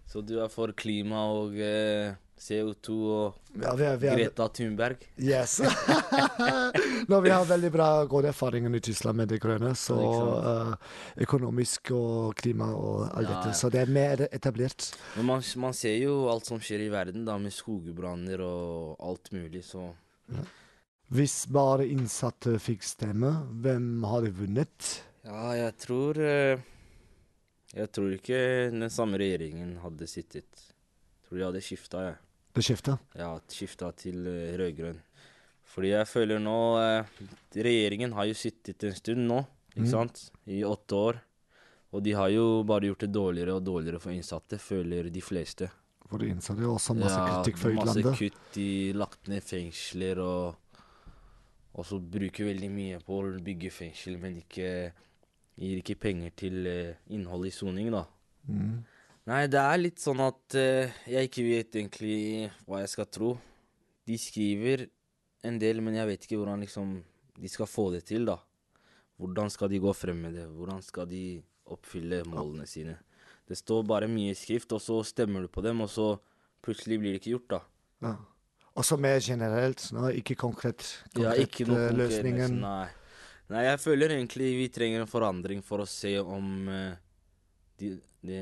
Så 0.08 0.22
du 0.24 0.38
er 0.40 0.48
for 0.54 0.72
klima 0.72 1.26
og 1.36 1.58
eh, 1.60 2.14
CO2 2.40 2.96
og 3.16 3.34
Ja, 3.62 3.72
vi 3.80 3.84
er- 3.88 3.98
vi 3.98 4.08
er- 4.08 4.18
Greta 4.18 4.48
Thunberg? 4.52 4.98
Yes. 5.18 5.60
Når 7.10 7.22
vi 7.24 7.30
har 7.32 7.46
veldig 7.48 7.72
bra 7.72 7.88
gode 8.12 8.28
erfaringer 8.34 8.76
i 8.76 8.82
Tyskland 8.84 9.18
med 9.18 9.30
det 9.32 9.40
grønne, 9.44 9.72
så 9.80 9.96
eh, 10.02 10.74
økonomisk 11.26 11.92
og 11.96 12.36
klima 12.36 12.68
og 12.76 13.06
alt 13.16 13.30
Ja, 13.30 13.38
dette. 13.40 13.56
Så 13.58 13.70
det 13.72 13.82
er 13.86 13.92
mer 13.96 14.26
etablert. 14.32 14.90
Men 15.16 15.26
man, 15.32 15.44
man 15.64 15.74
ser 15.78 15.96
jo 16.02 16.18
alt 16.32 16.46
som 16.50 16.60
skjer 16.60 16.86
i 16.88 16.92
verden, 16.92 17.24
da, 17.26 17.38
med 17.40 17.54
skogbranner 17.56 18.44
og 18.46 18.96
alt 19.00 19.32
mulig, 19.36 19.64
så 19.64 19.88
Hvis 21.14 21.46
bare 21.54 21.86
innsatte 21.88 22.58
fikk 22.60 22.84
stemme, 22.84 23.32
hvem 23.62 24.04
hadde 24.10 24.32
vunnet? 24.34 24.92
Ja, 25.26 25.52
jeg 25.58 25.78
tror 25.82 26.18
eh, 26.22 26.60
Jeg 27.76 27.92
tror 27.94 28.12
ikke 28.16 28.40
den 28.74 28.90
samme 28.90 29.18
regjeringen 29.22 29.78
hadde 29.84 30.08
sittet. 30.08 30.46
Jeg 30.56 31.30
tror 31.30 31.38
de 31.40 31.46
hadde 31.50 31.62
skifta, 31.66 32.04
jeg. 32.10 32.18
Det 32.56 32.64
skifter? 32.64 32.98
Ja, 33.20 33.34
skifta 33.52 33.90
til 34.00 34.26
eh, 34.32 34.56
rød-grønn. 34.60 35.02
Fordi 35.76 35.90
jeg 35.92 36.08
føler 36.08 36.40
nå 36.40 36.58
eh, 36.80 37.24
Regjeringen 37.58 38.14
har 38.16 38.28
jo 38.30 38.36
sittet 38.38 38.84
en 38.88 38.96
stund 38.96 39.26
nå, 39.28 39.42
ikke 39.76 39.86
Mm. 39.86 39.92
sant? 39.92 40.22
I 40.48 40.62
åtte 40.64 40.96
år. 40.96 41.18
Og 41.96 42.04
de 42.04 42.12
har 42.16 42.30
jo 42.32 42.64
bare 42.68 42.88
gjort 42.90 43.04
det 43.06 43.12
dårligere 43.16 43.56
og 43.58 43.64
dårligere 43.68 44.00
for 44.00 44.12
innsatte, 44.12 44.58
føler 44.60 45.10
de 45.12 45.22
fleste. 45.24 45.68
For 46.10 46.20
de 46.22 46.30
innsatte 46.32 46.62
er 46.64 46.70
også 46.72 46.96
masse 46.96 47.20
kritikk 47.20 47.58
fra 47.60 47.72
Masse 47.74 48.04
kutt, 48.20 48.40
de 48.54 48.94
lagt 48.94 49.28
ned 49.28 49.44
fengsler 49.44 50.20
og 50.24 50.56
Og 51.76 51.84
så 51.84 51.98
bruker 52.00 52.46
veldig 52.48 52.70
mye 52.72 53.00
på 53.04 53.18
å 53.20 53.32
bygge 53.44 53.68
fengsel, 53.70 54.16
men 54.18 54.38
ikke 54.40 54.94
gir 55.60 55.82
ikke 55.82 55.98
penger 56.00 56.32
til 56.40 56.68
eh, 56.72 56.94
innholdet 57.12 57.52
i 57.52 57.56
soning, 57.58 57.90
da. 57.92 58.06
Mm. 58.48 58.86
Nei, 59.26 59.46
det 59.50 59.58
er 59.58 59.80
litt 59.82 60.02
sånn 60.02 60.22
at 60.22 60.58
uh, 60.60 60.98
jeg 61.10 61.30
ikke 61.32 61.46
vet 61.48 61.78
egentlig 61.80 62.18
hva 62.68 62.84
jeg 62.84 62.92
skal 62.92 63.10
tro. 63.10 63.32
De 64.06 64.18
skriver 64.22 64.86
en 65.46 65.58
del, 65.62 65.82
men 65.82 65.98
jeg 65.98 66.10
vet 66.12 66.28
ikke 66.28 66.38
hvordan 66.42 66.62
liksom 66.62 67.00
de 67.36 67.50
skal 67.52 67.70
få 67.70 67.90
det 67.96 68.04
til, 68.10 68.28
da. 68.30 68.38
Hvordan 69.18 69.50
skal 69.50 69.72
de 69.72 69.82
gå 69.82 69.94
frem 69.98 70.22
med 70.28 70.38
det? 70.38 70.46
Hvordan 70.52 70.84
skal 70.86 71.10
de 71.10 71.24
oppfylle 71.74 72.22
målene 72.30 72.68
sine? 72.70 73.00
Det 73.46 73.58
står 73.58 73.84
bare 73.88 74.10
mye 74.10 74.34
skrift, 74.38 74.74
og 74.78 74.82
så 74.82 75.02
stemmer 75.06 75.46
du 75.46 75.50
på 75.52 75.64
dem, 75.66 75.82
og 75.86 75.90
så 75.90 76.16
plutselig 76.66 77.00
blir 77.02 77.16
det 77.16 77.22
ikke 77.22 77.36
gjort, 77.36 77.50
da. 77.56 77.60
Ja. 78.06 78.16
Også 78.76 78.98
mer 79.00 79.22
generelt, 79.24 79.86
nå, 79.96 80.10
ikke 80.20 80.36
konkret, 80.36 80.84
Ja, 81.16 81.32
ikke 81.40 81.68
noe 81.70 81.86
eh, 81.86 81.90
konkret, 81.90 82.00
løsningen. 82.02 82.58
Nei. 82.60 82.88
nei, 83.54 83.62
jeg 83.70 83.80
føler 83.80 84.18
egentlig 84.18 84.50
vi 84.58 84.72
trenger 84.74 85.06
en 85.06 85.10
forandring 85.12 85.62
for 85.64 85.82
å 85.82 85.88
se 85.90 86.18
om 86.20 86.50
uh, 86.68 86.98
de, 87.80 87.94
de 88.26 88.42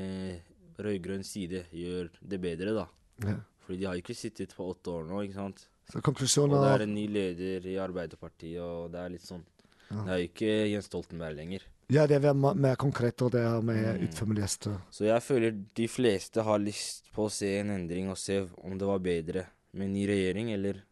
rød-grønn 0.78 1.24
side 1.24 1.64
gjør 1.72 2.10
det 2.22 2.40
bedre, 2.40 2.74
da. 2.74 2.86
Ja. 3.24 3.36
Fordi 3.64 3.78
de 3.80 3.86
har 3.86 3.96
ikke 4.00 4.14
sittet 4.16 4.54
på 4.56 4.66
åtte 4.72 4.90
år 4.92 5.04
nå, 5.08 5.22
ikke 5.24 5.34
sant. 5.38 5.66
Så 5.92 6.00
konklusjonen 6.02 6.56
Og 6.56 6.64
det 6.64 6.72
er 6.80 6.82
en 6.86 6.94
ny 6.94 7.06
leder 7.12 7.66
i 7.68 7.74
Arbeiderpartiet, 7.76 8.60
og 8.60 8.90
det 8.92 9.00
er 9.00 9.08
litt 9.10 9.22
sånn 9.26 9.44
Ja. 9.90 10.00
Det 10.02 10.10
er 10.10 10.18
jo 10.18 10.28
ikke 10.30 10.52
Jens 10.72 10.86
Stoltenberg 10.88 11.36
lenger. 11.36 11.60
Ja, 11.92 12.06
det 12.08 12.16
er 12.24 12.32
mer, 12.34 12.74
konkret, 12.80 13.20
og 13.22 13.30
det 13.32 13.42
er 13.44 13.60
mer 13.62 13.98
Mm. 13.98 14.08
utformulert. 14.08 14.66
Så 14.90 15.04
jeg 15.04 15.20
føler 15.22 15.50
de 15.74 15.86
fleste 15.86 16.42
har 16.42 16.58
lyst 16.58 17.12
på 17.12 17.26
å 17.26 17.30
se 17.30 17.58
en 17.60 17.68
endring 17.70 18.08
og 18.08 18.16
se 18.16 18.48
om 18.64 18.78
det 18.78 18.86
var 18.88 18.98
bedre 18.98 19.46
med 19.74 19.84
en 19.86 19.92
ny 19.92 20.06
regjering, 20.06 20.50
eller 20.54 20.82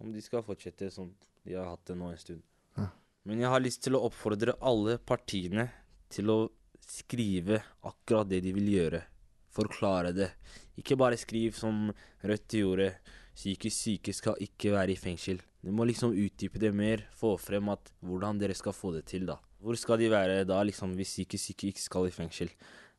om 0.00 0.12
de 0.12 0.20
skal 0.20 0.42
fortsette 0.42 0.90
som 0.92 1.14
de 1.46 1.54
har 1.54 1.64
hatt 1.64 1.84
det 1.86 1.96
nå 1.96 2.10
en 2.10 2.18
stund. 2.18 2.42
Ja. 2.76 2.88
Men 3.24 3.38
jeg 3.40 3.48
har 3.48 3.60
lyst 3.60 3.82
til 3.84 3.92
å 3.94 4.02
oppfordre 4.10 4.56
alle 4.60 4.98
partiene 4.98 5.70
til 6.10 6.26
å 6.26 6.50
skrive 6.84 7.62
akkurat 7.84 8.28
det 8.28 8.42
de 8.42 8.52
vil 8.52 8.68
gjøre. 8.74 9.02
Forklare 9.50 10.12
det. 10.14 10.30
Ikke 10.78 10.96
bare 10.98 11.18
skriv 11.20 11.54
som 11.58 11.88
Rødt 12.24 12.56
gjorde. 12.60 12.92
Psykisk 13.34 13.76
syke 13.76 14.12
skal 14.14 14.40
ikke 14.42 14.72
være 14.74 14.94
i 14.94 14.98
fengsel. 15.00 15.40
Du 15.60 15.70
må 15.74 15.84
liksom 15.88 16.14
utdype 16.16 16.60
det 16.60 16.72
mer, 16.76 17.02
få 17.16 17.34
frem 17.40 17.68
at 17.72 17.92
hvordan 18.04 18.38
dere 18.40 18.56
skal 18.56 18.72
få 18.76 18.92
det 18.96 19.04
til, 19.10 19.26
da. 19.28 19.36
Hvor 19.60 19.76
skal 19.76 20.00
de 20.00 20.08
være 20.12 20.44
da, 20.48 20.62
liksom, 20.64 20.94
hvis 20.96 21.14
psykisk 21.18 21.50
syke 21.50 21.70
ikke 21.70 21.84
skal 21.84 22.08
i 22.08 22.14
fengsel? 22.14 22.52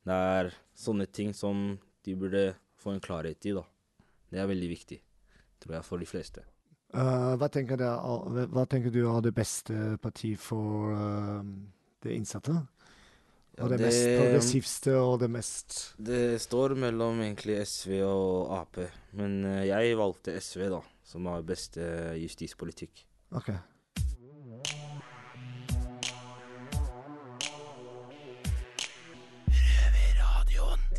Det 0.05 0.13
er 0.35 0.51
sånne 0.77 1.07
ting 1.09 1.33
som 1.37 1.77
de 2.05 2.15
burde 2.17 2.43
få 2.81 2.95
en 2.95 3.01
klarhet 3.03 3.45
i, 3.49 3.53
da. 3.57 3.63
Det 4.31 4.39
er 4.41 4.49
veldig 4.49 4.69
viktig, 4.71 4.99
tror 5.61 5.77
jeg, 5.77 5.85
for 5.87 6.01
de 6.01 6.09
fleste. 6.09 6.45
Uh, 6.91 7.37
hva, 7.39 7.47
tenker 7.47 7.79
er- 7.79 8.47
hva 8.51 8.65
tenker 8.67 8.91
du 8.91 9.05
er 9.07 9.21
det 9.23 9.33
beste 9.35 9.97
partiet 10.03 10.41
for 10.41 10.91
uh, 10.91 11.41
de 12.03 12.15
innsatte? 12.17 12.55
Ja, 13.57 13.65
og 13.65 13.73
det, 13.73 13.81
det- 13.81 13.89
mest 13.89 14.05
progressivste 14.21 14.93
og 14.95 15.17
det 15.19 15.27
mest 15.31 15.79
Det 15.99 16.39
står 16.39 16.75
mellom 16.79 17.19
egentlig 17.19 17.59
SV 17.67 17.97
og 18.07 18.53
Ap, 18.55 18.79
men 19.17 19.43
eh, 19.45 19.65
jeg 19.67 19.97
valgte 19.99 20.37
SV, 20.39 20.69
da, 20.71 20.79
som 21.03 21.27
har 21.27 21.43
beste 21.43 21.83
justispolitikk. 22.21 23.03
OK. 23.35 23.51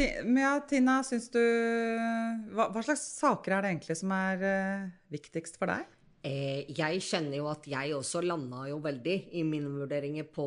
Ja, 0.03 0.53
Tina, 0.67 1.03
syns 1.07 1.29
du 1.31 1.38
hva, 1.38 2.69
hva 2.73 2.81
slags 2.83 3.05
saker 3.21 3.55
er 3.55 3.65
det 3.65 3.73
egentlig 3.75 3.97
som 4.01 4.12
er 4.17 4.41
uh, 4.43 4.87
viktigst 5.12 5.61
for 5.61 5.71
deg? 5.71 5.85
Eh, 6.23 6.69
jeg 6.71 7.03
kjenner 7.03 7.41
jo 7.41 7.49
at 7.51 7.67
jeg 7.67 7.95
også 7.97 8.23
landa 8.25 8.65
jo 8.71 8.79
veldig 8.83 9.17
i 9.38 9.43
mine 9.47 9.71
vurderinger 9.75 10.29
på 10.31 10.47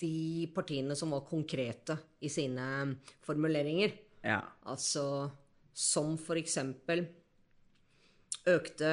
de 0.00 0.48
partiene 0.54 0.96
som 0.96 1.12
var 1.14 1.26
konkrete 1.28 1.96
i 2.20 2.30
sine 2.32 2.96
formuleringer. 3.26 3.94
Ja. 4.24 4.42
Altså 4.68 5.30
som 5.72 6.16
eksempel 6.36 7.06
økte 8.48 8.90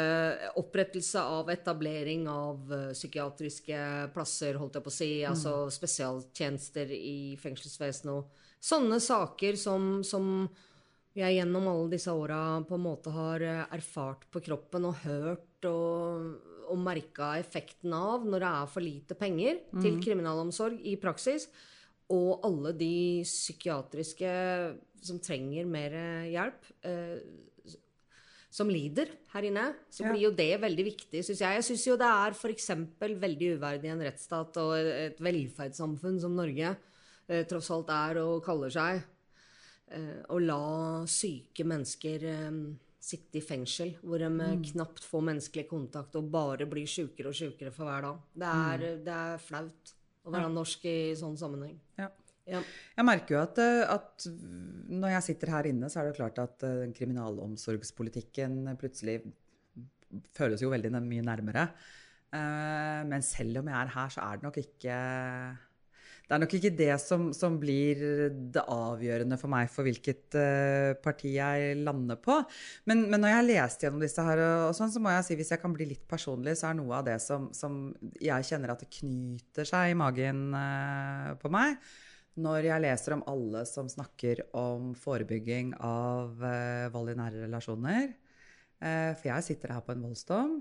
opprettelse 0.60 1.22
av 1.24 1.50
etablering 1.52 2.28
av 2.28 2.74
eh, 2.74 2.90
psykiatriske 2.92 3.80
plasser, 4.14 4.60
holdt 4.60 4.76
jeg 4.76 4.86
på 4.86 4.92
å 4.92 4.98
si, 4.98 5.12
altså 5.28 5.54
spesialtjenester 5.72 6.92
i 6.92 7.38
fengselsvesenet 7.40 8.12
og 8.12 8.50
sånne 8.60 9.00
saker 9.04 9.56
som, 9.60 10.02
som 10.04 10.48
jeg 11.18 11.40
gjennom 11.40 11.70
alle 11.72 11.94
disse 11.96 12.14
åra 12.14 12.60
på 12.68 12.78
en 12.78 12.86
måte 12.90 13.14
har 13.16 13.46
eh, 13.46 13.64
erfart 13.78 14.28
på 14.34 14.44
kroppen 14.50 14.90
og 14.90 15.00
hørt 15.06 15.70
og, 15.70 16.36
og 16.70 16.78
merka 16.84 17.34
effekten 17.40 17.94
av 17.94 18.26
når 18.28 18.40
det 18.44 18.52
er 18.54 18.68
for 18.74 18.82
lite 18.86 19.16
penger 19.18 19.60
til 19.82 19.96
Mhm. 19.98 20.04
kriminalomsorg 20.04 20.80
i 20.86 20.96
praksis. 20.98 21.48
Og 22.10 22.40
alle 22.44 22.72
de 22.78 23.22
psykiatriske 23.24 24.78
som 25.02 25.20
trenger 25.20 25.66
mer 25.68 25.94
eh, 25.94 26.32
hjelp, 26.32 26.64
eh, 26.84 27.20
som 28.50 28.70
lider 28.72 29.10
her 29.34 29.42
inne, 29.44 29.76
så 29.92 30.04
Ja. 30.04 30.12
blir 30.12 30.22
jo 30.22 30.32
det 30.32 30.60
veldig 30.62 30.86
viktig, 30.86 31.20
syns 31.24 31.40
jeg. 31.40 31.56
Jeg 31.62 31.64
syns 31.64 31.86
jo 31.86 31.98
det 31.98 32.08
er 32.08 32.32
f.eks. 32.34 32.68
veldig 33.00 33.60
uverdig 33.60 33.86
i 33.86 33.92
en 33.94 34.00
rettsstat 34.02 34.58
og 34.58 34.74
et 34.78 35.18
velferdssamfunn 35.20 36.20
som 36.20 36.36
Norge 36.36 36.76
eh, 37.30 37.44
tross 37.44 37.70
alt 37.72 37.90
er 37.90 38.18
og 38.24 38.42
kaller 38.44 38.70
seg, 38.72 39.04
eh, 39.92 40.24
å 40.30 40.40
la 40.40 41.06
syke 41.06 41.66
mennesker 41.66 42.24
eh, 42.24 42.76
sitte 43.08 43.40
i 43.40 43.44
fengsel, 43.46 43.94
hvor 44.04 44.20
de 44.20 44.28
eh, 44.28 44.56
Mm. 44.58 44.64
knapt 44.74 45.04
får 45.08 45.22
menneskelig 45.30 45.68
kontakt 45.70 46.16
og 46.20 46.30
bare 46.34 46.66
blir 46.68 46.86
sjukere 46.90 47.32
og 47.32 47.38
sjukere 47.40 47.72
for 47.72 47.86
hver 47.88 48.02
dag. 48.04 48.18
Det 48.36 48.48
er, 48.52 48.86
det 49.06 49.14
er 49.16 49.38
flaut 49.40 49.94
å 50.26 50.32
være 50.34 50.48
Ja. 50.50 50.56
norsk 50.60 50.86
i 50.86 50.98
sånn 51.16 51.38
sammenheng. 51.40 51.78
Ja. 51.98 52.10
Ja. 52.48 52.62
Jeg 52.96 53.06
merker 53.06 53.36
jo 53.36 53.40
at, 53.44 53.58
eh, 53.60 53.84
at 53.92 54.28
når 54.90 55.10
jeg 55.18 55.24
sitter 55.24 55.50
her 55.52 55.64
inne, 55.68 55.90
så 55.92 56.00
er 56.00 56.04
det 56.08 56.14
jo 56.16 56.24
klart 56.24 56.40
at 56.40 56.64
eh, 56.64 56.88
kriminalomsorgspolitikken 56.96 58.78
plutselig 58.80 59.22
føles 60.34 60.62
jo 60.64 60.70
veldig 60.72 60.92
mye 61.04 61.24
nærmere. 61.28 61.70
Men 62.32 63.22
selv 63.24 63.58
om 63.62 63.68
jeg 63.68 63.76
er 63.76 63.88
her, 63.94 64.10
så 64.12 64.22
er 64.22 64.38
det 64.38 64.44
nok 64.44 64.58
ikke 64.60 64.96
det 66.28 66.36
er 66.36 66.42
nok 66.44 66.54
ikke 66.58 66.74
det 66.76 66.96
som, 67.00 67.30
som 67.36 67.54
blir 67.60 68.02
det 68.52 68.64
avgjørende 68.68 69.38
for 69.40 69.52
meg 69.52 69.70
for 69.72 69.88
hvilket 69.88 70.36
uh, 70.36 70.92
parti 71.00 71.32
jeg 71.38 71.78
lander 71.80 72.20
på. 72.20 72.36
Men, 72.90 73.06
men, 73.08 73.22
når 73.24 73.32
jeg 73.32 73.38
har 73.38 73.48
lest 73.48 73.86
gjennom 73.86 74.04
disse 74.04 74.26
her, 74.28 74.42
og 74.68 74.76
sånn, 74.76 74.92
så 74.92 75.00
må 75.04 75.14
jeg 75.16 75.24
si 75.24 75.38
hvis 75.40 75.54
jeg 75.56 75.64
kan 75.64 75.76
bli 75.76 75.88
litt 75.94 76.04
personlig, 76.10 76.58
så 76.60 76.68
er 76.70 76.80
noe 76.82 77.00
av 77.00 77.08
det 77.08 77.16
som, 77.24 77.48
som 77.56 77.80
jeg 78.20 78.50
kjenner 78.50 78.76
at 78.76 78.84
det 78.84 78.92
knyter 79.00 79.72
seg 79.72 79.94
i 79.94 79.98
magen 80.04 80.50
uh, 80.52 81.32
på 81.40 81.52
meg, 81.54 81.80
når 82.44 82.68
jeg 82.74 82.84
leser 82.84 83.16
om 83.16 83.24
alle 83.32 83.64
som 83.66 83.88
snakker 83.90 84.50
om 84.60 84.92
forebygging 85.00 85.78
av 85.80 86.44
uh, 86.44 86.88
vold 86.92 87.16
i 87.16 87.20
nære 87.24 87.48
relasjoner. 87.48 88.12
for 88.78 89.26
jeg 89.26 89.44
sitter 89.44 89.72
her 89.74 89.82
på 89.82 89.96
en 89.96 90.04
voldsdom. 90.06 90.52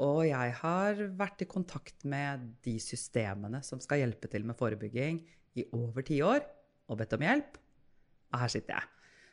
Og 0.00 0.22
jeg 0.24 0.54
har 0.62 1.02
vært 1.18 1.44
i 1.44 1.50
kontakt 1.50 2.06
med 2.08 2.46
de 2.64 2.78
systemene 2.80 3.60
som 3.66 3.82
skal 3.82 4.00
hjelpe 4.00 4.30
til 4.32 4.46
med 4.48 4.56
forebygging 4.56 5.20
i 5.60 5.66
over 5.76 6.06
ti 6.06 6.22
år, 6.24 6.40
og 6.88 6.98
bedt 7.00 7.16
om 7.18 7.24
hjelp. 7.26 7.58
Og 8.32 8.40
her 8.40 8.52
sitter 8.52 8.78
jeg. 8.78 8.88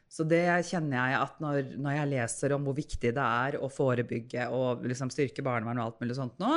Så 0.10 0.26
det 0.26 0.44
kjenner 0.66 0.98
jeg 0.98 1.18
at 1.20 1.42
når, 1.44 1.74
når 1.78 1.96
jeg 1.96 2.12
leser 2.16 2.56
om 2.56 2.66
hvor 2.66 2.76
viktig 2.76 3.12
det 3.16 3.26
er 3.26 3.60
å 3.62 3.70
forebygge 3.72 4.48
og 4.52 4.88
liksom 4.90 5.12
styrke 5.14 5.46
barnevern 5.46 5.80
og 5.80 5.92
alt 5.92 6.02
mulig 6.02 6.18
sånt 6.18 6.40
nå, 6.42 6.54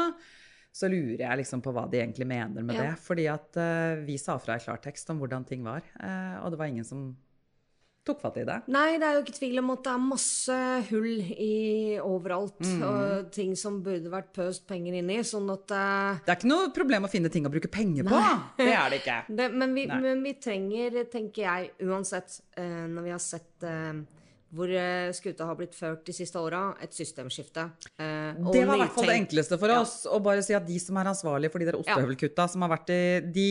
så 0.72 0.88
lurer 0.88 1.20
jeg 1.20 1.40
liksom 1.42 1.60
på 1.60 1.74
hva 1.76 1.84
de 1.92 2.00
egentlig 2.00 2.26
mener 2.30 2.64
med 2.64 2.78
ja. 2.78 2.86
det. 2.86 3.02
Fordi 3.04 3.26
at 3.28 3.60
uh, 3.60 4.00
vi 4.06 4.16
sa 4.20 4.38
fra 4.40 4.56
i 4.56 4.64
klartekst 4.64 5.12
om 5.12 5.20
hvordan 5.20 5.44
ting 5.48 5.66
var, 5.66 5.84
uh, 6.00 6.40
og 6.42 6.54
det 6.54 6.62
var 6.62 6.72
ingen 6.72 6.88
som 6.88 7.10
tok 8.06 8.22
fatt 8.22 8.38
i 8.40 8.44
det? 8.46 8.58
Nei, 8.72 8.96
det 9.00 9.06
er 9.06 9.16
jo 9.16 9.22
ikke 9.24 9.36
tvil 9.36 9.62
om 9.62 9.72
at 9.74 9.82
det 9.86 9.92
er 9.92 10.02
masse 10.04 10.56
hull 10.88 11.20
i 11.32 11.98
overalt. 12.02 12.58
Mm. 12.64 12.82
Og 12.88 13.28
ting 13.34 13.54
som 13.58 13.78
burde 13.84 14.10
vært 14.12 14.32
pøst 14.34 14.66
penger 14.70 14.98
inn 14.98 15.12
i. 15.12 15.20
Sånn 15.26 15.50
at 15.54 15.74
uh, 15.74 16.22
Det 16.22 16.34
er 16.34 16.40
ikke 16.40 16.50
noe 16.50 16.72
problem 16.74 17.06
å 17.06 17.12
finne 17.12 17.30
ting 17.32 17.46
å 17.46 17.52
bruke 17.52 17.70
penger 17.72 18.08
på. 18.08 18.24
Det 18.58 18.70
er 18.72 18.90
det 18.92 19.02
ikke. 19.04 19.20
Det, 19.42 19.46
men, 19.54 19.72
vi, 19.76 19.86
men, 19.88 20.20
vi, 20.24 20.34
trenger, 20.42 20.98
tenker 21.10 21.46
jeg, 21.46 21.70
uansett, 21.86 22.40
uh, 22.58 22.84
når 22.90 23.06
vi 23.06 23.14
har 23.14 23.22
sett 23.22 23.66
uh, 23.66 24.02
hvor 24.52 24.68
eh, 24.68 25.10
skuta 25.16 25.46
har 25.48 25.56
blitt 25.56 25.74
ført 25.76 26.04
de 26.06 26.14
siste 26.14 26.40
åra, 26.40 26.74
et 26.84 26.92
systemskifte. 26.92 27.64
Eh, 27.96 28.36
det 28.52 28.64
var 28.68 28.76
i 28.76 28.82
hvert 28.84 28.94
fall 28.98 29.08
det 29.08 29.18
enkleste 29.22 29.58
for 29.60 29.74
oss. 29.78 29.94
Ja. 30.04 30.12
Å 30.12 30.22
bare 30.24 30.44
si 30.44 30.56
at 30.56 30.66
de 30.68 30.76
som 30.82 30.98
er 31.00 31.12
ansvarlige 31.12 31.54
for 31.54 31.62
de 31.62 31.70
der 31.70 31.78
ostehøvelkutta 31.80 32.48
som 32.52 32.66
har 32.66 32.74
vært 32.74 32.92
i, 32.92 33.02
de 33.32 33.48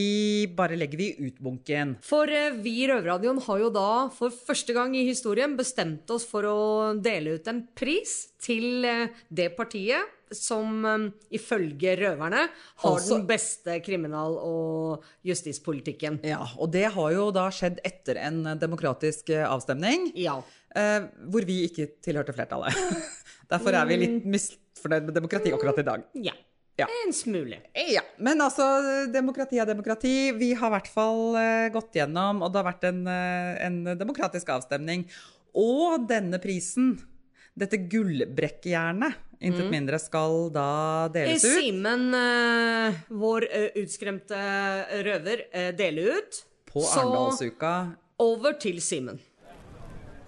bare 0.57 0.77
legger 0.77 1.01
vi 1.01 1.09
i 1.11 1.31
utbunken. 1.31 1.97
For 2.05 2.29
eh, 2.29 2.53
vi 2.61 2.77
i 2.83 2.89
Røverradioen 2.91 3.41
har 3.47 3.65
jo 3.65 3.73
da 3.73 3.89
for 4.13 4.33
første 4.51 4.77
gang 4.77 4.93
i 4.97 5.07
historien 5.09 5.57
bestemt 5.57 6.09
oss 6.13 6.27
for 6.29 6.45
å 6.47 6.59
dele 7.01 7.39
ut 7.39 7.49
en 7.49 7.65
pris 7.77 8.17
til 8.41 8.85
eh, 8.85 9.21
det 9.33 9.51
partiet 9.57 10.17
som 10.31 10.85
um, 10.85 11.07
ifølge 11.33 11.95
røverne 11.99 12.45
har 12.47 12.93
altså, 12.93 13.17
den 13.17 13.25
beste 13.27 13.77
kriminal- 13.83 14.37
og 14.39 15.03
justispolitikken. 15.27 16.21
Ja, 16.23 16.41
og 16.57 16.71
det 16.71 16.87
har 16.95 17.11
jo 17.11 17.29
da 17.35 17.49
skjedd 17.53 17.81
etter 17.87 18.19
en 18.21 18.43
demokratisk 18.59 19.33
eh, 19.35 19.43
avstemning. 19.47 20.11
Ja. 20.15 20.39
Eh, 20.75 21.09
hvor 21.31 21.47
vi 21.47 21.63
ikke 21.67 21.89
tilhørte 22.03 22.35
flertallet. 22.35 22.77
Derfor 23.51 23.75
er 23.75 23.89
vi 23.89 23.99
litt 23.99 24.21
mm. 24.21 24.31
misfornøyd 24.31 25.09
med 25.09 25.17
demokrati 25.19 25.51
akkurat 25.51 25.81
i 25.81 25.87
dag. 25.87 26.07
Ja. 26.29 26.37
Ja. 26.79 26.87
En 27.03 27.11
smule. 27.13 27.59
Ja. 27.91 28.01
Men 28.23 28.41
altså, 28.41 28.65
demokrati 29.11 29.59
er 29.59 29.67
demokrati. 29.69 30.31
Vi 30.39 30.53
har 30.57 30.71
i 30.71 30.75
hvert 30.77 30.87
fall 30.89 31.35
uh, 31.35 31.67
gått 31.73 31.99
gjennom, 31.99 32.39
og 32.41 32.53
det 32.53 32.61
har 32.61 32.69
vært 32.71 32.87
en, 32.89 33.03
uh, 33.05 33.59
en 33.67 33.81
demokratisk 33.99 34.49
avstemning. 34.55 35.03
Og 35.59 36.07
denne 36.09 36.39
prisen 36.41 36.95
dette 37.59 37.77
gullbrekkjernet, 37.91 39.17
intet 39.43 39.65
mm. 39.65 39.73
mindre, 39.73 39.99
skal 39.99 40.47
da 40.55 41.09
deles 41.13 41.43
ut. 41.43 41.57
Simen, 41.59 42.07
uh, 42.15 43.01
vår 43.11 43.47
uh, 43.49 43.67
utskremte 43.83 44.39
røver, 45.03 45.45
uh, 45.51 45.71
dele 45.75 46.15
ut. 46.15 46.39
På 46.71 46.85
Arendalsuka. 46.87 47.73
Over 48.23 48.55
til 48.61 48.79
Simen. 48.83 49.19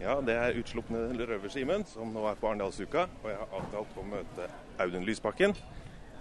Ja, 0.03 0.17
det 0.21 0.33
er 0.35 0.57
utslupne 0.59 0.99
røver-Simen, 1.15 1.85
som 1.87 2.09
nå 2.11 2.25
er 2.27 2.35
på 2.35 2.49
Arendalsuka. 2.49 3.05
Og 3.23 3.27
jeg 3.31 3.37
har 3.39 3.53
avtalt 3.55 3.93
å 3.95 4.03
møte 4.03 4.47
Audun 4.83 5.05
Lysbakken. 5.07 5.53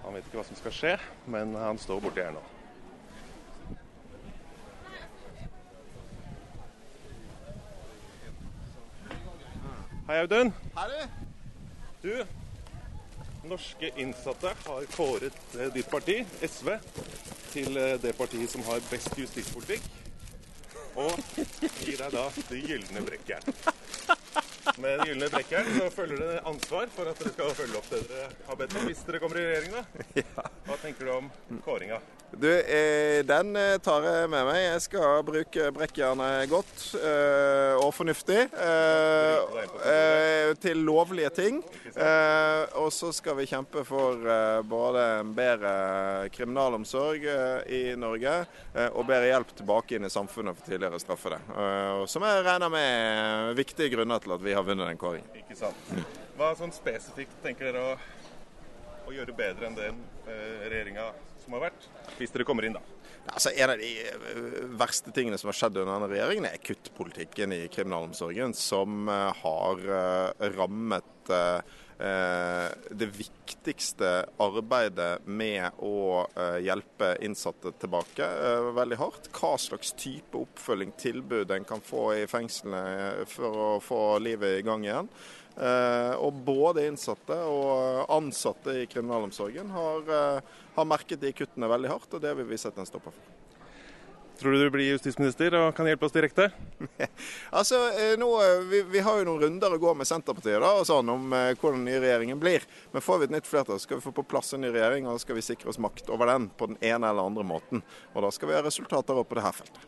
Han 0.04 0.14
vet 0.14 0.28
ikke 0.28 0.38
hva 0.38 0.44
som 0.46 0.58
skal 0.60 0.74
skje, 0.76 0.92
men 1.34 1.56
han 1.58 1.80
står 1.82 1.98
borti 2.04 2.22
her 2.22 2.30
nå. 2.36 2.42
Hei, 10.06 10.20
Audun. 10.20 10.54
Hei, 10.78 11.02
du. 12.04 12.14
Norske 13.50 13.90
innsatte 13.98 14.54
har 14.62 14.86
kåret 14.94 15.58
eh, 15.58 15.74
ditt 15.74 15.90
parti, 15.90 16.20
SV, 16.46 16.76
til 17.50 17.74
eh, 17.82 17.98
det 17.98 18.14
partiet 18.14 18.54
som 18.54 18.62
har 18.70 18.78
best 18.92 19.18
justispolitikk. 19.18 19.90
Og 21.00 21.14
gi 21.80 21.94
deg 21.96 22.10
da 22.12 22.26
det 22.48 22.58
gylne 22.66 23.04
brekkjern. 23.06 23.54
Med 24.78 24.98
den 24.98 25.06
gylne 25.12 25.28
trekkeren, 25.32 25.70
så 25.78 25.90
følger 25.90 26.22
det 26.22 26.40
ansvar 26.48 26.90
for 26.94 27.10
at 27.10 27.22
dere 27.22 27.34
skal 27.34 27.54
følge 27.58 27.78
opp 27.80 27.92
det 27.92 28.02
dere 28.10 28.32
har 28.48 28.58
bedt 28.62 28.76
om 28.78 28.88
hvis 28.88 29.04
dere 29.08 29.22
kommer 29.22 29.42
i 29.42 29.46
regjering. 29.50 29.78
da. 29.78 30.48
Hva 30.68 30.80
tenker 30.82 31.08
du 31.08 31.14
om 31.18 31.30
kåringa? 31.64 32.02
Du, 32.36 32.60
eh, 32.60 33.24
Den 33.24 33.56
eh, 33.56 33.76
tar 33.78 34.04
jeg 34.06 34.28
med 34.32 34.46
meg. 34.48 34.58
Jeg 34.62 34.82
skal 34.86 35.20
bruke 35.26 35.66
brekkjernet 35.76 36.48
godt 36.48 36.84
eh, 36.96 37.76
og 37.76 37.90
fornuftig. 37.92 38.46
Til 40.62 40.80
lovlige 40.86 41.30
ting. 41.36 41.60
Og 42.80 42.88
så 42.94 43.10
skal 43.12 43.36
vi 43.36 43.48
kjempe 43.50 43.82
for 43.84 44.20
både 44.68 45.02
en 45.20 45.32
bedre 45.36 45.72
kriminalomsorg 46.32 47.26
i 47.68 47.82
Norge 48.00 48.34
og 48.94 49.06
bedre 49.08 49.28
hjelp 49.28 49.52
tilbake 49.58 49.96
inn 49.96 50.08
i 50.08 50.12
samfunnet 50.12 50.56
for 50.56 50.70
tidligere 50.70 51.00
straffede. 51.02 51.40
som 52.08 52.24
jeg 52.24 52.44
regner 52.46 52.72
med 52.72 52.86
er 52.86 53.58
viktige 53.58 53.92
grunner 53.96 54.22
til 54.22 54.36
at 54.36 54.44
vi 54.44 54.51
har 54.56 54.66
vunnet 54.66 54.88
den 54.88 55.00
kåringen. 55.00 55.28
Ikke 55.42 55.58
sant. 55.58 55.92
Hva 56.38 56.52
sånn 56.58 56.72
spesifikt 56.74 57.36
tenker 57.44 57.70
dere 57.70 57.84
å, 57.92 57.98
å 59.08 59.14
gjøre 59.14 59.36
bedre 59.36 59.68
enn 59.68 59.78
den 59.78 60.00
regjeringa 60.24 61.10
som 61.42 61.56
har 61.56 61.68
vært, 61.68 61.86
hvis 62.18 62.32
dere 62.34 62.46
kommer 62.46 62.66
inn, 62.66 62.76
da? 62.78 62.82
Altså, 63.30 63.52
en 63.54 63.70
av 63.70 63.78
de 63.78 63.90
eh, 64.02 64.56
verste 64.78 65.12
tingene 65.14 65.38
som 65.38 65.50
har 65.52 65.58
skjedd 65.58 65.78
under 65.78 65.94
denne 65.94 66.10
regjeringen, 66.10 66.48
er 66.48 66.62
kuttpolitikken 66.62 67.54
i 67.54 67.60
kriminalomsorgen, 67.72 68.54
som 68.58 69.06
eh, 69.10 69.42
har 69.42 69.84
eh, 69.98 70.48
rammet 70.56 71.08
det 72.02 73.06
viktigste 73.14 74.08
arbeidet 74.42 75.22
med 75.28 75.78
å 75.86 76.24
hjelpe 76.64 77.12
innsatte 77.22 77.70
tilbake 77.78 78.26
veldig 78.74 78.98
hardt. 78.98 79.28
Hva 79.36 79.52
slags 79.60 79.92
type 80.00 80.40
oppfølging, 80.40 80.90
tilbud 80.98 81.54
en 81.54 81.68
kan 81.68 81.84
få 81.84 82.08
i 82.16 82.26
fengslene 82.30 83.26
for 83.30 83.62
å 83.66 83.70
få 83.84 84.00
livet 84.24 84.58
i 84.58 84.66
gang 84.66 84.88
igjen. 84.88 85.12
Eh, 85.52 86.14
og 86.16 86.38
både 86.46 86.86
innsatte 86.88 87.36
og 87.44 88.08
ansatte 88.12 88.72
i 88.80 88.86
kriminalomsorgen 88.88 89.68
har, 89.74 90.00
eh, 90.08 90.40
har 90.76 90.88
merket 90.88 91.20
de 91.20 91.32
kuttene 91.32 91.68
veldig 91.68 91.90
hardt, 91.92 92.14
og 92.14 92.22
det 92.22 92.34
vil 92.36 92.46
vi 92.46 92.56
sette 92.56 92.80
en 92.80 92.88
stopper 92.88 93.12
for. 93.12 93.41
Tror 94.42 94.52
du 94.52 94.58
du 94.58 94.70
blir 94.74 94.88
justisminister 94.90 95.54
og 95.54 95.68
kan 95.76 95.86
hjelpe 95.86 96.08
oss 96.08 96.14
direkte? 96.16 96.48
altså, 97.58 97.76
eh, 97.94 98.16
nå, 98.18 98.26
vi, 98.66 98.80
vi, 98.90 99.02
har 99.06 99.20
jo 99.20 99.26
noen 99.28 99.44
runder 99.44 99.76
å 99.76 99.78
gå 99.78 99.92
med 99.94 100.08
Senterpartiet 100.08 100.58
da, 100.58 100.72
og 100.80 100.88
sånn, 100.88 101.12
om 101.14 101.28
eh, 101.38 101.52
hvordan 101.60 101.78
den 101.78 101.86
nye 101.86 102.00
regjeringen 102.02 102.40
blir. 102.42 102.66
Men 102.90 103.04
får 103.06 103.20
vi 103.20 103.28
et 103.28 103.36
nytt 103.36 103.46
flertall, 103.46 103.78
skal 103.78 104.00
vi 104.00 104.04
få 104.08 104.10
på 104.16 104.26
plass 104.32 104.50
en 104.56 104.66
ny 104.66 104.72
regjering, 104.74 105.06
og 105.06 105.22
skal 105.22 105.38
vi 105.38 105.46
sikre 105.46 105.70
oss 105.70 105.78
makt 105.78 106.10
over 106.10 106.26
den 106.32 106.50
på 106.58 106.72
den 106.72 106.80
ene 106.82 107.12
eller 107.12 107.30
andre 107.30 107.46
måten. 107.46 107.86
Og 108.16 108.26
da 108.26 108.34
skal 108.34 108.50
vi 108.50 108.58
ha 108.58 108.66
resultater 108.66 109.22
opp 109.22 109.30
på 109.30 109.38
det 109.38 109.46
her 109.46 109.54
feltet. 109.62 109.86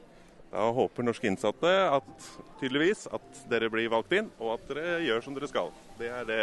Da 0.55 0.71
håper 0.79 1.11
norske 1.11 1.27
innsatte 1.27 1.75
at, 1.99 2.31
tydeligvis 2.63 3.09
at 3.11 3.45
dere 3.51 3.75
blir 3.75 3.91
valgt 3.91 4.15
inn, 4.15 4.31
og 4.39 4.55
at 4.55 4.71
dere 4.71 5.01
gjør 5.03 5.27
som 5.27 5.35
dere 5.35 5.51
skal. 5.51 5.75
Det 5.99 6.15
er 6.15 6.31
det 6.31 6.43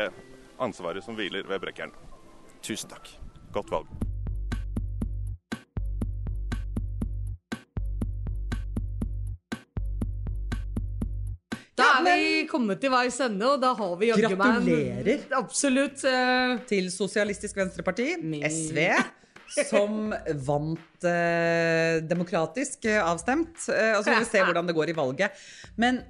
ansvaret 0.60 1.08
som 1.08 1.16
hviler 1.16 1.48
ved 1.48 1.64
Brekkeren. 1.64 1.96
Tusen 2.60 2.92
takk. 2.92 3.16
Godt 3.56 3.72
valg. 3.72 4.11
Er 12.10 12.22
vi 12.22 12.44
kommet 12.50 12.82
til 12.82 12.94
veis 12.94 13.18
ende, 13.24 13.48
og 13.48 13.62
da 13.62 13.74
har 13.78 13.96
vi 14.00 14.12
jaggu 14.12 14.36
meg 14.36 14.56
Gratulerer. 14.60 15.26
Absolutt. 15.38 16.06
Uh, 16.06 16.56
til 16.70 16.88
Sosialistisk 16.94 17.60
Venstreparti, 17.60 18.14
SV 18.48 18.80
som 19.52 20.14
vant 20.48 21.06
uh, 21.08 22.00
demokratisk 22.08 22.88
uh, 22.88 23.02
avstemt. 23.12 23.54
Og 23.68 24.02
så 24.02 24.08
får 24.08 24.24
vi 24.24 24.32
se 24.32 24.44
hvordan 24.48 24.72
det 24.72 24.78
går 24.78 24.94
i 24.94 24.98
valget. 24.98 25.46
Men 25.82 26.02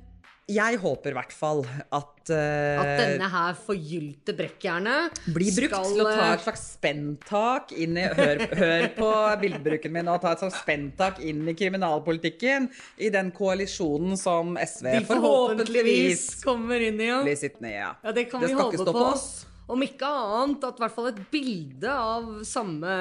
jeg 0.52 0.80
håper 0.82 1.14
i 1.14 1.18
hvert 1.18 1.34
fall 1.36 1.62
at 1.66 2.32
uh, 2.32 2.82
At 2.82 2.92
denne 3.00 3.28
her 3.32 3.58
forgylte 3.58 4.36
brekkjernet 4.38 5.22
Blir 5.34 5.54
brukt 5.58 5.74
skal, 5.74 5.90
til 5.90 6.04
å 6.04 6.10
ta 6.10 6.28
et 6.36 6.46
slags 6.46 6.66
spenntak 6.76 7.74
inn 7.76 8.00
i 8.00 8.08
Hør, 8.18 8.44
hør 8.62 8.88
på 8.98 9.12
bildebruken 9.44 9.96
min 9.96 10.12
og 10.12 10.22
ta 10.24 10.36
et 10.36 10.44
slags 10.44 10.62
spenntak 10.62 11.22
inn 11.26 11.44
i 11.50 11.56
kriminalpolitikken. 11.58 12.68
I 13.02 13.12
den 13.14 13.32
koalisjonen 13.36 14.20
som 14.20 14.58
SV 14.60 15.02
forhåpentligvis 15.10 16.44
kommer 16.46 16.82
inn 16.84 17.00
i. 17.02 17.10
Ja. 17.12 17.22
Blir 17.26 17.40
sittende 17.40 17.72
i, 17.72 17.78
ja. 17.78 17.94
ja 18.04 18.16
det 18.16 18.28
kan 18.32 18.44
det 18.44 18.52
vi 18.52 18.60
håpe 18.60 18.86
på. 18.86 19.08
Oss. 19.12 19.30
Om 19.72 19.84
ikke 19.86 20.08
annet 20.08 20.66
at 20.68 20.80
i 20.80 20.84
hvert 20.84 20.96
fall 20.96 21.10
et 21.12 21.22
bilde 21.32 21.92
av 21.92 22.28
samme 22.48 22.96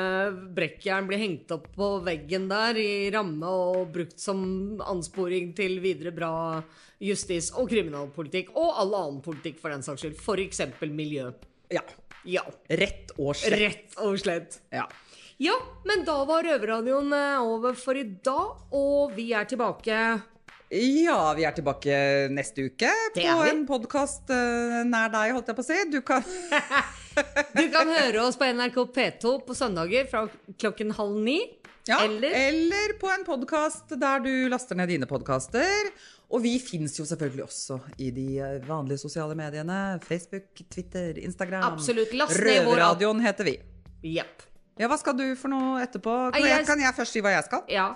brekkjern 0.56 1.08
blir 1.08 1.20
hengt 1.22 1.50
opp 1.54 1.66
på 1.74 1.88
veggen 2.06 2.46
der 2.50 2.78
i 2.78 2.92
ramme 3.14 3.50
og 3.50 3.90
brukt 3.94 4.20
som 4.22 4.42
ansporing 4.86 5.50
til 5.58 5.80
videre 5.82 6.14
bra 6.14 6.32
justis- 7.02 7.50
og 7.56 7.70
kriminalpolitikk. 7.72 8.54
Og 8.54 8.78
all 8.82 8.94
annen 8.98 9.20
politikk, 9.24 9.58
for 9.62 9.74
den 9.74 9.84
saks 9.86 10.04
skyld. 10.04 10.18
F.eks. 10.20 10.62
miljø. 10.86 11.30
Ja. 11.72 11.84
Ja. 12.28 12.44
Rett 12.68 13.14
og 13.16 13.34
slett. 13.40 13.60
Rett 13.60 14.02
og 14.04 14.18
slett. 14.20 14.60
Ja. 14.74 14.86
Ja, 15.40 15.54
men 15.88 16.02
da 16.04 16.18
var 16.28 16.44
Røverradioen 16.44 17.14
eh, 17.16 17.38
over 17.40 17.72
for 17.80 17.96
i 17.96 18.04
dag, 18.04 18.58
og 18.76 19.14
vi 19.16 19.30
er 19.32 19.46
tilbake 19.48 19.96
Ja, 20.70 21.32
vi 21.34 21.42
er 21.48 21.54
tilbake 21.56 21.94
neste 22.30 22.68
uke 22.70 22.90
på 23.16 23.22
en 23.48 23.64
podkast 23.66 24.28
nær 24.86 25.08
deg, 25.10 25.32
holdt 25.34 25.48
jeg 25.50 25.56
på 25.58 25.64
å 25.64 25.66
si. 25.66 25.78
Du 25.90 25.98
kan 26.06 26.22
Du 27.58 27.64
kan 27.74 27.90
høre 27.90 28.20
oss 28.22 28.38
på 28.38 28.46
NRK 28.54 28.76
P2 28.94 29.32
på 29.48 29.56
søndager 29.58 30.06
fra 30.12 30.20
klokken 30.62 30.92
halv 30.94 31.16
ni. 31.26 31.40
ja, 31.90 31.98
Eller 32.06 32.36
eller 32.46 32.94
på 33.00 33.10
en 33.10 33.24
podkast 33.26 33.90
der 33.98 34.22
du 34.22 34.30
laster 34.52 34.78
ned 34.78 34.92
dine 34.94 35.08
podkaster. 35.10 35.90
Og 36.30 36.44
vi 36.44 36.52
fins 36.62 36.94
jo 37.00 37.02
selvfølgelig 37.08 37.42
også 37.48 37.80
i 37.98 38.12
de 38.14 38.26
eh, 38.38 38.60
vanlige 38.68 39.00
sosiale 39.02 39.34
mediene. 39.34 39.98
Facebook, 40.06 40.52
Twitter, 40.70 41.18
Instagram. 41.18 41.64
Absolutt. 41.72 42.14
Last 42.14 42.36
ned 42.38 42.62
vår. 42.62 42.76
Røverradioen 42.76 43.24
heter 43.26 43.48
vi. 43.50 43.56
Yep. 44.06 44.46
Ja, 44.78 44.86
hva 44.86 45.00
skal 45.02 45.18
du 45.18 45.26
for 45.36 45.50
noe 45.50 45.82
etterpå? 45.82 46.14
Kan 46.38 46.46
jeg- 46.46 46.62
kan 46.70 46.78
jeg 46.86 46.94
først 46.94 47.18
si 47.18 47.20
hva 47.26 47.34
jeg 47.34 47.48
skal? 47.50 47.66
Ja. 47.74 47.88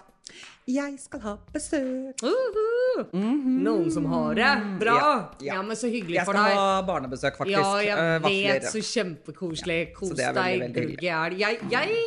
Jeg 0.66 0.95
skal 0.99 1.20
ha 1.20 1.33
besøk. 1.53 2.22
Uhu. 2.25 3.05
Noen 3.12 3.91
som 3.93 4.07
har 4.09 4.35
det. 4.39 4.53
Bra. 4.81 4.95
Ja, 4.97 5.11
Ja, 5.41 5.55
ja. 5.55 5.62
men 5.62 5.77
så 5.77 5.91
hyggelig 5.93 6.16
Jeg 6.16 6.25
skal 6.27 6.39
ha 6.57 6.83
barnebesøk, 6.89 7.37
faktisk. 7.37 7.59
Ja, 7.59 7.77
jeg 7.85 7.99
Eh, 7.99 8.29
vet. 8.29 8.62
Så 8.72 8.81
kjempekoselig. 8.81 9.93
Kos 9.95 10.14
er 10.18 10.33
veldig, 10.33 10.70
veldig. 10.75 11.03
Jeg, 11.03 11.59
jeg, 11.70 11.99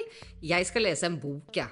jeg 0.41 0.65
skal 0.65 0.82
lese 0.89 1.05
en 1.05 1.20
bok, 1.22 1.53
jeg. 1.55 1.68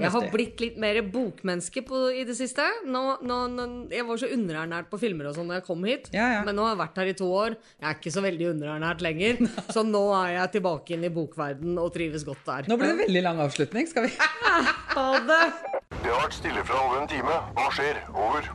Jeg 0.00 0.08
har 0.14 0.28
blitt 0.32 0.60
litt 0.62 0.78
mer 0.80 0.96
bokmenneske 1.04 1.82
på, 1.84 1.98
i 2.16 2.22
det 2.24 2.36
siste. 2.38 2.64
Nå, 2.88 3.02
nå, 3.20 3.38
nå, 3.52 3.66
jeg 3.92 4.06
var 4.08 4.20
så 4.22 4.30
underernært 4.32 4.88
på 4.88 5.00
filmer 5.02 5.28
og 5.28 5.36
sånn 5.36 5.50
da 5.52 5.58
jeg 5.58 5.66
kom 5.66 5.84
hit. 5.84 6.08
Ja, 6.16 6.30
ja. 6.38 6.40
Men 6.46 6.56
nå 6.56 6.64
har 6.64 6.72
jeg 6.72 6.80
vært 6.80 7.00
her 7.02 7.10
i 7.10 7.16
to 7.18 7.28
år. 7.28 7.58
Jeg 7.76 7.88
er 7.90 7.98
ikke 7.98 8.14
så 8.14 8.22
veldig 8.24 8.48
underernært 8.54 9.04
lenger. 9.04 9.42
så 9.74 9.84
nå 9.84 10.02
er 10.16 10.30
jeg 10.38 10.54
tilbake 10.56 10.96
inn 10.96 11.04
i 11.04 11.12
bokverden 11.12 11.76
og 11.82 11.92
trives 11.92 12.24
godt 12.24 12.40
der. 12.48 12.70
Nå 12.72 12.78
ble 12.80 12.88
det 12.94 13.02
veldig 13.04 13.24
lang 13.28 13.42
avslutning. 13.44 13.90
Skal 13.90 14.08
vi 14.08 14.14
Ha 14.96 15.06
det! 15.28 15.44
Det 16.02 16.10
har 16.10 16.24
vært 16.24 16.38
stille 16.38 16.64
fra 16.66 16.80
over 16.86 17.02
en 17.02 17.12
time. 17.12 17.36
Hva 17.58 17.68
skjer? 17.76 18.00
Over. 18.16 18.48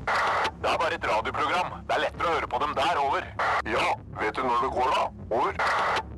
Det 0.58 0.74
er 0.74 0.82
bare 0.82 0.98
et 0.98 1.08
radioprogram. 1.14 1.78
Det 1.86 1.96
er 1.96 2.04
lettere 2.08 2.32
å 2.32 2.36
høre 2.40 2.50
på 2.52 2.64
dem 2.66 2.76
der. 2.82 3.00
Over. 3.06 3.30
Ja, 3.70 3.86
vet 4.24 4.36
du 4.36 4.44
når 4.44 4.66
det 4.66 4.74
går, 4.74 4.92
da? 4.98 5.06
Over. 5.38 5.62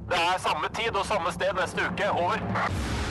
Det 0.09 0.23
er 0.31 0.41
samme 0.47 0.71
tid 0.79 0.95
og 0.95 1.05
samme 1.11 1.35
sted 1.35 1.53
neste 1.59 1.91
uke. 1.91 2.09
Over. 2.15 3.08